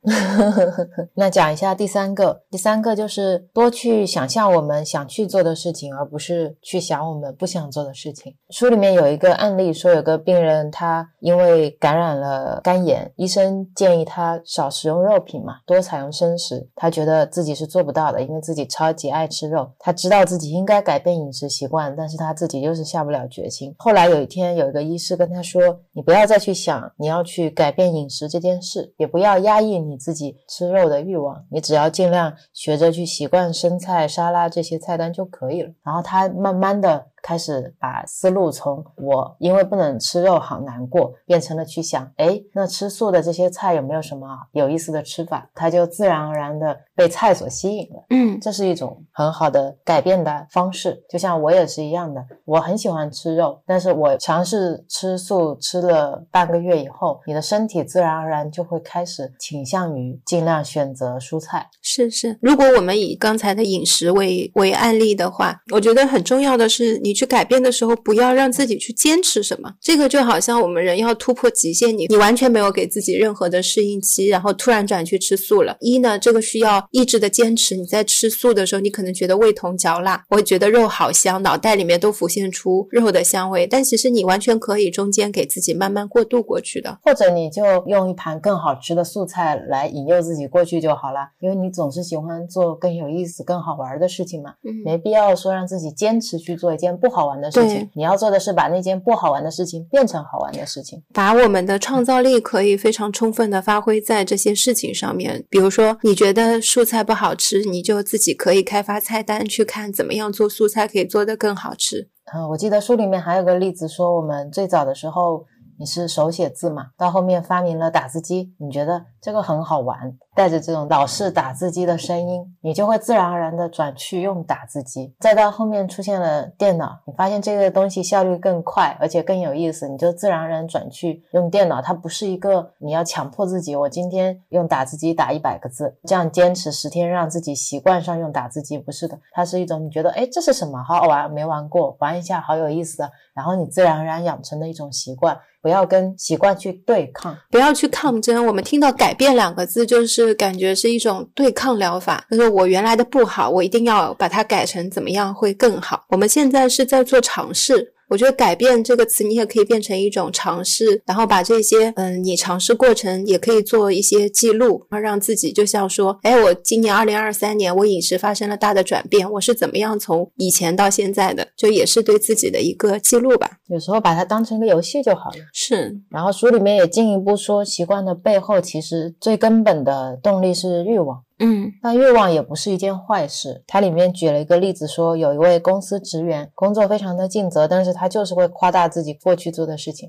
[1.14, 8.34] 那讲一下第三个，第三个就是多去想象我们想去做的事情，而不是去想我们不想做的事情。
[8.50, 16.68] 书里面有一个案例，说有个病人他因为感染了肝炎，医生建议他少食用肉品嘛，多采用生食。
[16.74, 19.70] 他觉得自己是做不到的，因为自己超级爱吃肉。
[19.78, 23.74] 他知道自己应该改变饮食习惯，但是他自己就是下不了决心。
[23.78, 37.11] 后来有一天，有一个医师跟他说：“你不要再去想你要去改变饮食这件事，也不要压抑你自己吃肉的欲望，你只要尽量学着去习惯生菜、沙拉这些菜单就可以了。”然后他慢慢的。
[37.22, 45.48] 开始把思路从我因为不能吃肉好难过，变成了去想，哎，那吃素的这些菜有没有什么有意思的吃法？
[45.54, 48.04] 他就自然而然的被菜所吸引了。
[48.10, 51.00] 嗯，这是一种很好的改变的方式。
[51.08, 61.68] 就像我也是一样的，我很喜欢吃肉，但是我尝试吃素吃了半个月以后，你的身体自然而然就会开始倾向于尽量选择蔬菜。
[61.80, 67.11] 是是，如果我们以刚才的饮食为为案例的话，我觉得很重要的是你。
[67.12, 69.70] 你去改变的时候，不要让自己去坚持什么。
[69.82, 75.76] 这个就好像我们人要突破极限，你你完全没有给自己任何的适应期，然后突然转去吃素了。
[75.80, 77.76] 一呢，这个需要意志的坚持。
[77.76, 83.66] 你在吃素的时候，你可能觉得味同嚼蜡，我觉得肉好香，脑袋里面都浮现出肉的香味。
[83.66, 91.28] 但其实你完全可以中间给自己慢慢过渡过去的，或者你就用一盘更好吃的素菜来引诱自己过去就好了。
[91.40, 96.96] 因为你总是喜欢做更有意思、更好玩的事情嘛，没必要说让自己坚持去做一件。
[97.02, 105.44] 不好玩的事情，你要做的是把那件不好玩的事情变成好玩的事情，把我们的创造力可以非常充分的发挥在这些事情上面。
[105.50, 112.08] 比如说，你觉得蔬菜不好吃，你就自己可以开发菜单，去看怎么样做蔬菜可以做得更好吃。
[112.32, 115.44] 嗯，我记得书里面还有个例子说，我们最早的时候。
[115.78, 116.88] 你是手写字嘛？
[116.96, 125.14] 到后面发明了打字机，你觉得这个很好玩，带着这种老式打字机的声音，你就会自然而然的转去用打字机。
[125.20, 131.80] 再到后面出现了电脑，你发现这个东西效率更快，而且更有意思，你就自然而然转去用电脑。
[131.80, 145.38] 它不是一个你要强迫自己，我今天用打字机打一百个字，这样坚持十天让自己习惯上用打字机，不是的，它是一种你觉得哎这是什么好好玩，没玩过，玩一下好有意思的，然后你自然而然养成的一种习惯。
[145.62, 148.44] 不要跟习惯去对抗，不要去抗争。
[148.48, 152.24] 我们听到“改改变”两个字，就是感觉是一种对抗疗法。
[152.30, 156.06] 就是我原来的不好，我一定要把它改成怎么样会更好。
[156.08, 157.92] 我们现在是在做尝试。
[158.08, 173.52] 我觉得“改变”这个词，你也可以变成一种尝试，然后把这些，嗯，你尝试过程也可以做一些记录，然后让自己就像说，哎，我今年二零二三年，我饮食发生了大的转变，我是怎么样从以前到现在的，就也是对自己的一个记录吧。
[173.68, 175.36] 有时候把它当成一个游戏就好了。
[175.52, 175.98] 是。
[176.10, 181.22] 然后书里面也进一步说，习惯的背后其实最根本的动力是欲望。
[181.44, 183.64] 嗯，但欲望也不是一件坏事。
[183.66, 190.08] 它里面举了一个例子，说有一位公司职员工作非常的尽责，但是他就是会夸大自己过去做的事情。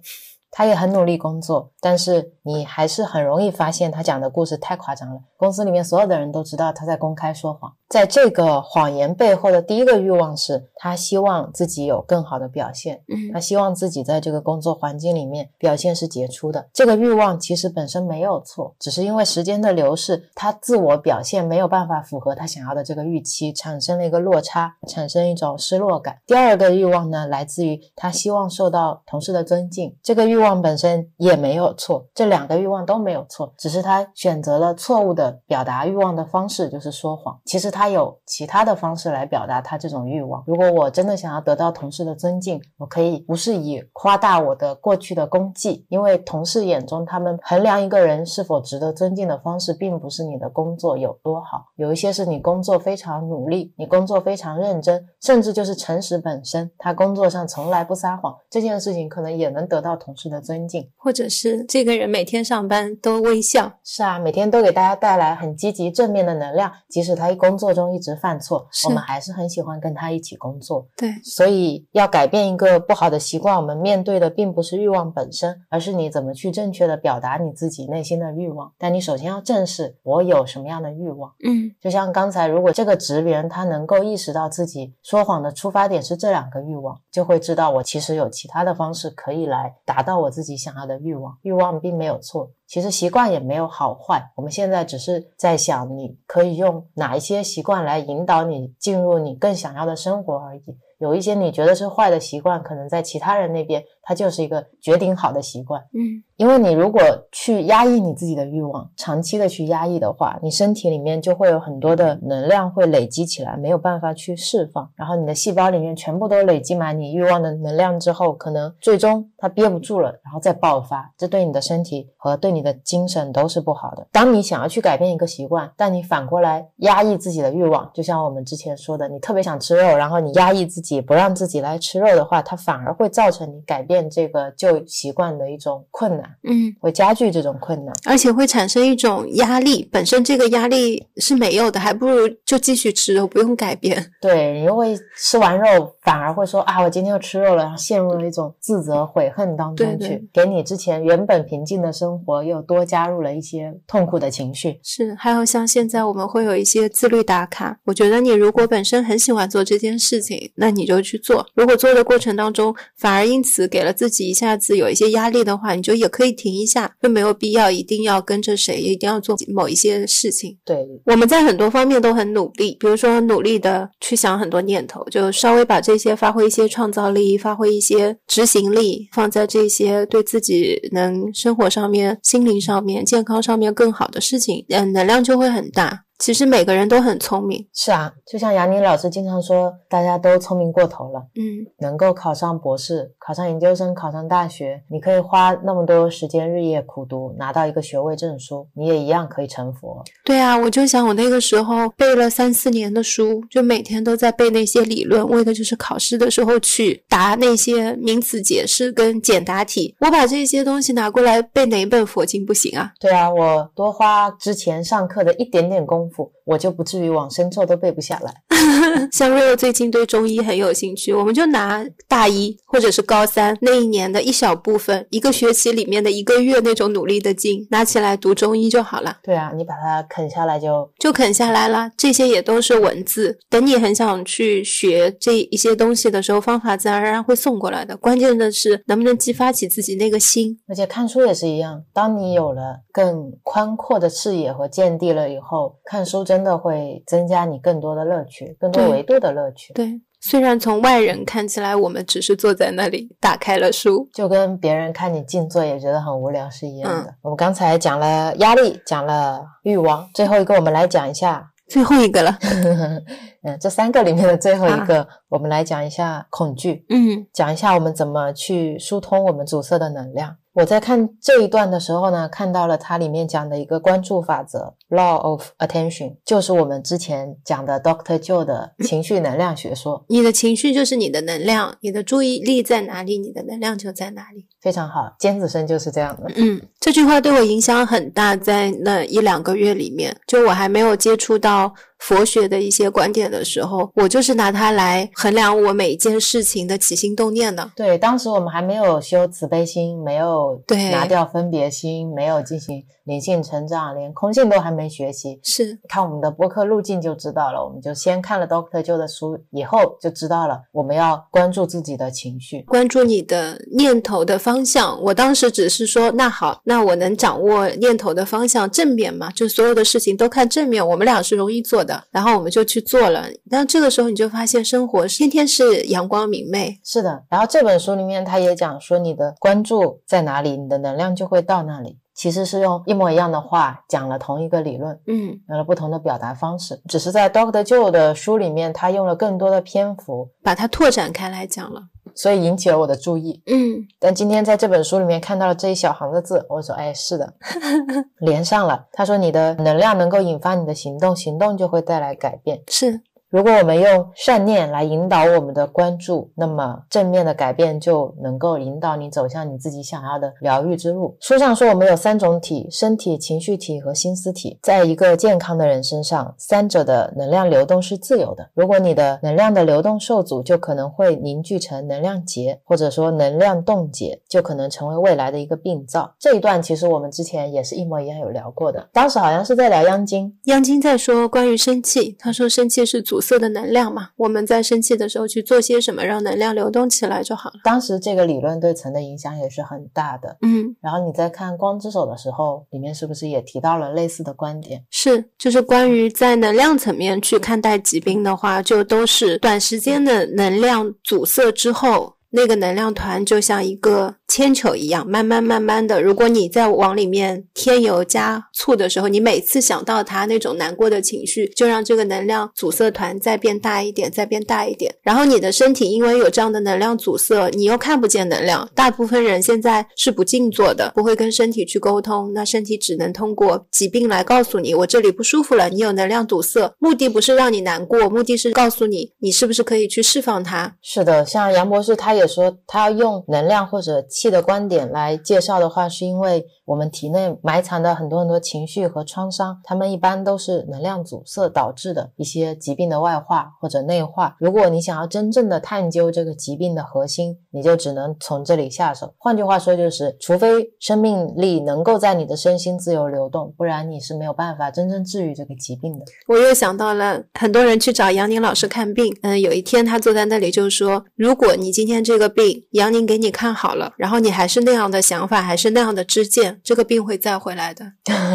[0.55, 5.19] 他也很努力工作，但是你还是很容易发现他讲的故事太夸张了。
[5.35, 7.73] 公司里面所有的人都知道他在公开说谎。
[7.89, 16.67] 在这个谎言背后的第一个欲望是他希望自己有更好的表现，嗯，他希望自己在这个工作环境里面表现是杰出的。
[16.71, 26.17] 这个欲望其实本身没有错，只是因为时间的流逝，他自我表现没有办法符合他想要的这个预期，产生了一个落差，产生一种失落感。
[26.25, 37.37] 第二个欲望呢，来自于他希望受到同事的尊敬，这个欲欲望本身也没有错，这两个欲望都没有错，只是他选择了错误的表达欲望的方式，就是说谎。
[37.43, 37.73] 其实。
[37.73, 40.43] 他有其他的方式来表达他这种欲望。
[40.45, 56.69] 如果我真的想要得到同事的尊敬，我可以不是以夸大我的过去的功绩，因为同事眼中他们衡量一个人是否值得尊敬的方式，并不是你的工作有多好，有一些是你工作非常努力，你工作非常认真，甚至就是诚实本身。
[56.77, 60.43] 他工作上从来不撒谎，这件事情可能也能得到同事的。
[60.43, 63.71] 尊敬，或者是这个人每天上班都微笑。
[63.81, 70.85] 是啊，每天都给大家带来很积极正面的能量，即使他一工作中一直犯错，我们还是很喜欢跟他一起工作。
[70.97, 78.69] 对，所以要改变一个不好的习惯，我们面对的并不是欲望本身，而是你怎么去正确的表达你自己内心的欲望。
[78.77, 81.31] 但你首先要正视我有什么样的欲望。
[81.45, 91.37] 嗯，就像刚才，如果这个职员他能够意识到自己说谎的出发点是这两个欲望，就会知道我其实有其他的方式可以来达到我自己想要的欲望。
[91.43, 94.31] 欲望并没有错，其实习惯也没有好坏。
[94.35, 100.63] 我们现在只是在想，你可以用哪一些习惯来引导你进入你更想要的生活而已。
[101.03, 105.81] 有一些你觉得是坏的习惯，可能在其他人那边，它就是一个绝顶好的习惯。
[105.93, 114.89] 嗯，因为你如果去压抑你自己的欲望，长期的去压抑的话，你身体里面就会有很多的能量会累积起来，没有办法去释放。
[114.95, 121.11] 然后你的细胞里面全部都累积满你欲望的能量之后，可能最终它憋不住了，然后再爆发。
[121.17, 124.07] 这对你的身体和对你的精神都是不好的。
[124.09, 130.92] 当你想要去改变一个习惯，但你反过来压抑自己的欲望，就像我们之前说的，你特别想吃肉，然后你压抑自己。
[131.01, 139.87] 不让自己来吃肉的话，它反而会造成你改变这个旧习惯的一种困难，嗯，会加剧这种困难，而且会产生一种压力。
[139.91, 144.11] 本身这个压力是没有的，还不如就继续吃肉，不用改变。
[144.21, 154.79] 对，你会吃完肉反而会说啊，我今天又吃肉了，然后陷入了一种自责、悔恨当中去，给你之前原本平静的生活又多加入了一些痛苦的情绪。
[154.83, 160.82] 是，还有像现在我们会有一些自律打卡，我觉得你如果本身很喜欢做这件事情，那你。
[160.83, 170.57] 你就去做，如果做的过程当中反而因此给了自己一下子有一些压力的话，你就也可以停一下，就没有必要一定要跟着谁，一定要做某一些事情。
[170.65, 186.03] 对，我们在很多方面都很努力，比如说努力的去想很多念头，就稍微把这些发挥一些创造力，发挥一些执行力，放在这些对自己能生活上面、心灵上面、健康上面更好的事情，嗯，能量就会很大。
[186.23, 191.19] 其实每个人都很聪明，是啊，就像杨宁老师经常说，大家都聪明过头了。
[191.35, 200.03] 嗯，能够考上博士、考上研究生、考上大学，你可以花那么多时间日夜苦读，拿到一个学位证书，你也一样可以成佛。
[200.25, 209.95] 对啊，我就想我那个时候背了三四年的书，就每天都在背那些理论，为的就是考试的时候去答那些名词解释跟简答题。
[210.01, 212.91] 我把这些东西拿过来背哪本佛经不行啊？
[212.99, 216.29] 对啊，我多花之前上课的一点点功夫。
[216.45, 218.42] 我就不至于往生咒都背不下来。
[219.11, 229.17] 像瑞欧最近对中医很有兴趣，我们就拿大一或者是高三那一年的一小部分，一个学期里面的一个月那种努力的劲，拿起来读中医就好了。
[229.23, 231.89] 对啊，你把它啃下来就就啃下来了。
[231.97, 237.95] 这些也都是文字，等你很想去学这一些东西的时候，方法自然而然会送过来的。
[237.97, 240.57] 关键的是能不能激发起自己那个心。
[240.67, 249.71] 而且看书也是一样，当你有了更宽阔的视野和见地了以后，看书真的会增加你更多的乐趣，更多维度的乐趣。
[249.73, 257.15] 对，虽然从外人看起来，我们只是坐在那里打开了书，就跟别人看你静坐也觉得很无聊是一样的。
[257.21, 262.37] 我们刚才讲了压力，讲了欲望，最后一个我们来讲一下最后一个了。
[263.43, 266.85] 嗯，这三个里面的最后一个，我们来讲一下恐惧。
[266.89, 270.37] 嗯，讲一下我们怎么去疏通我们阻塞的能量。
[270.53, 280.05] 我在看这一段的时候呢，看到了它里面讲的一个关注法则 （Law of Attention），就是我们之前讲的 Doctor Joe 的情绪能量学说。
[280.09, 284.45] 你的情绪就是你的能量，你的注意力在哪里，你的能量就在哪里。
[284.63, 286.31] 非常好，尖子生就是这样的。
[286.37, 297.69] 嗯，这句话对我影响很大，在那一两个月里面，就我还没有接触到佛学的一些观点的时候，我就是拿它来衡量我每一件事情的起心动念的。
[297.75, 305.39] 对，当时我们还没有修慈悲心，没有对拿掉分别心，没有进行灵性成长，连空性都还没学习。
[305.43, 315.01] 是看我们的播客路径就知道了，我们就先看了 Doctor Joe 的书，以后就知道了我们要关注自己的情绪，关注你的念头的方向。
[315.03, 319.29] 我当时只是说，那好，那我能掌握念头的方向正面嘛？
[319.31, 323.25] 就所有的事情都看正面，我们俩是容易做的，然后我们就去做了。
[323.49, 326.79] 但这个时候你就发现，生活天天是阳光明媚。
[326.83, 331.97] 是的，然后这本书里面他也讲说，你的关注在哪里，你的能量就会到那里。
[332.15, 341.81] 其实是用一模一样的话讲了同一个理论，嗯，有了不同的表达方式，只是在 Doctor Joe 的书里面，他用了更多的篇幅把它拓展开来讲了，
[342.15, 343.41] 所以引起了我的注意。
[343.47, 347.33] 嗯，但今天在这本书里面看到了这一小行的字，我说，哎，是的，
[348.21, 348.87] 连上了。
[348.91, 352.61] 他说，你的能量能够引发你的行动，行动就会带来改变。
[352.67, 353.01] 是。
[353.33, 361.17] 如果我们用善念来引导我们的关注，那么正面的改变就能够引导你走向你自己想要的疗愈之路。
[361.19, 364.59] 书上说我们有三种体：身体、情绪体和心思体。
[364.61, 368.47] 在一个健康的人身上，三者的能量流动是自由的。
[368.53, 376.13] 如果你的能量的流动受阻，就可能会凝聚成能量结，或者说能量冻结，就可能成为未来的一个病灶。
[376.19, 387.55] 这一段其实我们之前也是一模一样有聊过的，当时好像是在聊央金，央金在说关于生气，他说生气是阻塞的能量嘛，我们在生气的时候去做些什么，让能量流动起来就好了。
[387.63, 390.37] 当时这个理论对层的影响也是很大的。
[390.41, 394.83] 嗯，然后你在看《光之手》的时候，里面是不是也提到了类似的观点？
[394.91, 404.15] 是，就是关于在能量层面去看待疾病的话，就都是短时间的能量阻塞之后，那个能量团就像一个。
[404.33, 414.91] 铅球一样，慢慢慢慢的，如果你在往里面添油加醋的时候，你每次想到他那种难过的情绪，就让这个能量阻塞团再变大一点，再变大一点。
[415.03, 418.67] 然后你的身体因为有这样的能量阻塞，你又看不见能量。
[418.73, 426.73] 大部分人现在是不静坐的，不会跟身体去沟通，那身体只能通过疾病来告诉你，我这里不舒服了，你有能量堵塞。
[426.79, 430.75] 目的不是让你难过，目的是告诉你，你是不是可以去释放它。
[430.81, 434.03] 是的，像杨博士他也说，他要用能量或者。
[434.29, 444.35] 的观点来介绍的话，是因为我们体内埋藏的很多很多情绪和创伤，他们一般都是能量阻塞导致的一些疾病的外化或者内化。
[444.39, 449.13] 如果你想要真正的探究这个疾病的核心，你就只能从这里下手。
[449.17, 456.05] 换句话说，就是除非生命力能够在你的身心自由流动，不然你是没有办法真正治愈这个疾病的。
[456.27, 467.85] 我又想到了很多人去找杨宁老师看病，嗯，有一天他坐在那里就说：“如果你今天这个病杨宁给你看好了。”然后你还是那样的想法，还是那样的知见，这个病会再回来的。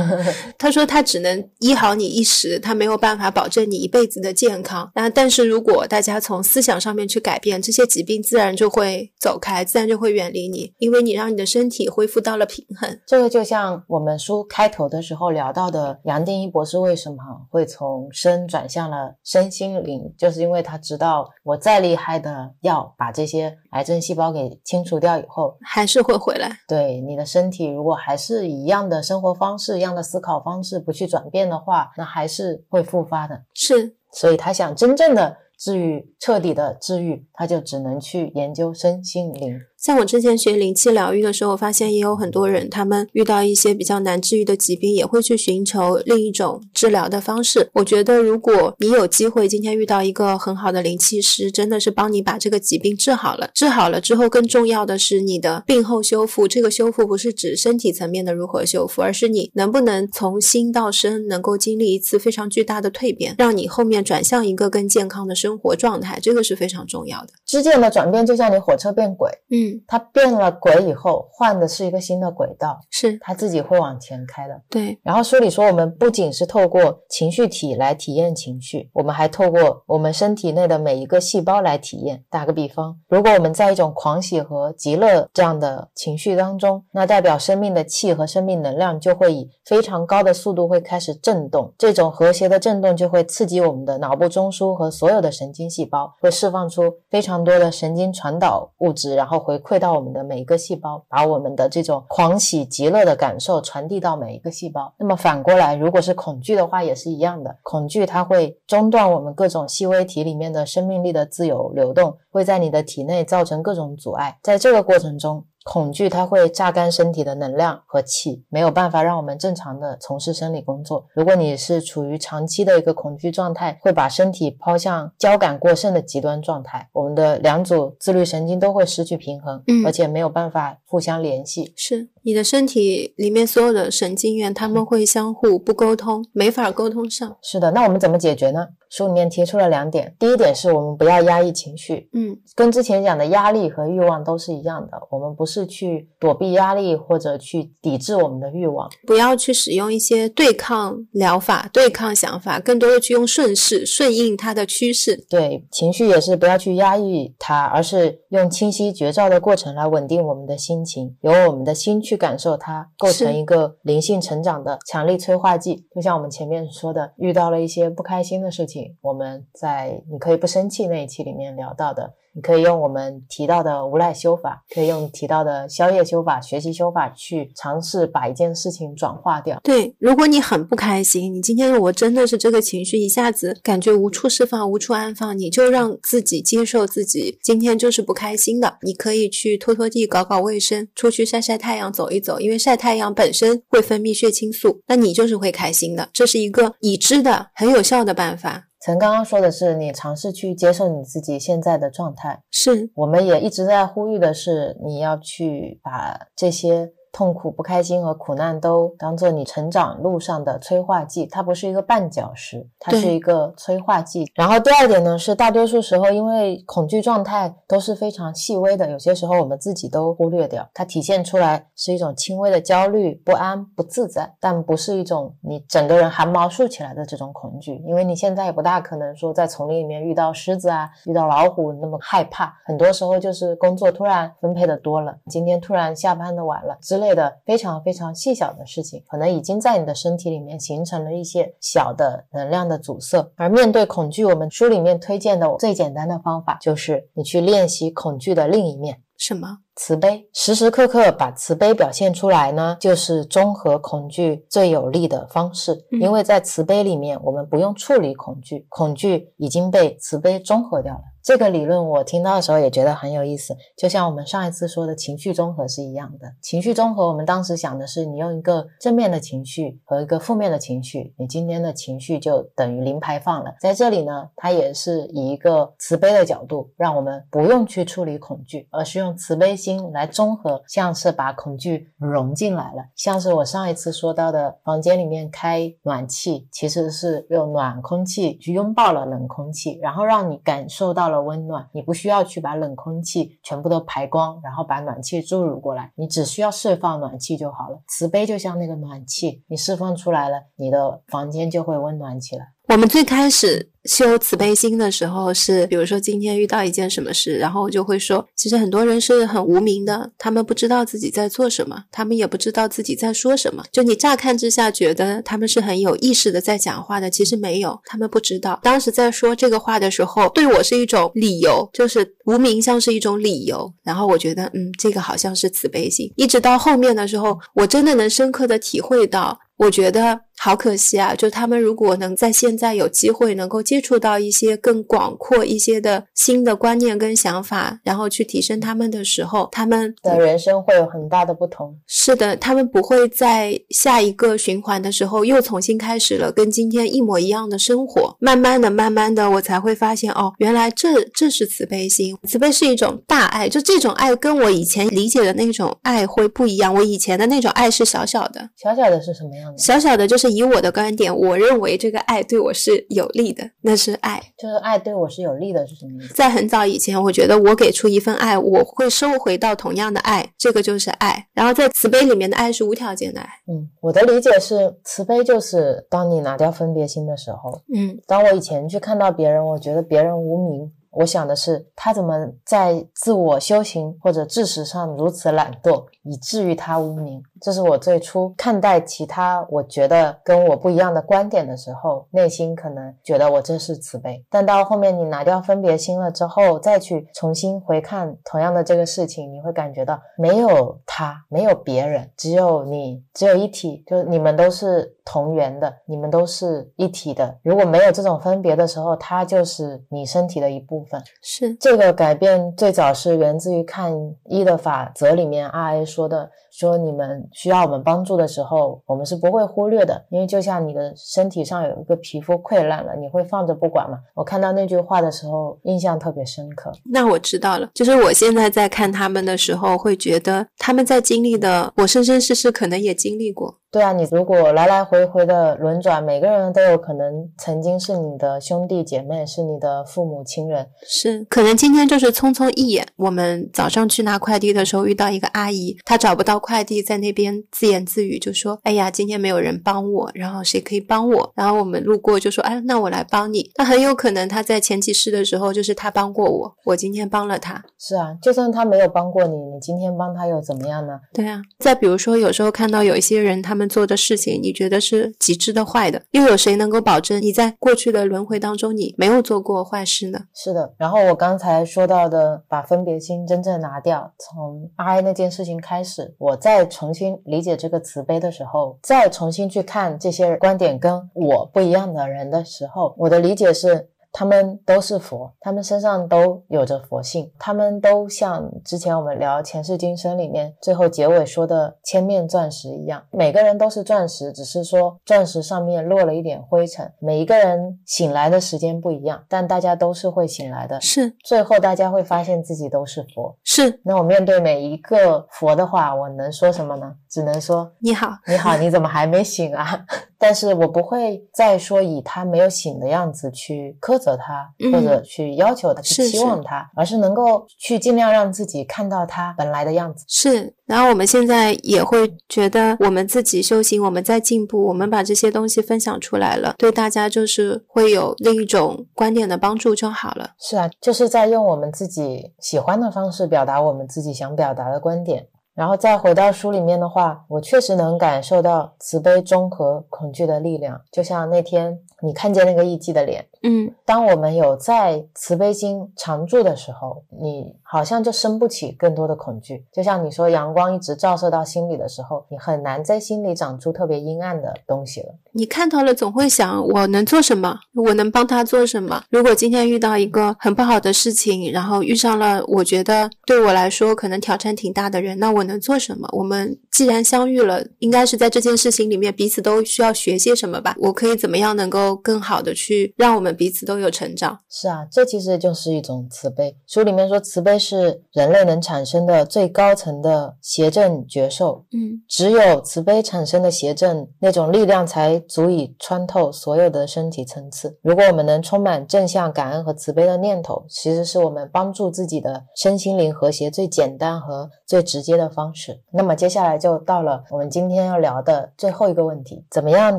[0.56, 4.90] 他说他只能医好你一时，他没有办法保证你一辈子的健康。
[4.94, 12.98] 那但是如果大家从思想上面去改变，这些疾病自然就会走开，自然就会远离你，因为你让你的身体恢复到了平衡。
[13.06, 17.16] 这个就像我们书开头的时候聊到的，杨定一博士为什么
[17.50, 24.78] 会从身转向了身心灵，就是因为他知道我再厉害的药，把这些癌症细胞给清。
[24.78, 26.48] 清除掉以后，还是会回来。
[26.68, 33.42] 对你的身体，如果还是一样的生活方式、一样的思考方式，不去转变的话，那还是会复发的。
[33.54, 39.58] 是，所以他想真正的治愈、彻底的治愈，他就只能去研究身心灵。
[39.80, 47.70] 像我之前学灵气疗愈的时候，我发现也有很多人，他们遇到一些比较难治愈的疾病，也会去寻求另一种治疗的方式。
[47.74, 53.48] 我觉得，如果你有机会今天遇到一个很好的灵气师，真的是帮你把这个疾病治好了。
[53.54, 56.48] 治好了之后，更重要的是你的病后修复。
[56.48, 66.18] 这个修复不是指身体层面的如何修复，而是你能不能从心到身，能够经历一次非常巨大的蜕变，让你后面转向一个更健康的生活状态。
[66.20, 67.28] 这个是非常重要的。
[67.46, 69.67] 之间的转变就像你火车变轨，嗯。
[69.86, 74.60] 它变了轨以后，换的是一个新的轨道，是它自己会往前开的。
[74.68, 74.98] 对。
[75.02, 82.22] 然后书里说，我们不仅是透过情绪体来体验情绪，我们还透过我们身体内的每一个细胞来体验。
[82.30, 91.72] 打个比方，如果我们在一种狂喜和极乐这样的情绪当中，那代表生命的气和生命能量就会以非常高的速度会开始震动。
[91.78, 104.92] 这种和谐的震动就会刺激我们的脑部中枢和所有的神经细胞，会释放出非常多的神经传导物质，然后回馈到我们的每一个细胞，把我们的这种狂喜极乐的感受传递到每一个细胞。
[104.98, 107.56] 那么反过来，如果是恐惧的话，也是一样的。
[107.62, 114.38] 恐惧它会中断我们各种细微体里面的生命力的自由流动，会在你的体内造成各种阻碍。
[114.42, 121.06] 在这个过程中，恐惧它会榨干身体的能量和气，没有办法让我们正常的从事生理工作。
[121.12, 131.74] 如果你是处于长期的一个恐惧状态，会把身体抛向交感过剩的极端状态，我们的两组自律神经都会失去平衡，嗯，而且没有办法互相联系。
[131.76, 137.38] 是你的身体里面所有的神经元，他们会相互不沟通，没法沟通上。
[137.40, 138.66] 是的，那我们怎么解决呢？
[138.90, 155.22] 书里面提出了两点，第一点是我们不要压抑情绪，嗯，跟之前讲的压力和欲望都是一样的，我们不是去躲避压力或者去抵制我们的欲望，不要去使用一些对抗疗法、对抗想法，更多的去用顺势、顺应它的趋势。
[155.28, 165.86] 对，情绪也是不要去压抑它，而是用清晰觉照的过程来稳定我们的心情，由我们的心去感受，它构成一个灵性成长的强力催化剂。
[165.94, 172.12] 就像我们前面说的，遇到了一些不开心的事情，我们在你可以不生气那一期里面聊到的。
[172.38, 179.58] 你可以用我们提到的无赖修法，可以用提到的宵夜修法、学习修法去尝试把一件事情转化掉。
[179.64, 188.78] 对，如果你很不开心，你今天我真的是这个情绪一下子感觉无处释放、无处安放，你就让自己接受自己今天就是不开心的。
[188.82, 196.08] 你可以去拖拖地、搞搞卫生，出去晒晒太阳、走一走，因为晒太阳本身会分泌血清素，那你就是会开心的。
[196.12, 198.67] 这是一个已知的很有效的办法。
[198.80, 202.42] 曾刚刚说的是，你尝试去接受你自己现在的状态。
[202.50, 206.92] 是，我们也一直在呼吁的是，你要去把这些。
[207.12, 214.30] 痛苦、不开心和苦难都当做你成长路上的催化剂，它不是一个绊脚石，它是一个催化剂。
[214.34, 220.68] 然后第二点呢，是大多数时候，因为恐惧状态都是非常细微的，有些时候我们自己都忽略掉。
[220.72, 232.54] 它体现出来是一种轻微的焦虑、不安、不自在，但不是一种你整个人汗毛竖起来的这种恐惧，因为你现在也不大可能说在丛林里面遇到狮子啊、遇到老虎那么害怕。
[232.64, 236.76] 很多时候就是工作突然分配的多了，今天突然下班的晚了。
[236.98, 243.26] 类的非常非常细小的事情，可能已经在你的身体里面形成了一些小的能量的阻塞。
[243.36, 249.58] 而面对恐惧，我们书里面推荐的最简单的方法，就是你去练习恐惧的另一面，什么？
[249.78, 255.86] 慈悲，时时刻刻把慈悲表现出来呢，就是中和恐惧最有力的方式。
[256.00, 261.02] 因为在慈悲里面，我们不用处理恐惧，恐惧已经被慈悲中和掉了。
[261.20, 266.26] 这个理论我听到的时候也觉得很有意思，就像我们上一次说的情绪综合是一样的。
[266.40, 273.54] 情绪综合，我们当时想的是，你用一个正面的情绪和一个负面的情绪，你今天的情绪就等于零排放了。
[273.60, 282.86] 在这里呢，它也是以一个慈悲的角度，让我们不用去处理恐惧，而是用慈悲心心来综合，像是把恐惧融进来了。
[282.96, 291.18] 像是我上一次说到的，房间里面开暖气，其实是用暖空气去拥抱了冷空气，然后让你感受到了。
[291.18, 297.80] 温暖，你不需要去把冷空气全部都排光，然后把暖气注入过来，你只需要释放暖气就好了。
[297.88, 302.52] 慈悲就像那个暖气，你释放出来了，你的房间就会温暖起来。
[302.68, 313.64] 我们最开始修慈悲心的时候，是比如说今天遇到一件什么事，然后我就会说，其实很多人是很无名的，他们不知道自己在做什么，他们也不知道自己在说什么。
[313.72, 318.60] 就你乍看之下觉得他们是很有意识的在讲话的，其实没有，他们不知道。
[318.62, 323.72] 当时在说这个话的时候，对我是一种理由，就是无名像是一种理由。
[323.82, 326.12] 然后我觉得，嗯，这个好像是慈悲心。
[326.16, 329.40] 一直到后面的时候，我真的能深刻的体会到。
[329.56, 331.14] 我觉得好可惜啊！
[331.14, 341.76] 就他们如果能在现在有机会能够接触到一些更广阔一些的新的观念跟想法，然后去提升他们的时候，他们的人生会有很大的不同。
[341.86, 348.16] 是的，他们不会在下一个循环的时候又重新开始了跟今天一模一样的生活。
[348.20, 352.16] 慢慢的、慢慢的，我才会发现哦，原来这这是慈悲心。
[352.28, 356.72] 慈悲是一种大爱，就这种爱跟我以前理解的那种爱会不一样。
[356.72, 359.58] 我以前的那种爱是小小的，小小的是什么样的？
[359.58, 364.20] 小小的，就是以我的观点，我认为这个爱对我是有利的，那是爱。
[364.38, 366.14] 就是爱对我是有利的，是什么意思？
[366.14, 371.26] 在很早以前，我觉得我给出一份爱，我会收回到同样的爱，这个就是爱。
[371.32, 373.28] 然后在慈悲里面的爱是无条件的爱。
[373.46, 377.62] 嗯，我的理解是，慈悲就是当你拿掉分别心的时候。
[377.74, 380.72] 嗯，当我以前去看到别人，我觉得别人无名。
[380.90, 382.14] 我想的是，他怎么
[382.44, 387.22] 在自我修行或者知识上如此懒惰，以至于他无名？
[387.40, 394.24] 这是我最初看待其他我觉得跟我不一样的观点的时候，内心可能觉得我这是慈悲。
[394.30, 407.38] 但到后面你拿掉分别心了之后，再去重新回看同样的这个事情，你会感觉到没有他，没有别人，只有你，只有一体，就你们都是同源的，你们都是一体的。
[407.42, 411.02] 如果没有这种分别的时候，它就是你身体的一部分。
[411.22, 413.92] 是这个改变最早是源自于看
[414.24, 423.98] 一的法则里面，R A 说的，说你们需要我们帮助的时候，我们是不会忽略的，因为就像你的身体上有一个皮肤溃烂了，你会放着不管吗？
[424.14, 426.72] 我看到那句话的时候，印象特别深刻。
[426.84, 433.58] 那我知道了，就是我现在在看他们的时候，会觉得他们在经历的，我生生世世可能也经历过。
[433.70, 440.66] 对啊，你如果来来回回的轮转，每个人都有可能曾经是你的兄弟姐妹，是你的父母亲人。
[440.86, 442.86] 是，可能今天就是匆匆一眼。
[442.96, 457.62] 我们早上去拿快递的时候遇到一个阿姨，她找不到快递，在那边自言自语，就说：“哎呀，今天没有人帮我，然后谁可以帮我？”然后我们路过就说：“哎，那我来帮你。”那很有可能她在前几世的时候就是她帮过我，我今天帮了她。
[457.78, 460.98] 是啊，就算他没有帮过你，你今天帮他又怎么样呢？
[461.12, 461.42] 对啊。
[461.58, 470.20] 再比如说，有时候看到有一些人他们做的事情，你觉得是极致的坏的，又有谁能够保证你在过去的轮回当中你没有做过坏事呢？
[470.32, 470.72] 是的。
[470.78, 483.88] 然后我刚才说到的，把分别心真正拿掉，从爱那件事情开始，我再重新理解这个慈悲的时候，再重新去看这些观点跟我不一样的人的时候，我的理解是。
[484.12, 496.90] 他们都是佛，他们身上都有着佛性，他们都像之前我们聊前世今生里面最后结尾说的千面钻石一样，每个人都是钻石，只是说钻石上面落了一点灰尘。
[496.98, 500.80] 每一个人醒来的时间不一样，但大家都是会醒来的。
[500.80, 503.36] 是，最后大家会发现自己都是佛。
[503.44, 506.94] 是，那我面对每一个佛的话，我能说什么呢？
[507.08, 509.84] 只能说你好，你好，你怎么还没醒啊？
[510.20, 520.04] 但是我不会再说以他没有醒的样子去苛责他，或者去要求他、去期望他，而是能够去尽量让自己看到他本来的样子。
[520.08, 530.32] 是，然后我们现在也会觉得我们自己修行，我们在进步，我们把这些东西分享出来了，对大家就是会有另一种观点的帮助就好了。
[530.40, 535.28] 是啊，就是在用我们自己喜欢的方式表达我们自己想表达的观点。
[535.58, 541.80] 然后再回到书里面的话，我确实能感受到慈悲中和恐惧的力量，就像那天。
[542.00, 549.64] 你看见那个艺伎的脸，嗯，当我们有在慈悲心常驻的时候，你好像就生不起更多的恐惧。
[549.72, 555.14] 就像你说，阳光一直照射到心里的时候，你很难在心里长出特别阴暗的东西了。
[555.32, 559.02] 你看到了，总会想我能做什么，我能帮他做什么。
[559.10, 566.08] 如果今天遇到一个很不好的事情，然后遇上了我觉得对我来说可能挑战挺大的人，那我能做什么？
[566.12, 570.74] 我们既然相遇了，应该是在这件事情里面彼此都需要学些什么吧？
[570.78, 571.88] 我可以怎么样能够？
[572.02, 574.38] 更好的去让我们彼此都有成长。
[574.48, 576.56] 是啊，这其实就是一种慈悲。
[576.66, 581.64] 书里面说，慈悲是人类能产生的最高层的邪正觉受。
[581.72, 587.78] 嗯，只有慈悲产生的邪正那种力量，才足以穿透所有的身体层次。
[587.82, 595.80] 如果我们能充满正向感恩和慈悲的念头，其实是我们帮助自己的身心灵和谐最简单和最直接的方式。
[595.92, 599.98] 那么接下来就到了我们今天要聊的最后一个问题：怎么样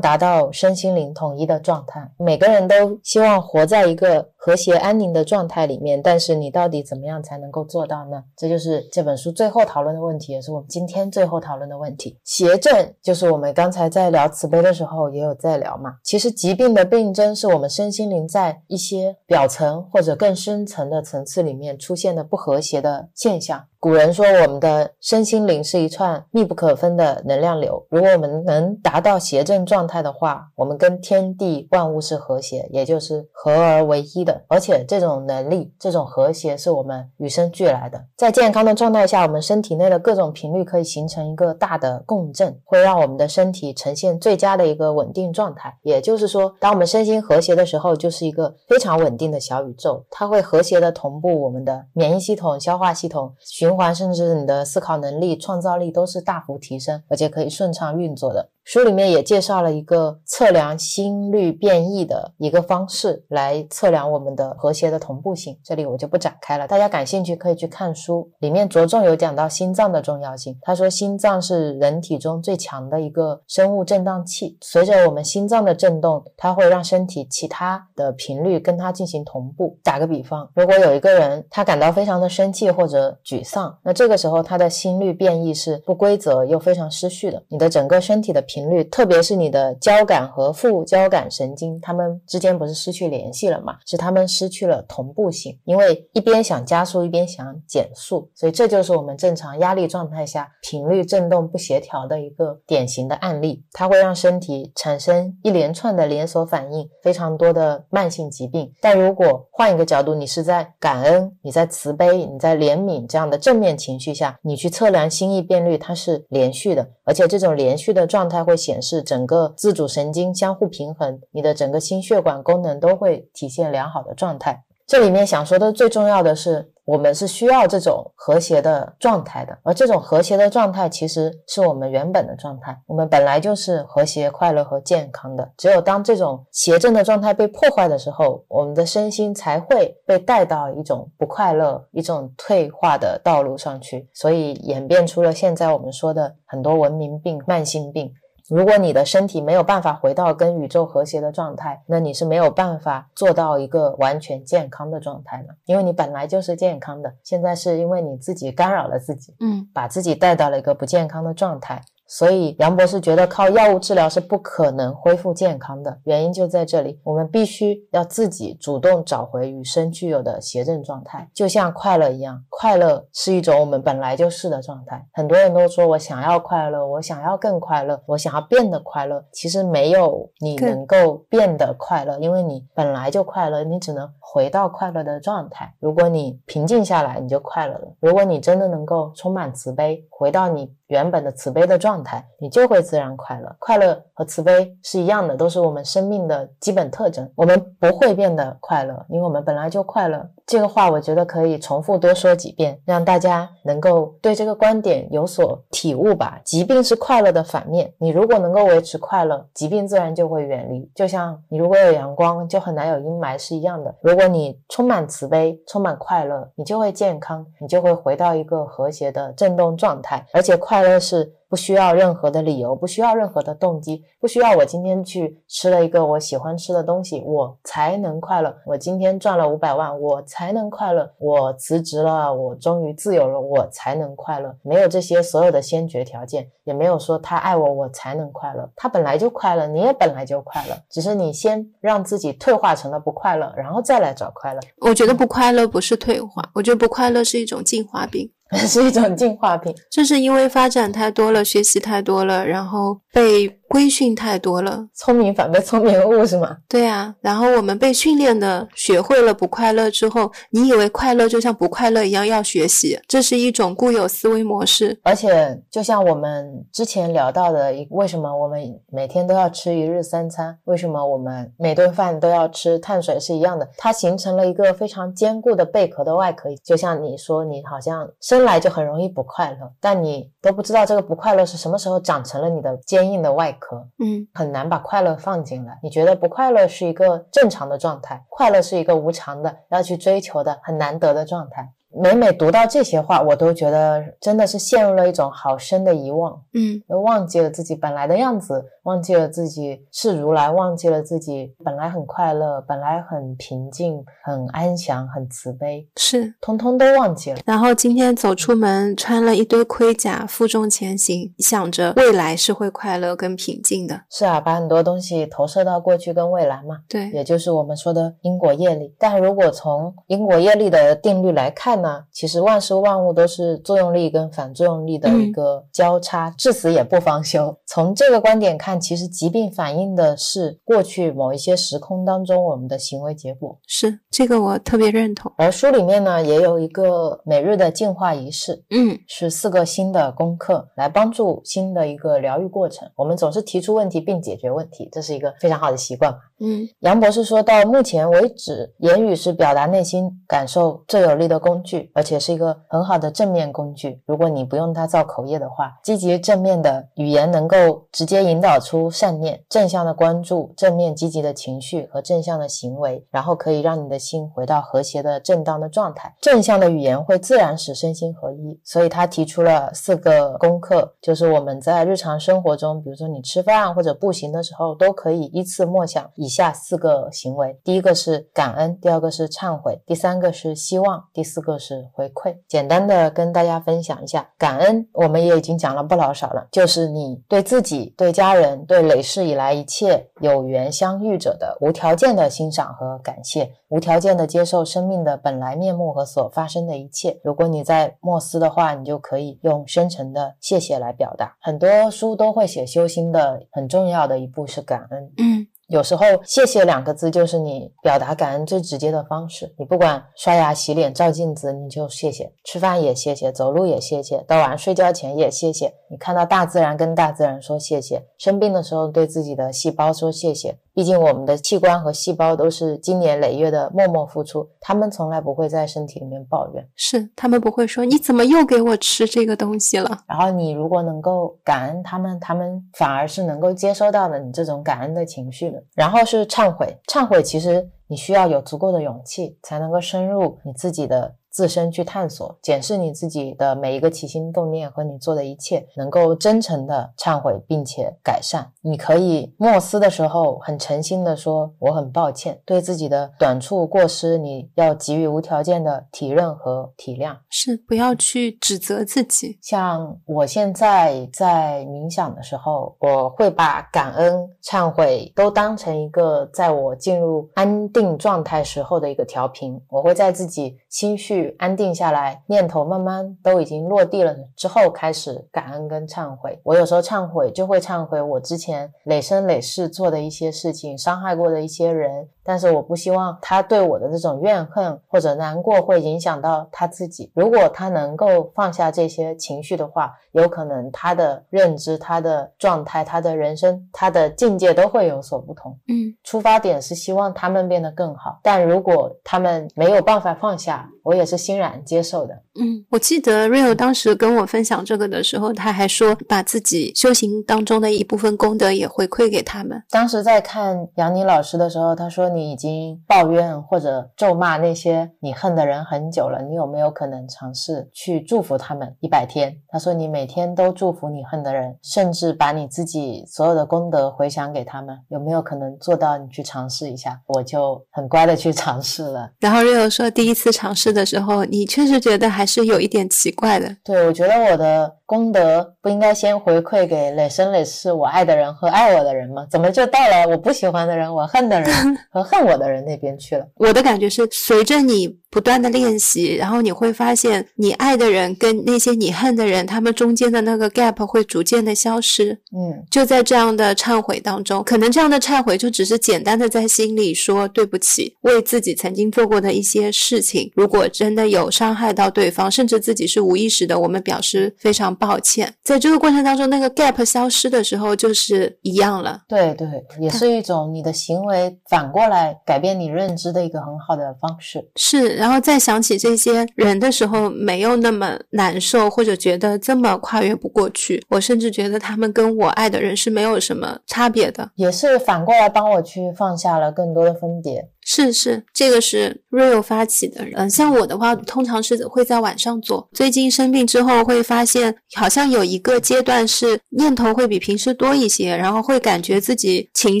[0.00, 2.10] 达到身心灵统一的状态？
[2.18, 8.24] 每个人都希希望活在一个和谐安宁的状态里面，但是你到底怎么样才能够做到呢？
[8.34, 12.18] 这就是这本书最后讨论的问题，也是我们今天最后讨论的问题。
[12.24, 15.96] 邪正就是我们刚才在聊慈悲的时候也有在聊嘛。
[16.02, 23.66] 其实疾病的病症是我们身心灵在一些表层或者更深层的层次里面出现的不和谐的现象。
[23.80, 27.82] 古人说，我们的身心灵是一串密不可分的能量流。
[27.88, 34.44] 如果我们能达到邪正状态的话，我们跟天地万物是和谐，也就是合而为一的。
[34.48, 38.04] 而且这种能力、这种和谐是我们与生俱来的。
[38.18, 45.74] 在健康的状态下，我们身体内的各种频率可以形成一个大的共振，会让我们的身体呈现最佳的一个稳定状态。
[45.80, 53.69] 也就是说，当我们身心和谐的时候，就是一个非常稳定的小宇宙，它会和谐的同步我们的免疫系统、消化系统、循。
[53.70, 58.48] 循环，甚至你的思考能力、创造力都是大幅提升，而且可以顺畅运作的。
[58.72, 65.58] 书里面也介绍了一个测量心率变异的一个方式，来测量我们的和谐的同步性。
[65.64, 70.56] 这里我就不展开了，大家感兴趣可以去看书，里面着重有讲到心脏的重要性。
[70.62, 79.76] 他说，心脏是人体中最强的一个生物振荡器，随着我们心脏的震动，它会让身体其他的频率跟它进行同步。
[79.82, 88.59] 打个比方，如果有一个人他感到非常的生气或者沮丧，那这个时候他的心率变异是不规则又非常失序的，你的整个身体的频。
[88.60, 93.78] 频率，特别是你的交感和副交感神经，它们之间不是失去联系了嘛？
[93.86, 103.64] 是它们失去了同步性，因为一边想加速，一边想减速，所以这就是我们正常压力状态下频率振动不协调的一个典型的案例。
[103.72, 108.70] 它会让身体产生一连串的连锁反应，非常多的慢性疾病。
[108.82, 118.39] 但如果换一个角度，你是在感恩、你在慈悲、你在怜悯这样的正面情绪下，你去测量心意变率，它是连续的，而且这种连续的状态。
[118.40, 124.64] 它会显示整个自主神经相互平衡，你的整个心血管功能都会体现良好的状态。
[124.86, 126.72] 这里面想说的最重要的是。
[126.86, 132.76] 我们是需要这种和谐的状态的，而这种和谐的状态其实是我们原本的状态。
[132.88, 135.52] 我们本来就是和谐、快乐和健康的。
[135.56, 144.08] 只有当这种邪正的状态被破坏的时候，我们的身心才会被带到一种不快乐、一种退化的道路上去。
[144.12, 148.12] 所以演变出了现在我们说的很多文明病、慢性病。
[148.50, 161.80] 如果你的身体没有办法回到跟宇宙和谐的状态，那你是没有办法做到一个完全健康的状态的，因为你本来就是健康的，现在是因为你自己干扰了自己，嗯，把自己带到了一个不健康的状态。
[162.12, 166.98] 所以杨博士觉得靠药物治疗是不可能恢复健康的，原因就在这里。
[167.04, 175.06] 我们必须要自己主动找回与生俱有的邪正状态，就像快乐一样，快乐是一种我们本来就是的状态。
[175.12, 179.24] 很多人都说我想要快乐，我想要更快乐，我想要变得快乐。
[179.30, 185.72] 其实没有你能够变得快乐，因为你本来就快乐，你只能回到快乐的状态。
[185.78, 187.86] 如果你平静下来，你就快乐了。
[188.00, 190.74] 如果你真的能够充满慈悲，回到你。
[190.90, 193.56] 原本的慈悲的状态，你就会自然快乐。
[193.58, 197.28] 快乐和慈悲是一样的，都是我们生命的基本特征。
[197.36, 200.28] 我们不会变得快乐，因为我们本来就快乐。
[200.46, 206.40] 这个话我觉得可以重复多说几遍，让大家能够对这个观点有所体悟吧。
[206.44, 210.90] 疾病是快乐的反面，你如果能够维持快乐，疾病自然就会远离。
[210.92, 213.94] 就像你如果有阳光，就很难有阴霾是一样的。
[214.00, 221.39] 如果你充满慈悲，充满快乐，你就会健康，你就会回到一个和谐的振动状态，而且快乐是。
[221.50, 228.56] 不需要任何的理由，不需要任何的动机，不需要我今天去吃了一个我喜欢吃的东西，我才能快乐。
[228.64, 231.10] 我今天赚了五百万，我才能快乐。
[231.18, 234.54] 我辞职了，我终于自由了，我才能快乐。
[234.62, 238.70] 没有这些所有的先决条件，也没有说他爱我，我才能快乐。
[238.76, 244.60] 他本来就快乐，你也本来就快乐，只是你先让自己退化成了不快乐，然后再来找快乐。
[244.76, 248.30] 我觉得不快乐不是退化，我觉得不快乐是一种进化病。
[248.66, 253.59] 是一种进化病，就是因为发展太多了，学习太多了，然后被。
[253.70, 256.56] 规训太多了，聪明反被聪明误是吗？
[256.68, 264.98] 对啊，然后我们被训练的学会了不快乐之后，你以为快乐就像不快乐一样要学习，这是一种固有思维模式。
[265.04, 268.60] 而且就像我们之前聊到的，为什么我们
[268.90, 270.58] 每天都要吃一日三餐？
[270.64, 273.68] 为什么我们每顿饭都要吃碳水是一样的？
[273.76, 276.48] 它形成了一个非常坚固的贝壳的外壳。
[276.64, 283.56] 就像你说，你好像生来就很容易不快乐，但你都不知道这个不快乐是什么时候长成了你的坚硬的外。
[283.59, 283.59] 壳，
[283.98, 285.78] 嗯，很难把快乐放进来。
[285.82, 291.70] 你觉得不快乐是一个正常的状态，快乐是一个无常的，要去追求的很难得的状态。
[291.92, 307.38] 每每读到这些话，我都觉得真的是陷入了一种好深的遗忘，嗯，忘记了自己本来的样子，忘记了自己是如来，忘记了自己本来很快乐，本来很平静、很安详、很慈悲，是，通通都忘记了。
[307.44, 314.00] 然后今天走出门，穿了一堆盔甲，负重前行，想着未来是会快乐跟平静的。
[314.10, 318.94] 是啊，把很多东西投射到过去跟未来嘛，对，也就是我们说的因果业力。
[318.98, 327.54] 但如果从因果业力的定律来看，呢其实万事万物都是作用力跟反作用力的一个交叉，至死也不方休。
[327.66, 333.58] 从这个观点看，其实疾病反映的是过去某一些时空当中我们的行为结果。
[333.66, 335.30] 是这个我特别认同。
[335.36, 342.90] 而书里面呢，也有一个每日的净化仪式，嗯，是四个新的功课来帮助新的一个疗愈过程。
[342.96, 346.12] 我们总是提出问题并解决问题，这是一个非常好的习惯。
[346.40, 351.90] 嗯，杨博士说到目前为止，言语是表达内心感受最有力的工具。
[351.92, 354.00] 而且是一个很好的正面工具。
[354.06, 366.14] 如果你不用它造口业的话，积极正面的语言能够直接引导出善念、正向的关注、正面积极的情绪和正向的行为，然后可以让你的心回到和谐的正当的状态。
[366.20, 368.60] 正向的语言会自然使身心合一。
[368.62, 381.80] 所以他提出了四个功课，就是我们在日常生活中，比如说你吃饭或者步行的时候，都可以依次默想以下四个行为：第一个是感恩，第二个是忏悔，第三个是希望，第四个是。
[381.92, 397.18] 回馈，简单的跟大家分享一下，感恩我们也已经讲了不老少了，就是你对自己、对家人、对累世以来一切有缘相遇者的无条件的欣赏和感谢，无条件的接受生命的本来面目和所发生的一切。
[397.22, 401.36] 如果你在默思的话，你就可以用深沉的谢谢来表达。
[401.40, 405.12] 很多书都会写修心的，很重要的一步是感恩。
[405.18, 405.46] 嗯。
[405.70, 409.54] 有时候，谢谢两个字就是你表达感恩最直接的方式。
[409.56, 415.72] 你不管刷牙、洗脸、照镜子，你就谢谢；吃饭也谢谢，走路也谢谢，到晚上睡觉前也谢谢。
[415.88, 430.04] 你看到大自然，跟大自然说谢谢；生病的时候，对自己的细胞说谢谢；毕竟我们的器官和细胞都是经年累月的默默付出，他们从来不会在身体里面抱怨，是他们不会说你怎么又给我吃这个东西了。
[430.06, 435.62] 然后你如果能够感恩他们，他们反而是能够接收到的你这种感恩的情绪的。
[435.74, 441.16] 然后是忏悔，忏悔其实你需要有足够的勇气，才能够深入你自己的。
[441.32, 448.50] 自身去探索、检视你自己的每一个起心动念和你做的一切，能够真诚的忏悔并且改善。
[448.62, 459.38] 你可以默思的时候，很诚心的说：“我很抱歉，对自己的短处过失，你要给予无条件的体认和体谅。”是，不要去指责自己。
[459.42, 469.58] 像我现在在冥想的时候，我会把感恩、忏悔都当成一个在我进入安定状态时候的一个调频。
[469.68, 471.34] 我会在自己心绪。
[471.38, 476.38] 安定下来，念头慢慢都已经落地了之后，开始感恩跟忏悔。
[476.42, 478.49] 我有时候忏悔，就会忏悔我之前
[478.84, 482.08] 累生累世做的一些事情，伤害过的一些人。
[482.24, 487.10] 但是我不希望他对我的这种怨恨或者难过会影响到他自己。
[487.14, 495.58] 如果他能够放下这些情绪的话，有可能他的认知、他的状态、他的人生、他的境界都会有所不同。
[495.68, 498.18] 嗯，出发点是希望他们变得更好。
[498.22, 502.14] 但如果他们没有办法放下，我也是欣然接受的。
[502.40, 509.62] 嗯，我记得 Rio 当时跟我分享这个的时候，他还说把自己修行当中的一部分功德也回馈给他们。
[509.70, 519.36] 当时在看杨宁老师的时候，他说你已经抱怨或者咒骂那些你恨的人很久了，你有没有可能尝试去祝福他们一百天？
[519.48, 526.00] 他说你每天都祝福你恨的人，甚至把你自己所有的功德回想给他们，有没有可能做到？
[526.00, 529.10] 你去尝试一下，我就很乖的去尝试了。
[529.20, 533.54] 然后 Rio 说第一次尝试的时候，你确实觉得还是有一点奇怪的。
[533.62, 539.24] 对，我觉得我的功德不应该先回馈给累生累世我爱的人和爱我的人吗？
[539.30, 541.48] 怎么就到了我不喜欢的人、我恨的人
[541.92, 543.24] 和恨我的人那边去了？
[543.38, 552.12] 我的感觉是，随着你不断的练习，然后你会发现，你爱的人跟那些你恨的人，他们中间的那个 gap 会逐渐的消失。
[552.32, 565.34] 嗯，就在这样的忏悔当中，可能这样的忏悔就只是简单的在心里说对不起，为自己曾经做过的一些事情，如果真的有伤害到对方，甚至自己是无意识的，我们表示非常抱歉。
[565.42, 569.02] 在这个过程当中，那个 gap 消失的时候，就是一样了。
[569.08, 569.48] 对对，
[569.80, 574.48] 也是一种你的行为反过来改变你认知的一个很好的方式。
[574.56, 580.84] 是，然后再想起这些人的时候，没有那么难受，或者觉得这么跨越不过去。
[580.90, 587.48] 我甚至觉得他们跟我爱的人是没有什么差别的，也是反过来帮我去放下了更多的分别。
[587.64, 590.04] 是是，这个是 Real 发起的。
[590.14, 592.68] 嗯，像我的话，通常是会在晚上做。
[592.72, 599.80] 最近生病之后，会发现好像有一个阶段是念头会比平时多一些，然后会感觉自己情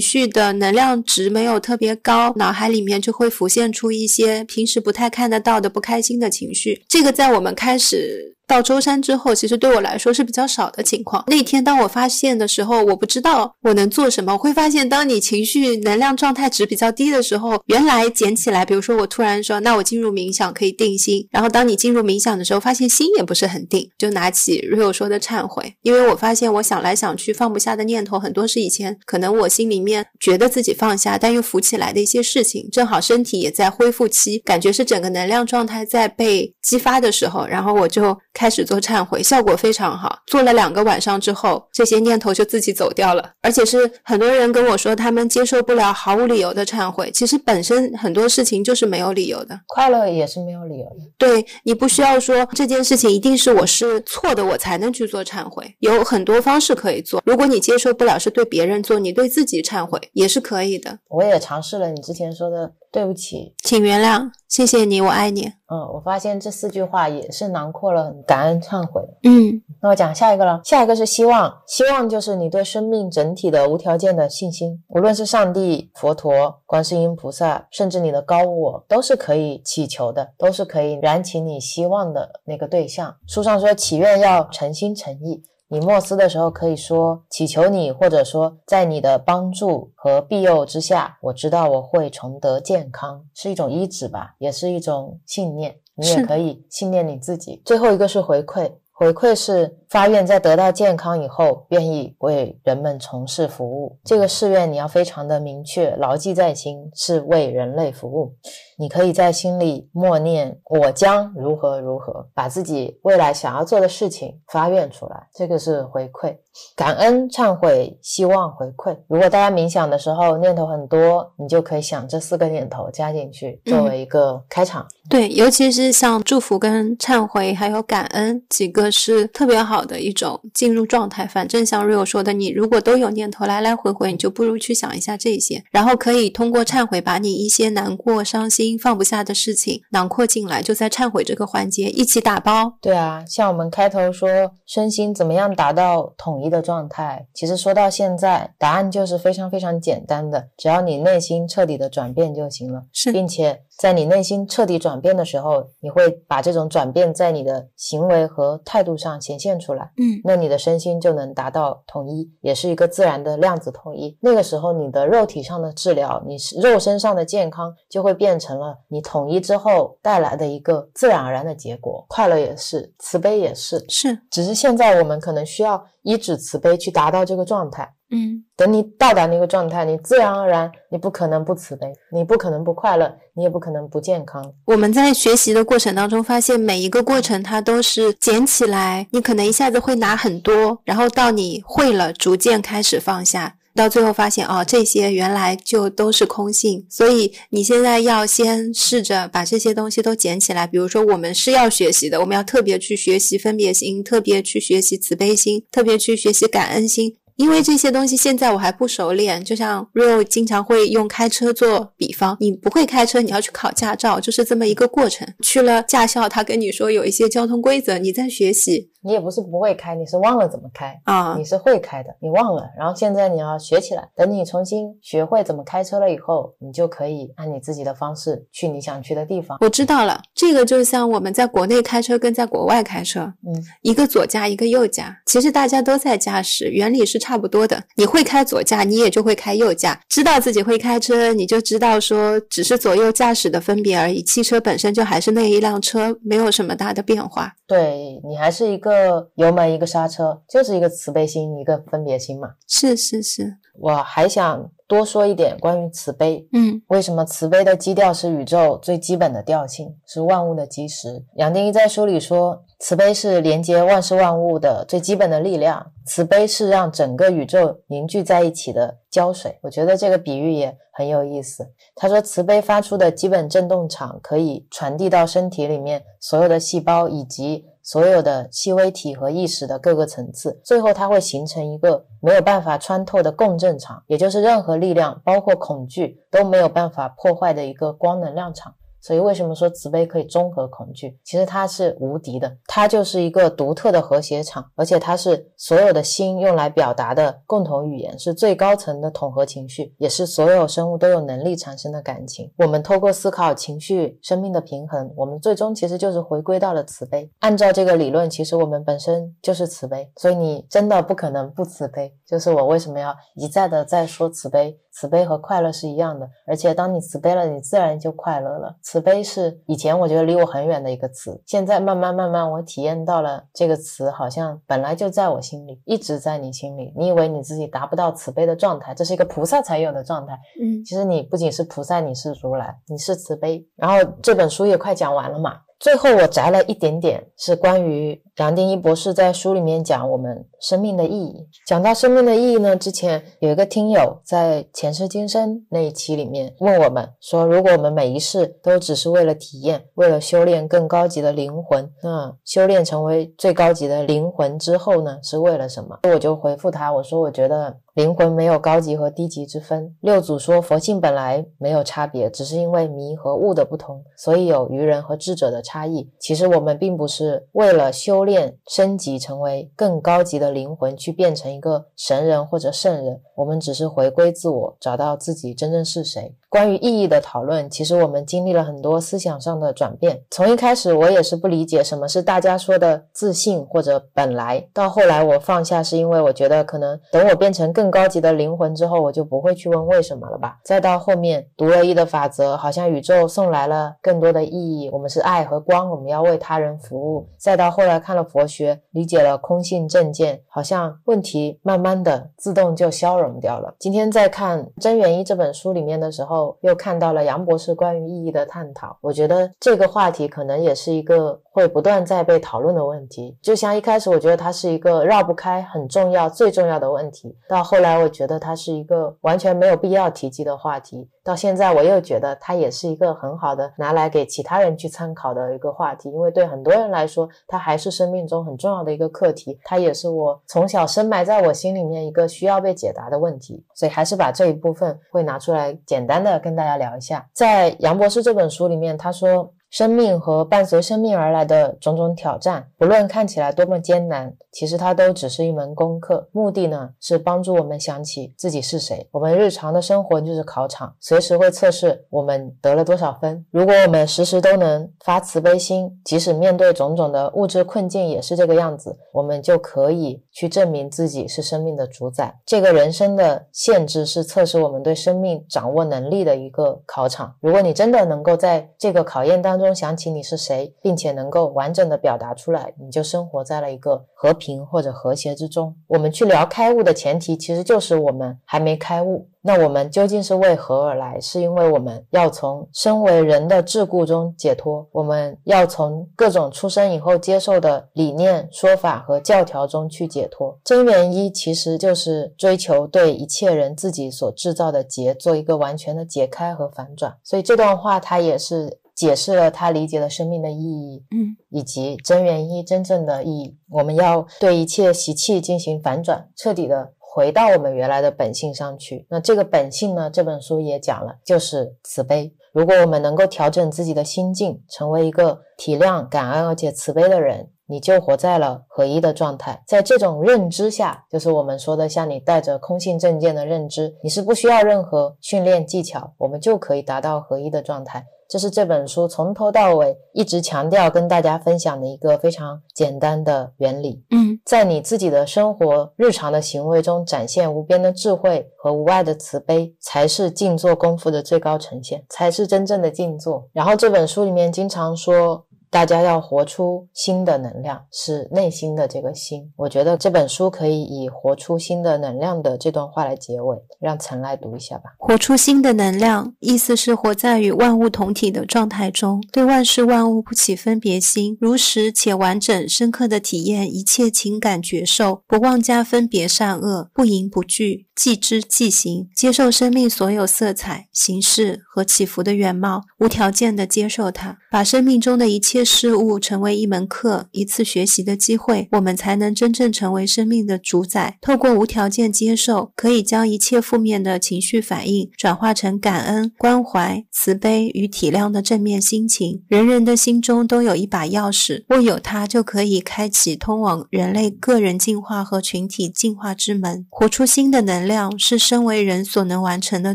[0.00, 6.84] 绪的能量值没有特别高，脑海里面就会浮现出一些平时不太看得到的不开心的情绪。
[6.88, 8.36] 这个在我们开始。
[8.50, 11.22] 到舟山之后，其实对我来说是比较少的情况。
[11.28, 14.32] 那天当我发现的时候，我不知道我能做什么。
[14.32, 21.26] 我会发现，当你情绪能量状态值比较低的时候，原原来捡起来，比如说我突然说，那我进入冥想可以定心。
[21.30, 32.68] 然后当你进入冥想的时候，发现心也不是很定，就拿起 Rio 说的忏悔，因为我发现我想来想去放不下的念头很多是以前可能我心里面觉得自己放下，但又浮起来的一些事情。
[32.70, 38.14] 正好身体也在恢复期，感觉是整个能量状态在被激发的时候，然后我就。
[38.32, 40.20] 开始做忏悔，效果非常好。
[40.26, 43.32] 做了两个晚上之后，这些念头就自己走掉了。
[43.42, 47.10] 而且是很多人跟我说，他们接受不了毫无理由的忏悔。
[47.12, 51.10] 其实本身很多事情就是没有理由的，快乐也是没有理由的。
[51.18, 55.74] 对你不需要说这件事情一定是我是错的，我才能去做忏悔。
[55.80, 57.22] 有很多方式可以做。
[57.24, 60.98] 如果你接受不了是对别人做，你对自己忏悔也是可以的。
[61.08, 62.72] 我也尝试了你之前说的。
[62.92, 65.42] 对不起，请原谅，谢谢你，我爱你。
[65.68, 69.00] 嗯，我发现这四句话也是囊括了感恩、忏悔。
[69.22, 70.60] 嗯，那我讲下一个了。
[70.64, 83.14] 下一个是希望，希望就是你对生命整体的无条件的信心，无论是上帝、佛陀、观世音菩萨，甚至你的高我，都是可以祈求的，都是可以燃起你希望的那个对象。
[83.28, 85.40] 书上说，祈愿要诚心诚意。
[85.72, 95.76] 你默思的时候，可以说祈求你，或者说在你的帮助和庇佑之下，我知道我会重得健康，是一种医治吧，也是一种信念。
[95.94, 97.62] 你也可以信念你自己。
[97.64, 98.72] 最后一个是回馈。
[98.92, 103.96] 回馈是发愿在得到健康以后，愿意为人们从事服务。
[104.04, 108.34] 这个誓愿你要非常的明确，牢记在心，是为人类服务。
[108.80, 115.28] 你可以在心里默念：“我将如何如何”，把自己未来想要做的事情发愿出来。
[115.34, 116.34] 这个是回馈，
[116.74, 118.96] 感恩、忏悔、希望、回馈。
[119.06, 124.86] 如果大家冥想的时候念头很多，你就可以想这四个念头加进去，作为一个开场。
[125.10, 131.26] 对，尤其是像祝福、跟忏悔还有感恩几个是特别好的一种进入状态。
[131.26, 138.69] 反正像 Rio 说的，你如果都有念头来来回回，你就不如去想一下这些，然后可以通过忏悔把你一些难过、伤心。
[138.78, 142.76] 放不下的事情囊括进来，就在忏悔这个环节一起打包。
[142.80, 144.28] 对啊，像我们开头说
[144.66, 153.62] 身心怎么样达到统一的状态，其实说到现在，答案就是非常非常简单的，只要你内心彻底的转变就行了，是，并且。
[153.80, 159.90] 在你内心彻底转变的时候，你会把这种转变在你的行为和态度上显现出来。
[159.96, 164.14] 嗯，那你的身心就能达到统一，也是一个自然的量子统一。
[164.20, 172.04] 那个时候，你的肉体上的治疗，你肉身上的健康，就会变成了你统一之后带来的一个自然而然的结果。
[172.06, 174.14] 快乐也是，慈悲也是，是。
[174.30, 177.90] 只是现在我们可能需要依止慈悲去达到这个状态。
[178.10, 184.44] 嗯，等你到达那个状态，你自然而然，你不可能不慈悲，你不可能不快乐，你也不可能不健康。
[184.64, 196.84] 我们在学习的过程当中，发现每一个过程它都是捡起来，你可能一下子会拿很多，然后到你会了，逐渐开始放下，到最后发现哦，这些原来就都是空性。
[196.90, 200.66] 所以你现在要先试着把这些东西都捡起来。
[200.66, 207.14] 比如说，我们是要学习的，我们要特别去学习分别心，特别去学习慈悲心，特别去学习感恩心。
[207.40, 215.26] 因为这些东西现在我还不熟练，就像 Rio 经常会用开车做比方，你不会开车，你要去考驾照，就是这么一个过程。
[215.40, 218.90] 去了驾校，他跟你说有一些交通规则，你在学习。
[219.02, 221.34] 你也不是不会开，你是忘了怎么开啊？
[221.38, 224.08] 你是会开的，你忘了，然后现在你要学起来。
[224.14, 229.56] 等你重新学会怎么开车了以后，你就可以按你自己的方式去你想去的地方。
[229.60, 237.82] 我知道了，这个就像我们在国内开车跟在国外开车，嗯，一个左驾一个右驾，其实大家都在驾驶，原理是差不多的。
[237.96, 239.98] 你会开左驾，你也就会开右驾。
[240.08, 244.22] 知道自己会开车，你就知道说只是左右驾驶的分别而已。
[244.22, 247.52] 汽车本身就还是那一辆车，没有什么大的变化。
[247.66, 248.89] 对你还是一个
[249.34, 252.50] 油门一个刹车，就是一个慈悲心一个分别心嘛。
[252.66, 256.46] 是是是，我还想多说一点关于慈悲。
[256.52, 261.24] 嗯，为什么慈悲的基调是宇宙最基本的调性，是万物的基石？
[261.36, 269.58] 杨定一在书里说，慈悲是连接万事万物的最基本的力量，慈悲是让整个宇宙凝聚在一起的胶水。
[269.62, 271.66] 我觉得这个比喻也很有意思。
[271.94, 277.66] 他说，慈悲发出的基本振动场可以传递到身体里面所有的细胞以及。
[277.90, 288.76] 所有的细微体和意识的各个层次，最后它会形成一个没有办法穿透的共振场，也就是任何力量，包括恐惧，都没有办法破坏的一个光能量场。
[289.00, 291.18] 所以，为什么说慈悲可以中和恐惧？
[291.24, 302.52] 其实它是无敌的，它就是一个独特的和谐场，而且它是所有的心用来表达的共同语言，是最高层的统合情绪，也是所有生物都有能力产生的感情。
[302.58, 307.30] 我们透过思考情绪、生命的平衡，我们最终其实就是回归到了慈悲。
[307.40, 312.14] 按照这个理论，其实我们本身就是慈悲，所以你真的不可能不慈悲。
[312.26, 314.78] 就是我为什么要一再的在说慈悲？
[315.00, 318.76] 慈悲和快乐是一样的，而且当你慈悲了，你自然就快乐了。
[318.82, 326.92] 慈悲是以前我觉得离我很远的一个词，现在慢慢慢慢我体验到了这个词，好像本来就在我心里，一直在你心里。
[326.94, 330.38] 你以为你自己达不到慈悲的状态，这是一个菩萨才有的状态。
[330.60, 333.66] 嗯，其实你不仅是菩萨，你是如来，你是慈悲。
[333.76, 335.60] 然后这本书也快讲完了嘛。
[335.80, 341.48] 最后我摘了一点点，是关于杨定一博士在书里面讲我们生命的意义。
[341.66, 355.98] 讲到生命的意义呢，之前有一个听友在前世今生那一期里面问我们说，如果我们每一世都只是为了体验，为了修炼更高级的灵魂，那修炼成为最高级的灵魂之后呢，是为了什么？
[356.12, 357.78] 我就回复他，我说我觉得。
[357.94, 359.94] 灵魂没有高级和低级之分。
[360.00, 366.08] 六祖说，佛性本来没有差别，只是因为迷和悟的不同，所以有愚人和智者的差异。
[366.18, 376.34] 其实我们并不是为了修炼升级成为更高级的灵魂，去变成一个神人或者圣人，我们只是回归自我，找到自己真正是谁。
[376.50, 380.20] 关于意义的讨论，其实我们经历了很多思想上的转变。
[380.32, 390.58] 从一开始，我也是不理解什么是大家说的自信或者本来，到后来我放下，是因为我觉得可能等我变成更高级的灵魂之后，我就不会去问为什么了吧。
[390.64, 397.28] 再到后面读了一的法则，好像宇宙送来了更多的意义，我们是爱和光，我们要为他人服务。
[397.38, 403.72] 再到后来看了佛学，理解了空性正见，好像问题慢慢的自动就消融掉了。
[403.78, 408.96] 今天在看《真元一》这本书里面的时候，又看到了杨博士关于意义的探讨。
[409.00, 413.36] 我觉得这个话题可能也是一个会不断在被讨论的问题。
[413.42, 437.24] 就像一开始我觉得它是一个绕不开、很重要、最重要的问题，到后来我觉得它是一个完全没有必要提及的话题，到现在我又觉得它也是一个很好的拿来给其他人去参考的一个话题，因为对很多人来说，它还是生命中很重要的一个课题，它也是我从小深埋在我心里面一个需要被解答的问题，所以还是把这一部分会拿出来简单的跟大家聊一下。
[437.32, 439.52] 在杨博士这本书里面，他说。
[439.70, 446.28] 生命和伴随生命而来的种种挑战，不论看起来多么艰难，其实它都只是一门功课。
[446.32, 449.08] 目的呢，是帮助我们想起自己是谁。
[449.12, 453.46] 我们日常的生活就是考场，随时会测试我们得了多少分。
[453.52, 462.36] 如果我们时时都能发慈悲心，即使面对种种的物质困境也是这个样子，我们就可以去证明自己是生命的主宰。
[462.44, 467.32] 这个人生的限制是测试我们对生命掌握能力的一个考场。
[467.38, 475.76] 如果你真的能够在这个考验当，中想起你是谁，并且能够完整的表达出来，你就生活在了一个和平或者和谐之中。
[475.86, 479.28] 我们去聊开悟的前提，其实就是我们还没开悟。
[479.42, 481.18] 那我们究竟是为何而来？
[481.18, 490.58] 是因为我们要从身为人的桎梏中解脱，我们要从各种出生以后接受的理念、说法和教条中去解脱。
[490.62, 497.16] 真元一其实就是追求对一切人自己所制造的结做一个完全的解开和反转。
[497.24, 498.78] 所以这段话它也是。
[499.00, 503.56] 解释了他理解了生命的意义，嗯，以及真元一真正的意义。
[503.70, 509.06] 我们要对一切习气进行反转，彻底的回到我们原来的本性上去。
[509.08, 510.10] 那这个本性呢？
[510.10, 512.30] 这本书也讲了，就是慈悲。
[512.52, 519.62] 如果我们能够调整自己的心境，成为一个体谅、感恩而且慈悲的人，你就活在了合一的状态。
[519.66, 528.04] 在这种认知下，就是我们说的，像你带着空性正见的认知，你是不需要任何训练技巧，我们就可以达到合一的状态。
[528.28, 534.04] 这是这本书从头到尾一直强调跟大家分享的一个非常简单的原理。
[534.12, 543.48] 嗯，在你自己的生活日常的行为中展现无边的智慧和无外的慈悲，才是静坐功夫的最高呈现，才是真正的静坐。
[543.52, 545.44] 然后这本书里面经常说。
[545.70, 549.52] 大家要活出新的能量，是内心的这个心。
[549.56, 554.90] 我觉得这本书可以以“活出新的能量”的这段话来结尾，让陈来读一下吧。
[554.98, 567.86] 活出新的能量，意思是活在与万物同体的状态中，对万事万物不起分别心，如实且完整、深刻的体验一切情感觉受，不妄加分别善恶，不迎不惧。
[567.94, 581.18] 即知即行，接受生命所有色彩、形式和起伏的原貌，无条件的接受它，把生命中的一切事物成为一门课、一次学习的机会，我们才能真正成为生命的主宰。
[581.20, 589.44] 透过无条件接受，可以将一切负面的情绪反应转化成感恩、关怀、慈悲与体谅的正面心情。
[589.48, 598.00] 人人的心中都有一把钥匙，握有它就可以开启通往人类个人进化和群体进化之门，活出新的能量。
[598.18, 599.94] 是身为人所能完成的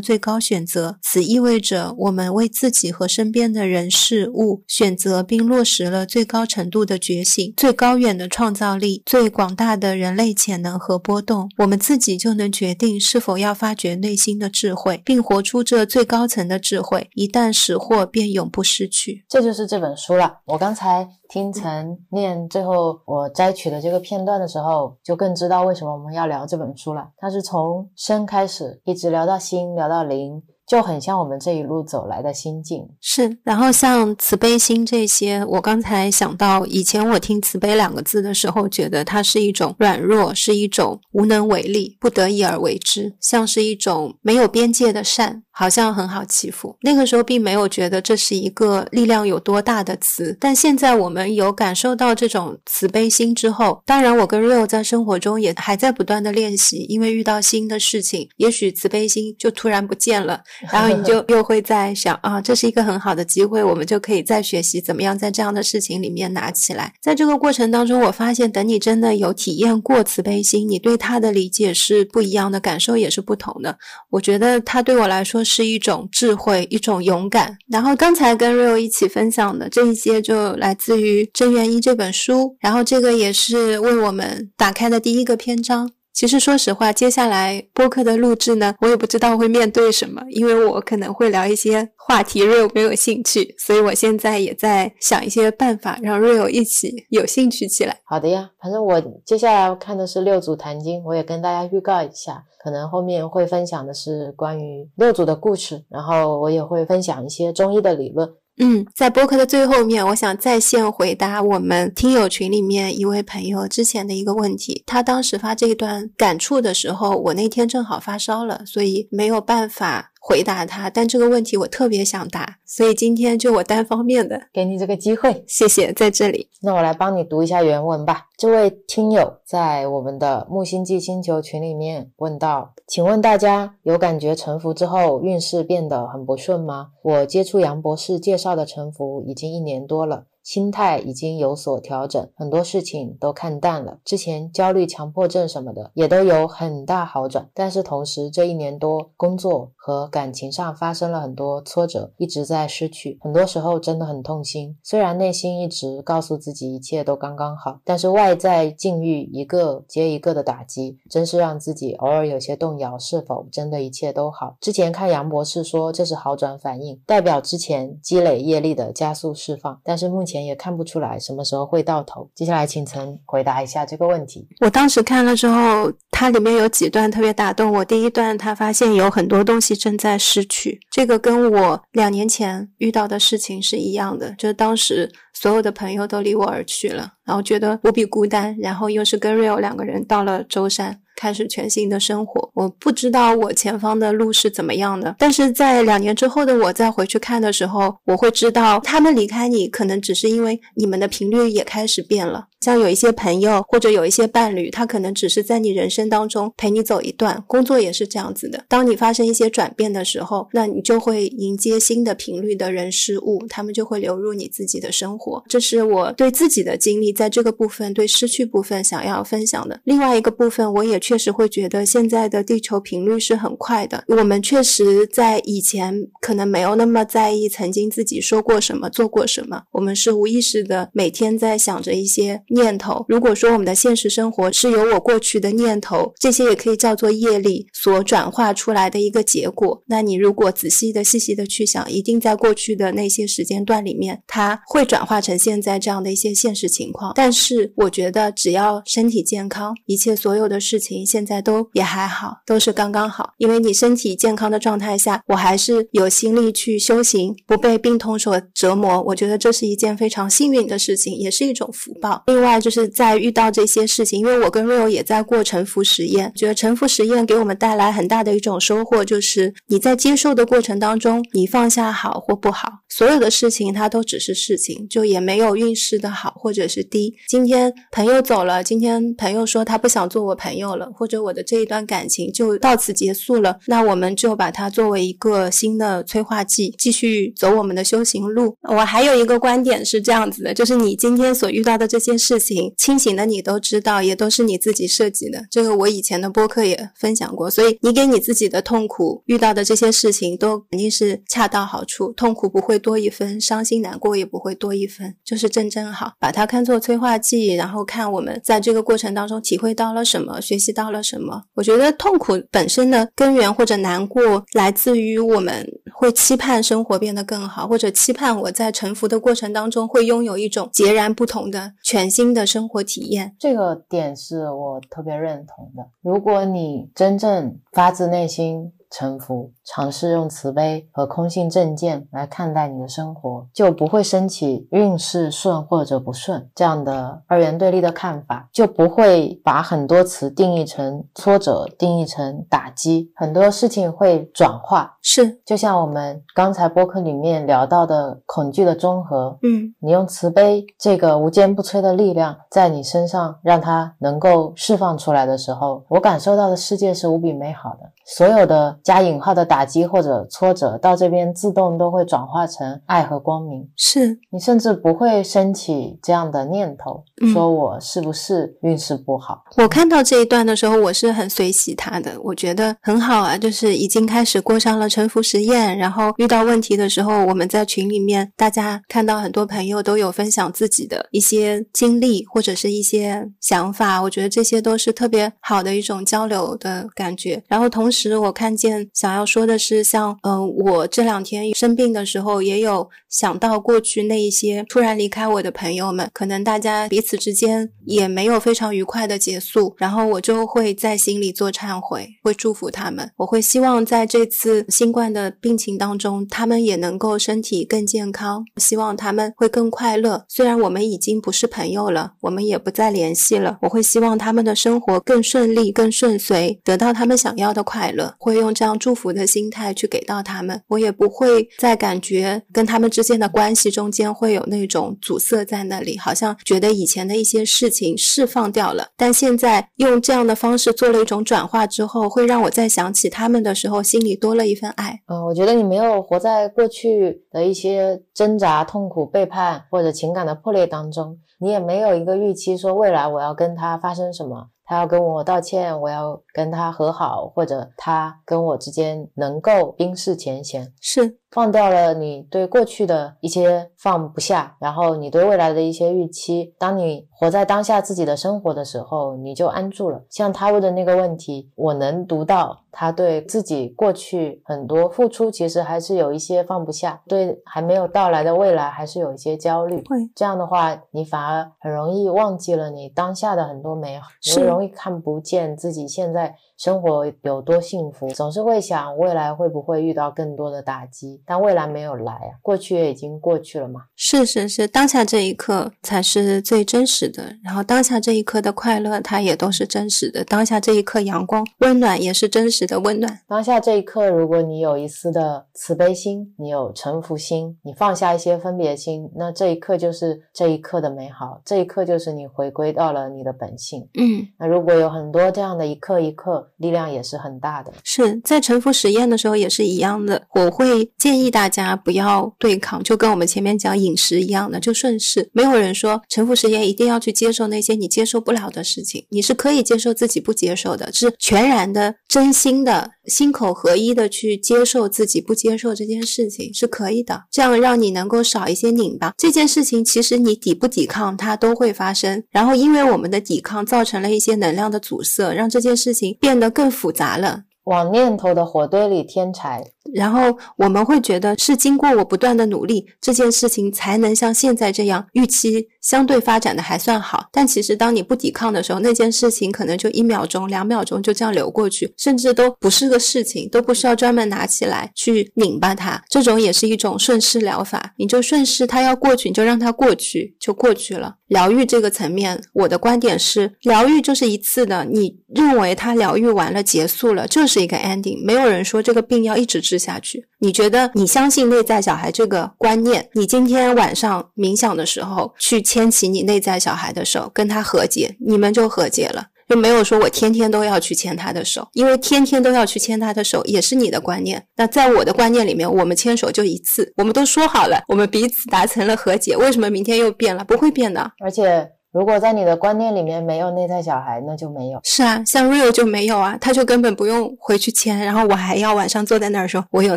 [0.00, 11.48] 最高选择，此意味着我们为自己和身边的人事物选择并落实了最高程度的觉醒、最高远的创造力、最广大的人类潜能和波动。
[11.58, 17.08] 我们自己就能决定是否要发掘内心的智慧，并活出这最高层的智慧。
[17.14, 19.24] 一旦识获，便永不失去。
[19.28, 20.38] 这就是这本书了。
[20.46, 21.08] 我刚才。
[21.28, 27.08] 听陈念最后我摘取的这个片段的时候，就更知道为什么我们要聊这本书了。
[27.16, 30.40] 它是从身开始，一直聊到心，聊到灵。
[30.66, 33.38] 就很像我们这一路走来的心境，是。
[33.44, 46.76] 然后像慈悲心这些，我刚才想到，以前我听“慈悲”两个字的时候，觉得它是一种软弱，是一种无能为力、不得已而为之，像是一种没有边界的善，好像很好欺负。
[46.80, 60.42] 那个时候并没有觉得这是一个力量有多大的词，但现在我们有感受到这种慈悲心之后，当然我跟 Rio 在生活中也还在不断的练习，因为遇到新的事情，也许慈悲心就突然不见了。
[60.72, 66.92] 然后你就又会在想啊，这是一个很好的机会，我们就可以再学习怎么样在这样的事情里面拿起来。
[67.00, 73.76] 在这个过程当中，我发现，等你真的有体验过慈悲心，你对他的理解是不一样的，感受也是不同的。
[74.10, 77.56] 我觉得他对我来说是一种智慧，一种勇敢。
[77.68, 85.90] 然后刚才跟 Rio 一起分享的这一些，就来自于《真元一》这本书，然后这个也是为我们打开的第一个篇章。
[86.16, 98.00] 其实说实话，接下来播客的录制呢，我也不知道会面对什么，因为我可能会聊一些话题，Real 没有兴趣，所以我现在也在想一些办法，让 Real 一起有兴趣起来。
[98.04, 108.26] 好的呀，反正我接下来看的是六祖坛经，我也跟大家预告一下，可能后面会分享的是关于六祖的故事，然后我也会分享一些中医的理论。
[108.58, 114.82] 嗯，在播客的最后面，我想在线回答我们听友群里面一位朋友之前的一个问题。
[114.86, 120.12] 他当时发这一段感触的时候，我那天正好发烧了，所以没有办法。
[120.28, 126.50] 回答他，但这个问题我特别想答，所以今天就我单方面的 给你这个机会，谢谢，在这里。
[126.62, 128.26] 那我来帮你读一下原文吧。
[128.36, 136.88] 这位听友在我们的木星记星球群里面问道：“请问大家有感觉沉浮之后运势变得很不顺吗？
[137.02, 143.98] 我接触杨博士介绍的沉浮已经一年多了。”心态已经有所调整，很多事情都看淡了。
[144.04, 147.50] 之前焦虑、强迫症什么的也都有很大好转。
[147.52, 153.18] 但是同时，这一年多工作和感情上发生了很多挫折，一直在失去。
[153.20, 154.78] 很多时候真的很痛心。
[154.84, 162.96] 虽然内心一直告诉自己一切都刚刚好，但是外在境遇一个接一个的打击，真是让自己偶尔有些动摇。
[162.96, 164.56] 是否真的一切都好？
[164.60, 169.80] 之前看杨博士说这是好转反应，代表之前积累业力的加速释放。
[169.82, 170.35] 但是目前。
[170.44, 172.28] 也看不出来什么时候会到头。
[172.34, 174.46] 接下来，请陈回答一下这个问题。
[174.60, 177.84] 我当时看了之后，它里面有几段特别打动我。
[177.84, 191.00] 第一段，他发现有很多东西正在失去，这个跟我两年前遇到的事情是一样的，就是当时所有的朋友都离我而去了，然后觉得无比孤单，然后又是跟 Rio 两个人到了舟山。
[191.16, 202.46] 开始全新的生活，我不知道我前方的路是怎么样的，但是在两年之后的我再回去看的时候，我会知道他们离开你，可能只是因为你们的频率也开始变了。
[202.60, 208.64] 像有一些朋友或者有一些伴侣，他可能只是在你人生当中陪你走一段，工作也是这样子的。
[208.68, 215.44] 当你发生一些转变的时候，那你就会迎接新的频率的人事物，他们就会流入你自己的生活。
[215.48, 219.80] 这是我对自己的经历，在这个部分对失去部分想要分享的。
[219.84, 224.02] 另外一个部分，我也确实会觉得现在的地球频率是很快的。
[224.08, 232.42] 我们确实在以前可能没有那么在意曾经自己说过什么、做过什么，我们是无意识的每天在想着一些。
[232.48, 239.82] 念头，如果说我们的现实生活是由我过去的念头，这些也可以叫做业力所转化出来的一个结果。
[239.86, 247.12] 那你如果仔细的、细细的去想，一定在过去的那些时间段里面，它会转化成现在这样的一些现实情况。
[247.14, 253.30] 但是我觉得，只要身体健康，一切所有的事情现在都也还好，都是刚刚好。
[253.38, 259.02] 因为你身体健康的状态下，我还是有心力去修行，不被病痛所折磨。
[259.02, 262.22] 我觉得这是一件非常幸运的事情，也是一种福报。
[262.36, 277.14] 另外，就是在遇到这些事情，因为我跟 Rio 也在过沉浮实验，觉得沉浮实验给我们带来很大的一种收获，就是你在接受的过程当中，你放下好或不好，所有的事情它都只是事情，就也没有运势的好或者是低。
[277.26, 288.54] 今天朋友走了，今天朋友说他不想做我朋友了，或者我的这一段感情就到此结束了，那我们就把它作为一个新的催化剂，继续走我们的修行路。
[288.68, 292.25] 我还有一个观点是这样子的，就是你今天所遇到的这些事。
[292.26, 295.44] 事情清醒的你都知道，也都是你自己设计的。
[295.48, 306.14] 这个我以前的播客也分享过，所以你给你自己的痛苦遇到的这些事情，都肯定是恰到好处，痛苦不会多一分，伤心难过也不会多一分，就是正正好。
[306.18, 311.44] 把它看作催化剂，然后看我们在这个过程当中体会到了什么，学习到了什么。
[311.54, 315.64] 我觉得痛苦本身的根源或者难过，来自于我们
[315.94, 322.34] 会期盼生活变得更好，或者期盼我在沉浮的过程当中会拥有一种截然不同的全新。
[322.36, 325.86] 的生活体验，这个点是我特别认同的。
[326.02, 328.72] 如果你真正发自内心。
[328.90, 344.96] 臣服，尝试用慈悲和空性正见来看待你的生活，就不会升起运势顺或者不顺这样的二元对立的看法，就不会把很多词定义成挫折，定义成打击，很多事情会转化。
[345.02, 358.76] 是，就像我们刚才播客里面聊到的恐惧的综合，嗯，你用慈悲这个无坚不摧的力量在你身上，让它能够释放出来的时候，我感受到的世界是无比美好的，所有的。
[358.86, 363.68] 加引号的打击或者挫折，到这边自动都会转化成爱和光明。
[363.76, 369.42] 是你甚至不会升起这样的念头，嗯说我是不是运势不好？
[369.56, 387.42] 我看到这一段的时候，我是很随喜他的，我觉得很好啊，就是已经开始过上了沉浮实验，然后遇到问题的时候，我们在群里面，大家看到很多朋友都有分享自己的一些经历或者是一些想法，我觉得这些都是特别好的一种交流的感觉。
[387.48, 403.10] 然后同时，我看见想要说的是像，嗯、我这两天生病的时候，也有想到过去那一些突然离开我的朋友们，可能大家彼此之间也没有非常愉快的结束，然后我就会在心里做忏悔，会祝福他们。
[403.16, 410.24] 我会希望在这次新冠的病情当中，他们也能够身体更健康，希望他们会更快乐。
[410.28, 418.14] 虽然我们已经不是朋友了，我们也不再联系了，我会希望他们的生活更顺利、更顺遂，得到他们想要的快乐。
[418.18, 435.00] 会用这让祝福的心态去给到他们，我也不会再感觉跟他们之间的关系中间会有那种阻塞在那里，好像觉得以前的一些事情释放掉了，但现在用这样的方式做了一种转化之后，会让我在想起他们的时候，心里多了一份爱。
[435.06, 450.72] 嗯，我觉得你没有活在过去的一些挣扎、痛苦、背叛或者情感的破裂当中，你也没有一个预期说未来我要跟他发生什么，他要跟我道歉，我要跟他和好，或者他跟我之间能够冰释前嫌。
[450.80, 456.54] 是，放掉了你对过去的一些放不下，然后你对未来的一些预期。
[456.58, 460.02] 当你活在当下自己的生活的时候，你就安住了。
[460.08, 469.76] 像他问的那个问题，我能读到他对自己过去很多付出，其实还是有一些放不下，对还没有到来的未来还是有一些焦虑。
[469.88, 474.08] 会这样的话，你反而很容易忘记了你当下的很多美好，
[474.42, 483.82] 容易看不见自己现在生活有多幸福，总是会想未来会不会遇到更多的打击，但未来没有来啊，过去也已经过去了嘛。
[483.94, 493.20] 是是是，当下这一刻才是最真实的，然后当下这一刻的快乐，它也都是真实的，当下这一刻阳光温暖也是真实的温暖。
[493.28, 503.88] 当下这一刻，如果你有一丝的慈悲心，你有臣服心，你放下一些分别心，那这一刻就是这一刻的美好，这一刻就是你回归到了你的本性。
[503.94, 507.72] 嗯，那如果有很多这样的一刻一刻，力量也是很大的。
[507.84, 515.28] 是在沉浮实验的时候也是一样的，我会建议大家不要对抗，就跟我们前面讲饮食一样的，就顺势。
[515.32, 529.12] 没有人说沉浮实验一定要去接受那些你接受不了的事情，你是可以接受自己不接受的，是全然的、真心的、心口合一的去接受自己不接受这件事情是可以的，这样让你能够少一些拧巴。
[529.16, 537.42] 这件事情其实你抵不抵抗它都会发生，然后因为我们的抵抗造成了一些能量的阻塞，让这件事情变得更复杂了。
[537.64, 547.28] 往念头的火堆里添柴，然后我们会觉得是经过我不断的努力，这件事情才能像现在这样预期相对发展的还算好。
[547.30, 556.02] 但其实当你不抵抗的时候，那件事情可能就一秒钟、两秒钟就这样流过去，甚至都不是个事情，都不需要专门拿起来去拧巴它。
[556.08, 561.14] 这种也是一种顺势疗法，你就顺势它要过去，你就让它过去，就过去了。
[561.28, 570.24] 疗愈这个层面，我的观点是，疗愈就是一次的，你认为它疗愈完了结束了，就是一个 ending，没有人说这个病要一直治下去。
[570.38, 579.26] 你觉得你相信内在小孩这个观念，你今天晚上冥想的时候去牵起你内在小孩的手，跟他和解，你们就和解了。
[579.46, 584.42] 就没有说我天天都要去牵他的手，因为天天都要去牵他的手也是你的观念。
[584.56, 590.42] 那在我的观念里面，我们牵手就一次，我们都说好了，我们彼此达成了和解，为什么明天又变了？
[590.46, 591.12] 不会变的。
[591.22, 594.78] 而且如果在你的观念里面没有内在小孩，那就没有。
[594.84, 599.96] 是啊，像 Real 就没有啊，他就根本不用回去签，然后我还要晚上坐在那儿说，我有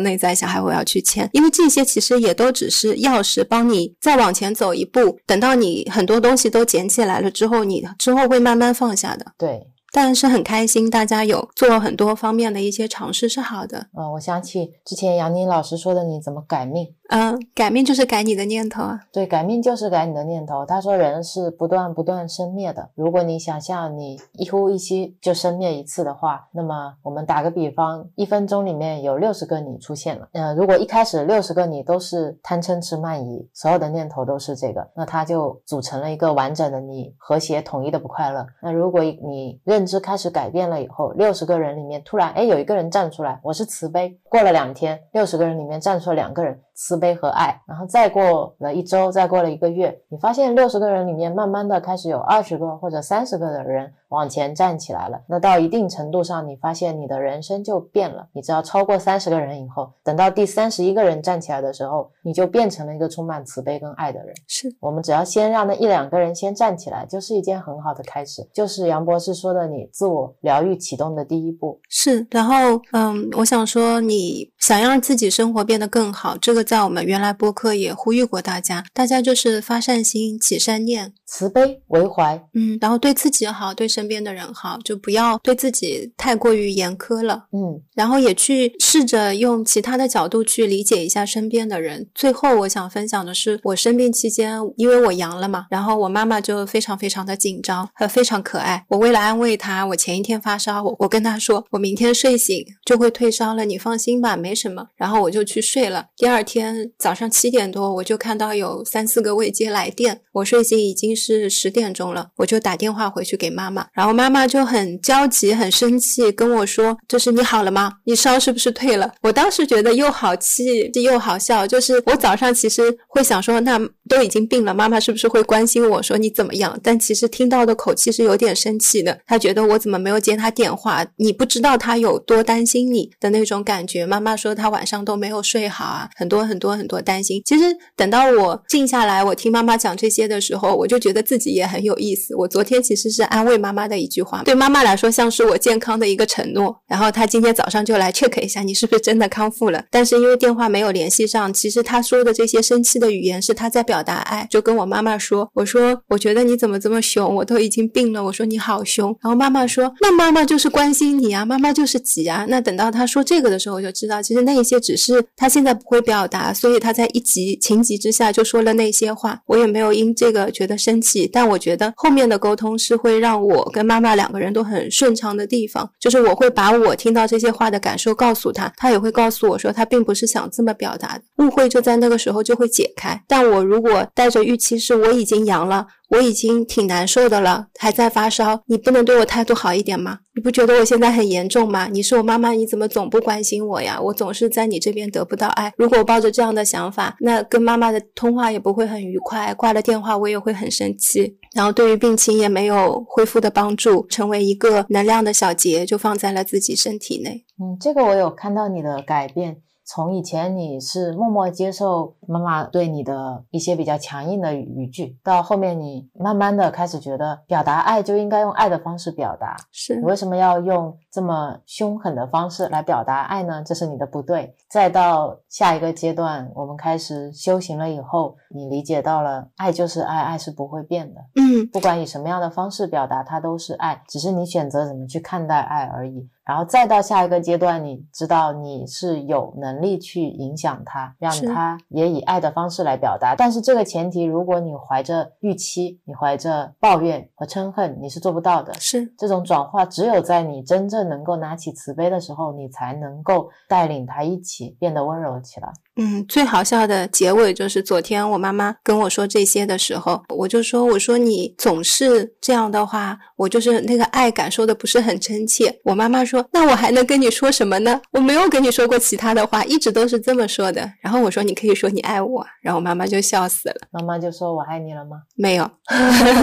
[0.00, 5.18] 内在小孩，我要去签，因为这些其实也都只是钥匙，帮你再往前走一步。
[5.26, 9.26] 等到你很多东西都捡起来了之后，你之后会慢慢放下的。
[9.36, 13.88] 对，但是很开心，大家有做很多方面的一些尝试是好的。
[13.94, 16.94] 嗯，我想起之前杨宁老师说的，你怎么改命？
[17.10, 19.00] 嗯，改命就是改你的念头啊。
[19.12, 20.64] 对，改命就是改你的念头。
[20.64, 22.88] 他说人是不断不断生灭的。
[22.94, 30.28] 如果你想象你一呼一吸就生灭一次的话，那么我们打个比方，一分钟里面有六十个你出现了。
[30.34, 38.46] 嗯，如果一开始六十个你都是贪嗔痴慢疑，所有的念头都是这个，那它就组成了一个完整的你，和谐统一的不快乐。
[38.62, 44.16] 那如果你认知开始改变了以后，六十个人里面突然哎有一个人站出来，我是慈悲。
[44.28, 46.60] 过了两天，六十个人里面站出了两个人。
[46.80, 47.60] 慈悲和爱。
[47.66, 55.20] 然后再过了一周，再过了一个月，你发现六十个人里面，慢慢的开始有二十个或者三十个的人往前站起来了。
[55.28, 58.28] 那到一定程度上，你发现你的人生就变了。
[58.32, 64.34] 你只要超过三十个人以后，等到第三十一个人站起来的时候，你就变成了一个充满慈悲跟爱的人。
[64.46, 71.80] 是我们只要先让那一两个人先站起来，就是一件很好的开始，就是杨博士说的，你自我疗愈启动的第一步。
[71.88, 72.54] 是，然后
[72.92, 92.08] 嗯，我想说，你想让自己生活变得更好，这个在我们原来播客也呼吁过大家，大家就是发善心、起善念，慈悲为怀，嗯，然后对自己好，对身边的人好，就不要对自己太过于严苛了，嗯，然后也去试着用其他的角度去理解一下身边的人。
[92.16, 98.84] 最后，我想分享的是，我生病期间，因为我阳了嘛，然后我妈妈就非常非常的紧张，呃非常可爱。
[98.88, 104.88] 我为了安慰她，我前一天发烧，我我跟她说，我明天睡醒就会退烧了，你放心吧，没什么。
[104.96, 106.06] 然后我就去睡了。
[106.16, 117.92] 第二天早上七点多，我就看到有三四个未接来电，我睡醒已经是十点钟了，我就打电话回去给妈妈，然后妈妈就很焦急、很生气，跟我说：“就是你好了吗？
[118.04, 126.78] 你烧是不是退了？”我当时觉得又好气又好笑，就是我早上其实会想说，那都已经病了，妈妈是不是会关心我说你怎么样？
[126.82, 131.06] 但其实听到的口气是有点生气的，她觉得我怎么没有接她电话？
[131.16, 134.06] 你不知道她有多担心你的那种感觉。
[134.06, 137.42] 妈妈说她晚上都没有睡好啊，很多很多很多担心。
[137.44, 137.64] 其实
[137.96, 142.36] 等到我静下来，我听妈妈讲这些的时候，我就觉觉得自己也很有意思。
[142.36, 146.80] 我昨天其实是安慰妈妈的一句话，对妈妈来说像是我健康的一个承诺。
[146.86, 159.08] 然后她今天早上就来 check 一下你是不是真的康复了，但是因为电话没有联系上，其实她说的这些生气的语言是她在表达爱，就跟我妈妈说，我说我觉得你怎么这么凶，我都已经病了，我说你好凶。
[159.20, 162.46] 然后妈妈说，那妈妈就是关心你啊，妈妈就是急啊。
[162.48, 169.40] 那等到她说这个的时候，我就知道其实那一些只是她现在不会表达，所以她在一急情急之下就说了那些话。
[169.46, 170.99] 我也没有因这个觉得生
[171.32, 183.22] 但我觉得后面的沟通是会让我跟妈妈两个人都很顺畅的地方，就是我会把我听到这些话的感受告诉他，他也会告诉我说他并不是想这么表达的，误会就在那个时候就会解开。
[183.26, 185.86] 但我如果带着预期是我已经阳了。
[186.10, 190.18] 我已经挺难受的了，还在发烧，你不能对我态度好一点吗？
[190.34, 191.86] 你不觉得我现在很严重吗？
[191.86, 194.00] 你是我妈妈，你怎么总不关心我呀？
[194.00, 195.72] 我总是在你这边得不到爱。
[195.76, 207.44] 如果我抱着这样的想法，那跟妈妈的通话也不会很愉快，挂了电话我也会很生气，然后对于病情也没有恢复的帮助，成为一个能量的小结，就放在了自己身体内。
[207.60, 209.58] 嗯，这个我有看到你的改变。
[209.92, 219.56] 从以前你是默默接受妈妈对你的一些比较强硬的语句，到后面你慢慢的开始觉得表达爱就应该用爱的方式表达。
[219.72, 223.62] 是你为什么要用这么凶狠的方式来表达爱呢？
[223.64, 224.54] 这是你的不对。
[224.68, 231.20] 再到下一个阶段，我们开始修行了以后，你理解到了爱就是爱，爱是不会变的。
[231.34, 236.28] 嗯，不管以什么样的方式表达，它都是爱，只是你选择怎么去看待爱而已。
[236.44, 243.36] 然后再到下一个阶段，你知道你是有能力去影响他，让是他也以爱的方式来表达。
[243.36, 248.74] 但是这个前提，如果你怀着预期，你怀着抱怨和嗔恨，你是做不到的。
[248.80, 255.72] 是这种转化，只有在你真正能够拿起慈悲的时候，你才能够带领他一起变得温柔起来。
[256.02, 268.00] 嗯，最好笑的结尾就是昨天我妈妈跟我说这些的时候，我就说：“我说你总是这样的话，我就是那个爱感受的不是很真切。”我妈妈说：“那我还能跟你说什么呢？
[268.12, 273.74] 我没有跟你说过其他的话，一直都是这么说的。”然后我说：“你可以说你爱我。”然后我妈妈就笑死了。
[273.90, 275.70] 妈妈就说：“我爱你了吗没有，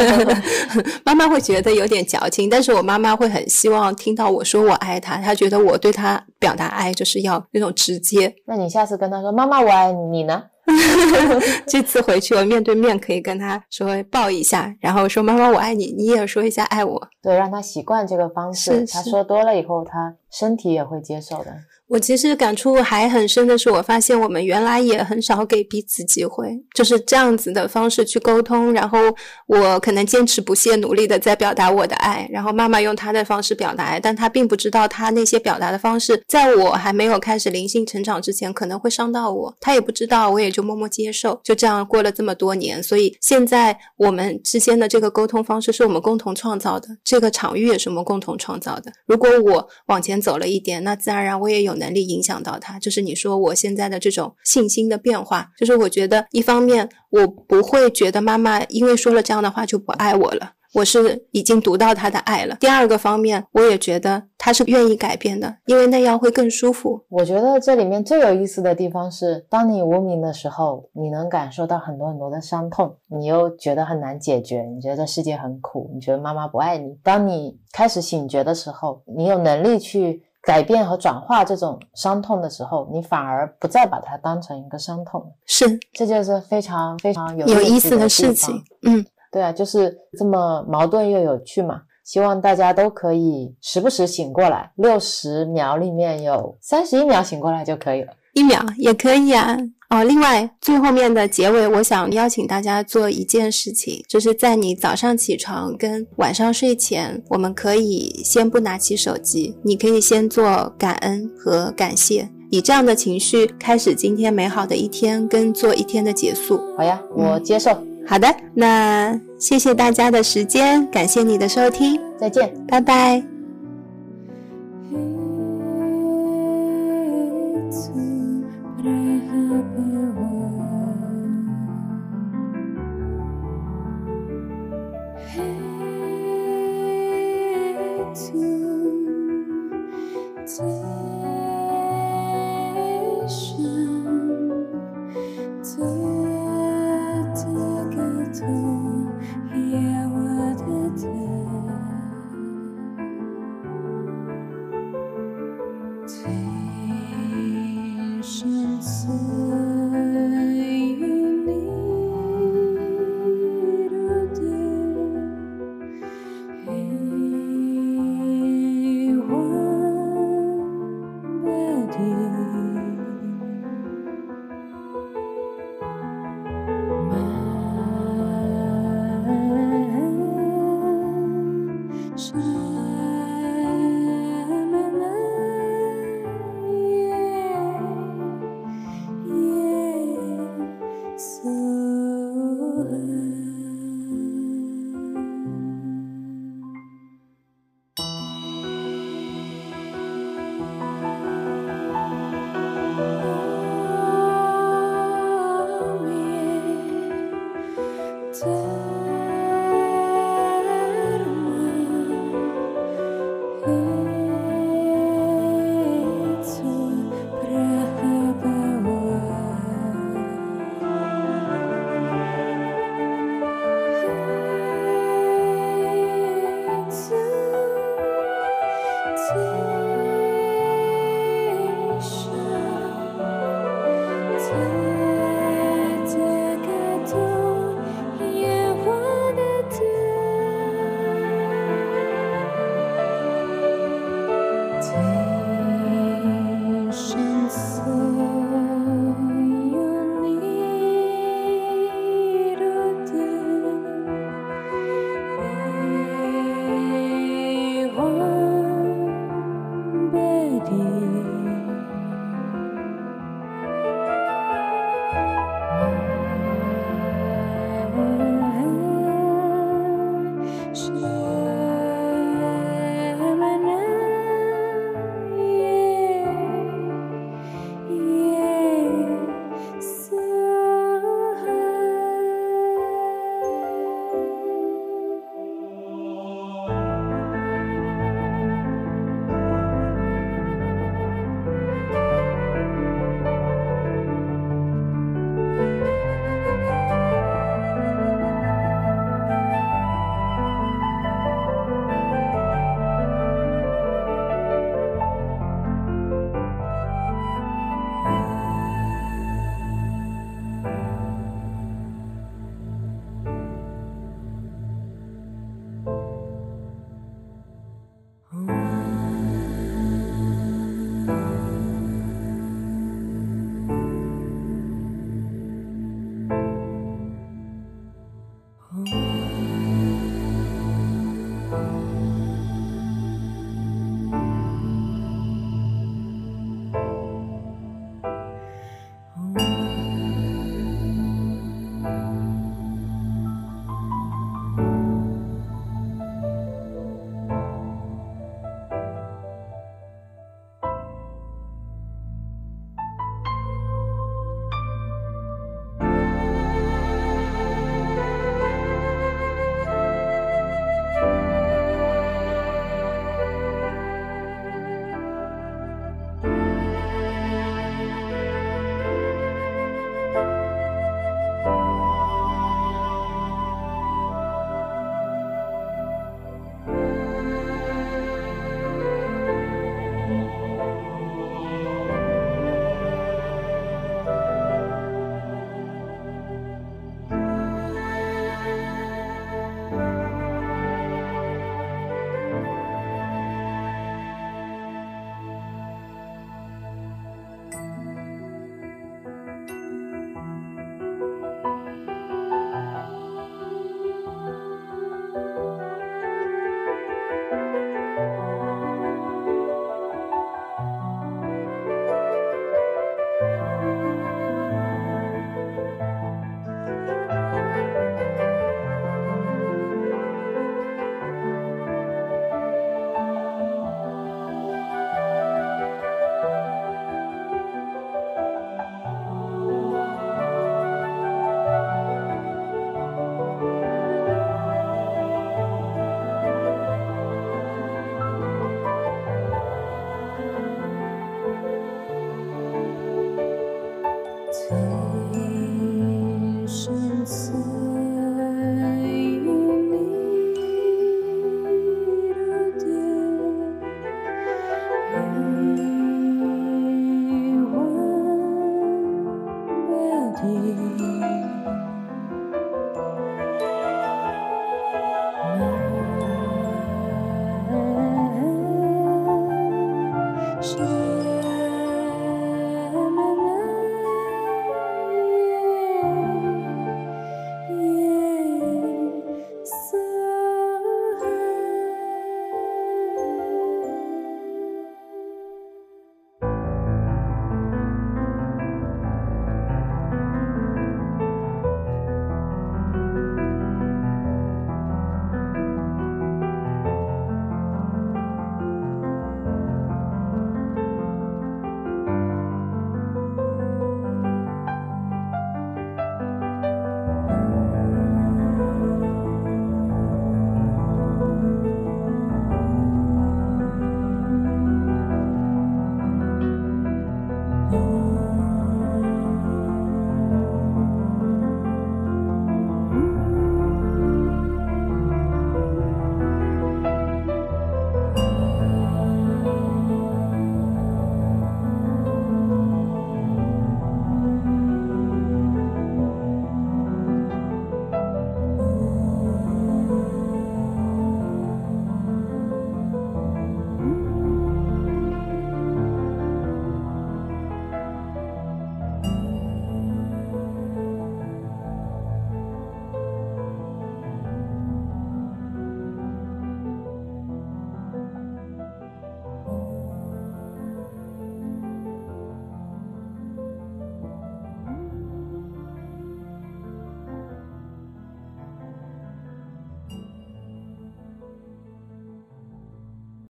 [1.04, 10.44] 妈妈会觉得有点矫情，但是我妈妈会很希望听到我说我爱她，她觉得我对她表达爱就是要那种直接。？”那你下次跟她说：“妈妈，我爱你。”你呢？
[11.66, 17.08] 这次回去我面对面可以跟他说抱一下，然后说妈妈我爱你，你也说一下爱我。
[17.22, 18.72] 对，让他习惯这个方式。
[18.72, 21.56] 是是他说多了以后，他身体也会接受的。
[21.88, 28.74] 我其实感触还很深的是，我发现我们原来也很少给彼此机会，就是这样子的方式去沟通。
[28.74, 29.00] 然后
[29.46, 39.56] 我可能坚持不懈、努力的在表达我的爱，然后妈妈用她的方式表达爱，但她并不知道她那些表达的方式，在我还没有开始灵性成长之前，可能会伤到我。
[39.62, 42.84] 她也不知道，我也就默默接受，就这样过了这么多年。
[42.84, 48.92] 所以现在我们之间的这个沟通方式是我们共同创造的，这个场域也是我们共同创造的。
[49.06, 52.78] 如果我往前走了一点，那自然而然我也有能力影响到他。
[52.80, 62.56] 就是你说我现在的这种信心的变化，就是我觉得一方面我不会觉得妈妈因为说了这样的话就不爱我了，我是已经读到他的爱了。
[62.60, 67.04] 第二个方面，我也觉得他是愿意改变的，因为那样会更舒服。
[67.10, 76.98] 我觉得这里面最有意思的地方是，当你无名的时候，你能感受到很多很多的伤痛，你又觉得很难解决，你觉得世界很苦，你觉得妈妈不爱你。
[77.04, 80.24] 当你开始醒觉的时候，你有能力去。
[80.48, 88.56] 改变和转化这种伤痛的时候，你反而不再把它当成一个伤痛，是，这就是非常非常有有意思的事情。
[88.84, 91.82] 嗯，对啊，就是这么矛盾又有趣嘛。
[92.06, 99.58] 希望大家都可以时不时醒过来，六十秒里面有三十一秒醒过来就可以了，一秒也可以啊。
[99.90, 116.60] 哦，另外最后面的结尾，我想邀请大家做一件事情，就是在你早上起床跟晚上睡前，我们可以先不拿起手机，你可以先做感恩和感谢，以这样的情绪开始今天美好的一天，跟做一天的结束。
[116.76, 117.72] 好呀，我接受。
[118.06, 123.37] 好的，那谢谢大家的时间，感谢你的收听，再见，拜拜。